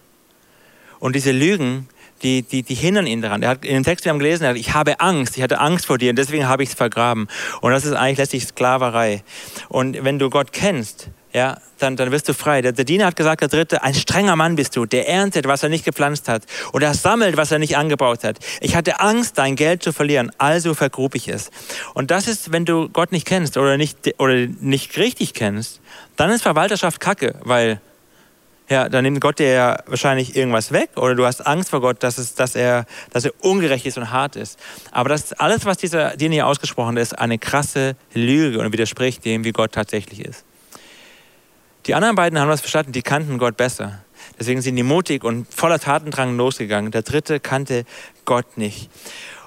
Und 0.99 1.15
diese 1.15 1.33
Lügen 1.33 1.89
die, 2.25 2.43
die, 2.43 2.63
die 2.63 2.75
hindern 2.75 3.07
ihn 3.07 3.23
daran. 3.23 3.43
Er 3.43 3.51
hat 3.51 3.65
in 3.65 3.75
dem 3.75 3.85
Text, 3.85 4.05
wir 4.05 4.11
haben 4.11 4.19
gelesen, 4.19 4.45
er 4.45 4.51
hat, 4.51 4.57
ich 4.57 4.73
habe 4.73 4.99
Angst, 5.01 5.37
ich 5.37 5.43
hatte 5.43 5.61
Angst 5.61 5.87
vor 5.87 5.99
dir 5.99 6.11
und 6.11 6.17
deswegen 6.17 6.49
habe 6.49 6.63
ich 6.63 6.71
es 6.71 6.75
vergraben. 6.75 7.29
Und 7.61 7.71
das 7.71 7.85
ist 7.85 7.93
eigentlich 7.93 8.19
letztlich 8.19 8.47
Sklaverei. 8.47 9.23
Und 9.69 10.03
wenn 10.03 10.19
du 10.19 10.31
Gott 10.31 10.53
kennst, 10.53 11.11
ja, 11.35 11.59
dann, 11.79 11.97
dann 11.97 12.13
wirst 12.13 12.29
du 12.29 12.33
frei. 12.33 12.63
Der, 12.63 12.73
der 12.73 12.85
Diener 12.85 13.07
hat 13.07 13.17
gesagt, 13.17 13.41
der 13.41 13.49
Dritte, 13.49 13.83
ein 13.83 13.95
strenger 13.95 14.37
Mann 14.37 14.55
bist 14.55 14.77
du, 14.77 14.87
der 14.87 15.09
erntet, 15.09 15.47
was 15.49 15.65
er 15.65 15.69
nicht 15.69 15.85
gepflanzt 15.85 16.29
hat 16.29 16.45
und 16.73 16.83
er 16.83 16.95
sammelt, 16.95 17.37
was 17.37 17.51
er 17.51 17.59
nicht 17.59 17.77
angebaut 17.77 18.23
hat. 18.23 18.39
Ich 18.61 18.77
hatte 18.77 19.01
Angst, 19.01 19.37
dein 19.37 19.57
Geld 19.57 19.83
zu 19.83 19.93
verlieren, 19.93 20.31
also 20.39 20.75
vergrub 20.75 21.17
ich 21.17 21.29
es. 21.29 21.51
Und 21.93 22.13
das 22.13 22.29
ist, 22.29 22.53
wenn 22.53 22.65
du 22.65 22.89
Gott 22.89 23.11
nicht 23.11 23.27
kennst 23.27 23.57
oder 23.57 23.77
nicht, 23.77 24.15
oder 24.19 24.47
nicht 24.61 24.97
richtig 24.97 25.35
kennst, 25.35 25.81
dann 26.17 26.31
ist 26.31 26.43
Verwalterschaft 26.43 27.01
Kacke, 27.01 27.35
weil 27.43 27.81
ja, 28.69 28.89
dann 28.89 29.05
nimmt 29.05 29.21
Gott 29.21 29.39
dir 29.39 29.53
ja 29.53 29.79
wahrscheinlich 29.87 30.37
irgendwas 30.37 30.73
weg 30.73 30.91
oder 30.97 31.15
du 31.15 31.27
hast 31.27 31.47
Angst 31.47 31.71
vor 31.71 31.81
Gott, 31.81 32.03
dass, 32.03 32.17
es, 32.17 32.35
dass, 32.35 32.55
er, 32.55 32.87
dass 33.13 33.25
er 33.27 33.33
ungerecht 33.41 33.85
ist 33.85 33.99
und 33.99 34.11
hart 34.11 34.37
ist. 34.37 34.59
Aber 34.91 35.11
das 35.11 35.25
ist 35.25 35.41
alles, 35.41 35.67
was 35.67 35.77
dieser 35.77 36.17
Diener 36.17 36.35
hier 36.35 36.47
ausgesprochen 36.47 36.97
ist 36.97 37.19
eine 37.19 37.39
krasse 37.39 37.97
Lüge 38.15 38.59
und 38.61 38.73
widerspricht 38.73 39.25
dem, 39.25 39.45
wie 39.45 39.53
Gott 39.53 39.73
tatsächlich 39.73 40.25
ist. 40.25 40.45
Die 41.87 41.95
anderen 41.95 42.17
beiden 42.17 42.39
haben 42.39 42.49
das 42.49 42.63
verstanden, 42.63 42.93
die 42.93 43.03
kannten 43.03 43.37
Gott 43.37 43.59
besser. 43.59 44.03
Deswegen 44.39 44.63
sind 44.63 44.77
die 44.77 44.83
mutig 44.83 45.23
und 45.23 45.53
voller 45.53 45.79
Tatendrang 45.79 46.37
losgegangen. 46.37 46.91
Der 46.91 47.03
dritte 47.03 47.41
kannte 47.41 47.85
Gott 48.25 48.57
nicht. 48.57 48.89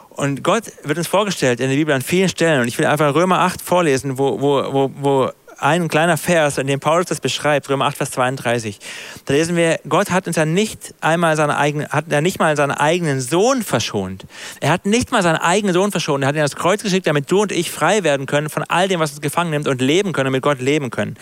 Und 0.10 0.44
Gott 0.44 0.64
wird 0.84 0.98
uns 0.98 1.08
vorgestellt 1.08 1.60
in 1.60 1.70
der 1.70 1.76
Bibel 1.76 1.94
an 1.94 2.02
vielen 2.02 2.30
Stellen. 2.30 2.62
Und 2.62 2.68
ich 2.68 2.78
will 2.78 2.86
einfach 2.86 3.14
Römer 3.14 3.40
8 3.40 3.62
vorlesen, 3.62 4.18
wo, 4.18 4.40
wo, 4.40 4.74
wo, 4.74 4.92
wo 4.96 5.32
ein 5.60 5.88
kleiner 5.88 6.18
Vers, 6.18 6.58
in 6.58 6.68
dem 6.68 6.80
Paulus 6.80 7.08
das 7.08 7.20
beschreibt, 7.20 7.70
Römer 7.70 7.86
8, 7.86 7.98
Vers 7.98 8.12
32. 8.12 8.80
Da 9.26 9.34
lesen 9.34 9.56
wir, 9.56 9.80
Gott 9.88 10.12
hat 10.12 10.28
uns 10.28 10.36
ja 10.36 10.46
nicht 10.46 10.94
einmal 11.02 11.36
seine 11.36 11.58
eigene, 11.58 11.90
hat 11.90 12.06
ja 12.10 12.22
nicht 12.22 12.40
mal 12.40 12.56
seinen 12.56 12.72
eigenen 12.72 13.22
Sohn 13.22 13.64
verschont. 13.64 14.26
Er 14.60 14.72
hat 14.72 14.86
nicht 14.86 15.12
mal 15.12 15.24
seinen 15.24 15.38
eigenen 15.38 15.74
Sohn 15.74 15.92
verschont. 15.92 16.24
Er 16.24 16.28
hat 16.28 16.36
ihn 16.36 16.42
das 16.42 16.56
Kreuz 16.56 16.84
geschickt, 16.84 17.08
damit 17.08 17.32
du 17.32 17.42
und 17.42 17.52
ich 17.52 17.72
frei 17.72 18.04
werden 18.04 18.26
können 18.26 18.50
von 18.50 18.64
all 18.68 18.88
dem, 18.88 19.00
was 19.00 19.12
uns 19.12 19.22
gefangen 19.22 19.50
nimmt 19.50 19.68
und 19.68 19.82
leben 19.82 20.14
können 20.14 20.28
und 20.28 20.34
mit 20.34 20.44
Gott 20.44 20.62
leben 20.62 20.90
können. 20.90 21.18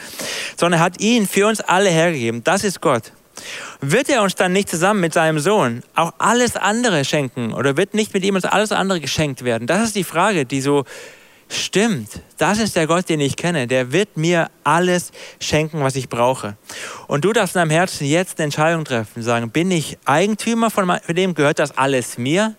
Sondern 0.57 0.81
er 0.81 0.83
hat 0.85 0.99
ihn 0.99 1.27
für 1.27 1.47
uns 1.47 1.61
alle 1.61 1.89
hergegeben. 1.89 2.43
Das 2.43 2.63
ist 2.63 2.81
Gott. 2.81 3.11
Wird 3.81 4.09
er 4.09 4.21
uns 4.21 4.35
dann 4.35 4.53
nicht 4.53 4.69
zusammen 4.69 5.01
mit 5.01 5.13
seinem 5.13 5.39
Sohn 5.39 5.83
auch 5.93 6.13
alles 6.17 6.55
andere 6.55 7.03
schenken 7.05 7.53
oder 7.53 7.77
wird 7.77 7.93
nicht 7.93 8.13
mit 8.13 8.23
ihm 8.23 8.35
uns 8.35 8.45
alles 8.45 8.71
andere 8.71 8.99
geschenkt 8.99 9.43
werden? 9.43 9.67
Das 9.67 9.83
ist 9.83 9.95
die 9.95 10.03
Frage, 10.03 10.45
die 10.45 10.61
so 10.61 10.85
Stimmt, 11.47 12.21
das 12.37 12.57
ist 12.57 12.75
der 12.75 12.87
Gott, 12.87 13.07
den 13.07 13.19
ich 13.19 13.35
kenne. 13.35 13.67
Der 13.67 13.91
wird 13.91 14.17
mir 14.17 14.49
alles 14.63 15.11
schenken, 15.39 15.81
was 15.81 15.95
ich 15.95 16.09
brauche. 16.09 16.57
Und 17.07 17.23
du 17.23 17.33
darfst 17.33 17.55
in 17.55 17.59
deinem 17.59 17.69
Herzen 17.69 18.05
jetzt 18.05 18.39
eine 18.39 18.45
Entscheidung 18.45 18.83
treffen. 18.83 19.21
Sagen, 19.21 19.51
bin 19.51 19.69
ich 19.69 19.97
Eigentümer 20.05 20.71
von 20.71 20.99
dem? 21.07 21.35
Gehört 21.35 21.59
das 21.59 21.77
alles 21.77 22.17
mir? 22.17 22.55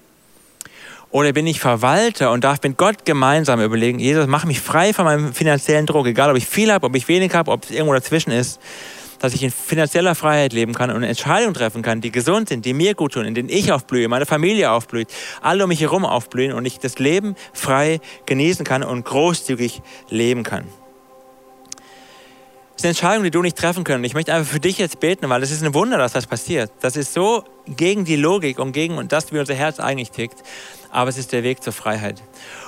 Oder 1.10 1.32
bin 1.32 1.46
ich 1.46 1.60
Verwalter 1.60 2.30
und 2.30 2.44
darf 2.44 2.62
mit 2.62 2.76
Gott 2.76 3.04
gemeinsam 3.04 3.60
überlegen, 3.60 3.98
Jesus, 3.98 4.26
mach 4.26 4.44
mich 4.44 4.60
frei 4.60 4.92
von 4.92 5.04
meinem 5.04 5.32
finanziellen 5.32 5.86
Druck, 5.86 6.06
egal 6.06 6.30
ob 6.30 6.36
ich 6.36 6.46
viel 6.46 6.72
habe, 6.72 6.86
ob 6.86 6.94
ich 6.94 7.08
wenig 7.08 7.32
habe, 7.34 7.50
ob 7.50 7.64
es 7.64 7.70
irgendwo 7.70 7.94
dazwischen 7.94 8.32
ist 8.32 8.60
dass 9.26 9.34
ich 9.34 9.42
in 9.42 9.50
finanzieller 9.50 10.14
Freiheit 10.14 10.52
leben 10.52 10.72
kann 10.72 10.88
und 10.90 11.02
Entscheidungen 11.02 11.52
treffen 11.52 11.82
kann, 11.82 12.00
die 12.00 12.12
gesund 12.12 12.48
sind, 12.48 12.64
die 12.64 12.72
mir 12.72 12.94
gut 12.94 13.14
tun, 13.14 13.24
in 13.24 13.34
denen 13.34 13.48
ich 13.48 13.72
aufblühe, 13.72 14.06
meine 14.06 14.24
Familie 14.24 14.70
aufblüht, 14.70 15.08
alle 15.42 15.64
um 15.64 15.68
mich 15.68 15.80
herum 15.80 16.04
aufblühen 16.04 16.52
und 16.52 16.64
ich 16.64 16.78
das 16.78 17.00
Leben 17.00 17.34
frei 17.52 17.98
genießen 18.26 18.64
kann 18.64 18.84
und 18.84 19.04
großzügig 19.04 19.82
leben 20.10 20.44
kann. 20.44 20.64
Das 22.76 22.82
ist 22.82 22.84
eine 22.84 22.90
Entscheidung, 22.90 23.24
die 23.24 23.30
du 23.30 23.40
nicht 23.40 23.56
treffen 23.56 23.84
können. 23.84 24.04
Ich 24.04 24.12
möchte 24.12 24.34
einfach 24.34 24.52
für 24.52 24.60
dich 24.60 24.76
jetzt 24.76 25.00
beten, 25.00 25.30
weil 25.30 25.42
es 25.42 25.50
ist 25.50 25.64
ein 25.64 25.72
Wunder, 25.72 25.96
dass 25.96 26.12
das 26.12 26.26
passiert. 26.26 26.70
Das 26.80 26.94
ist 26.94 27.14
so 27.14 27.42
gegen 27.66 28.04
die 28.04 28.16
Logik 28.16 28.58
und 28.58 28.72
gegen 28.72 29.08
das, 29.08 29.32
wie 29.32 29.38
unser 29.38 29.54
Herz 29.54 29.80
eigentlich 29.80 30.10
tickt. 30.10 30.42
Aber 30.90 31.08
es 31.08 31.16
ist 31.16 31.32
der 31.32 31.42
Weg 31.42 31.62
zur 31.62 31.72
Freiheit. 31.72 32.22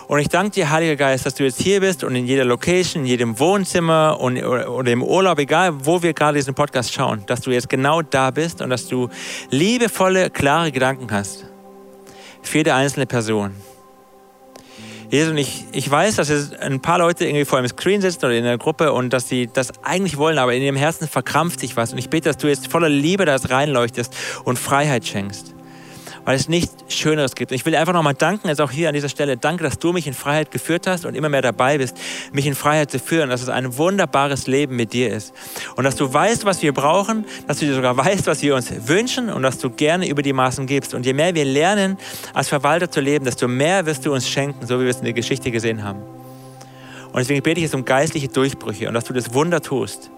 Und 0.07 0.19
ich 0.21 0.29
danke 0.29 0.53
dir, 0.53 0.71
Heiliger 0.71 0.97
Geist, 0.97 1.27
dass 1.27 1.35
du 1.35 1.45
jetzt 1.45 1.61
hier 1.61 1.81
bist 1.81 2.05
und 2.05 2.15
in 2.17 2.27
jeder 2.27 2.47
Location, 2.47 3.03
in 3.03 3.07
jedem 3.07 3.39
Wohnzimmer 3.39 4.19
und, 4.19 4.43
oder 4.43 4.91
im 4.91 5.03
Urlaub, 5.03 5.39
egal 5.41 5.85
wo 5.85 6.03
wir 6.03 6.15
gerade 6.15 6.39
diesen 6.39 6.55
Podcast 6.55 6.91
schauen, 6.91 7.25
dass 7.27 7.43
du 7.43 7.51
jetzt 7.51 7.69
genau 7.69 8.01
da 8.01 8.31
bist 8.31 8.63
und 8.63 8.71
dass 8.71 8.89
du 8.89 9.11
liebevolle, 9.51 10.31
klare 10.31 10.73
Gedanken 10.73 11.11
hast. 11.11 11.45
Für 12.41 12.59
jede 12.59 12.73
einzelne 12.73 13.05
Person. 13.05 13.55
Jesus, 15.11 15.31
und 15.31 15.39
ich, 15.39 15.65
ich 15.73 15.91
weiß, 15.91 16.17
dass 16.17 16.29
jetzt 16.29 16.59
ein 16.61 16.81
paar 16.81 16.99
Leute 16.99 17.25
irgendwie 17.25 17.47
vor 17.47 17.59
einem 17.59 17.69
Screen 17.69 18.01
sitzen 18.01 18.27
oder 18.27 18.35
in 18.35 18.45
einer 18.45 18.59
Gruppe 18.59 18.93
und 18.93 19.11
dass 19.13 19.29
sie 19.29 19.49
das 19.51 19.73
eigentlich 19.83 20.19
wollen, 20.19 20.39
aber 20.39 20.55
in 20.55 20.63
ihrem 20.63 20.77
Herzen 20.77 21.09
verkrampft 21.09 21.61
sich 21.61 21.77
was. 21.77 21.93
Und 21.93 21.99
ich 21.99 22.11
bete, 22.11 22.29
dass 22.29 22.37
du 22.37 22.47
jetzt 22.47 22.69
voller 22.69 22.91
Liebe 22.91 23.25
das 23.25 23.49
reinleuchtest 23.51 24.15
und 24.45 24.59
Freiheit 24.59 25.07
schenkst 25.07 25.55
weil 26.29 26.37
es 26.37 26.47
nichts 26.47 26.95
Schöneres 26.95 27.35
gibt. 27.35 27.53
Und 27.53 27.55
ich 27.55 27.65
will 27.65 27.75
einfach 27.75 27.95
nochmal 27.95 28.13
danken, 28.13 28.49
jetzt 28.49 28.61
auch 28.61 28.71
hier 28.71 28.89
an 28.89 28.95
dieser 28.95 29.09
Stelle, 29.09 29.39
danke, 29.39 29.65
dass 29.65 29.79
du 29.79 29.95
mich 29.95 30.07
in 30.07 30.13
Freiheit 30.13 30.51
geführt 30.51 30.87
hast 30.87 31.07
und 31.07 31.15
immer 31.15 31.31
mehr 31.31 31.41
dabei 31.41 31.79
bist, 31.79 31.97
mich 32.33 32.45
in 32.45 32.55
Freiheit 32.55 32.91
zu 32.91 32.99
führen, 32.99 33.31
dass 33.31 33.41
es 33.41 33.49
ein 33.49 33.79
wunderbares 33.79 34.47
Leben 34.47 34.77
mit 34.77 34.93
dir 34.93 35.11
ist. 35.11 35.33
Und 35.77 35.85
dass 35.85 35.97
du 35.97 36.13
weißt, 36.13 36.45
was 36.45 36.61
wir 36.61 36.75
brauchen, 36.75 37.25
dass 37.47 37.61
du 37.61 37.65
dir 37.65 37.75
sogar 37.75 37.97
weißt, 37.97 38.27
was 38.27 38.43
wir 38.43 38.55
uns 38.57 38.71
wünschen 38.87 39.31
und 39.31 39.43
dass 39.43 39.57
du 39.57 39.71
gerne 39.71 40.07
über 40.07 40.21
die 40.21 40.35
Maßen 40.35 40.67
gibst. 40.67 40.93
Und 40.93 41.07
je 41.07 41.15
mehr 41.15 41.35
wir 41.35 41.47
lernen, 41.47 41.97
als 42.35 42.51
Verwalter 42.51 42.91
zu 42.91 43.01
leben, 43.01 43.25
desto 43.25 43.49
mehr 43.49 43.87
wirst 43.87 44.05
du 44.05 44.13
uns 44.13 44.29
schenken, 44.29 44.67
so 44.67 44.79
wie 44.79 44.83
wir 44.83 44.91
es 44.91 44.99
in 44.99 45.05
der 45.05 45.15
Geschichte 45.15 45.51
gesehen 45.51 45.83
haben. 45.83 46.03
Und 47.07 47.17
deswegen 47.21 47.43
bete 47.43 47.59
ich 47.59 47.65
jetzt 47.65 47.75
um 47.75 47.87
geistliche 47.87 48.29
Durchbrüche 48.29 48.87
und 48.87 48.93
dass 48.93 49.05
du 49.05 49.15
das 49.15 49.33
Wunder 49.33 49.63
tust 49.63 50.11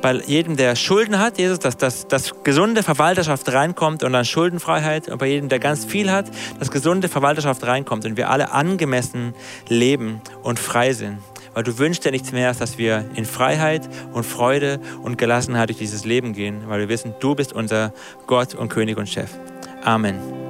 bei 0.00 0.14
jedem, 0.14 0.56
der 0.56 0.76
Schulden 0.76 1.18
hat, 1.18 1.38
Jesus, 1.38 1.58
dass, 1.58 1.76
dass, 1.76 2.08
dass 2.08 2.42
gesunde 2.42 2.82
Verwalterschaft 2.82 3.52
reinkommt 3.52 4.02
und 4.02 4.12
dann 4.12 4.24
Schuldenfreiheit. 4.24 5.08
Und 5.08 5.18
bei 5.18 5.26
jedem, 5.26 5.48
der 5.48 5.58
ganz 5.58 5.84
viel 5.84 6.10
hat, 6.10 6.26
dass 6.58 6.70
gesunde 6.70 7.08
Verwalterschaft 7.08 7.62
reinkommt 7.64 8.04
und 8.04 8.16
wir 8.16 8.30
alle 8.30 8.52
angemessen 8.52 9.34
leben 9.68 10.20
und 10.42 10.58
frei 10.58 10.92
sind. 10.92 11.18
Weil 11.54 11.64
du 11.64 11.78
wünschst 11.78 12.04
ja 12.04 12.10
nichts 12.10 12.32
mehr, 12.32 12.48
als 12.48 12.58
dass 12.58 12.78
wir 12.78 13.04
in 13.14 13.24
Freiheit 13.24 13.88
und 14.12 14.24
Freude 14.24 14.80
und 15.02 15.18
Gelassenheit 15.18 15.68
durch 15.68 15.78
dieses 15.78 16.04
Leben 16.04 16.32
gehen, 16.32 16.62
weil 16.68 16.80
wir 16.80 16.88
wissen, 16.88 17.14
du 17.20 17.34
bist 17.34 17.52
unser 17.52 17.92
Gott 18.26 18.54
und 18.54 18.68
König 18.68 18.96
und 18.98 19.08
Chef. 19.08 19.30
Amen. 19.84 20.49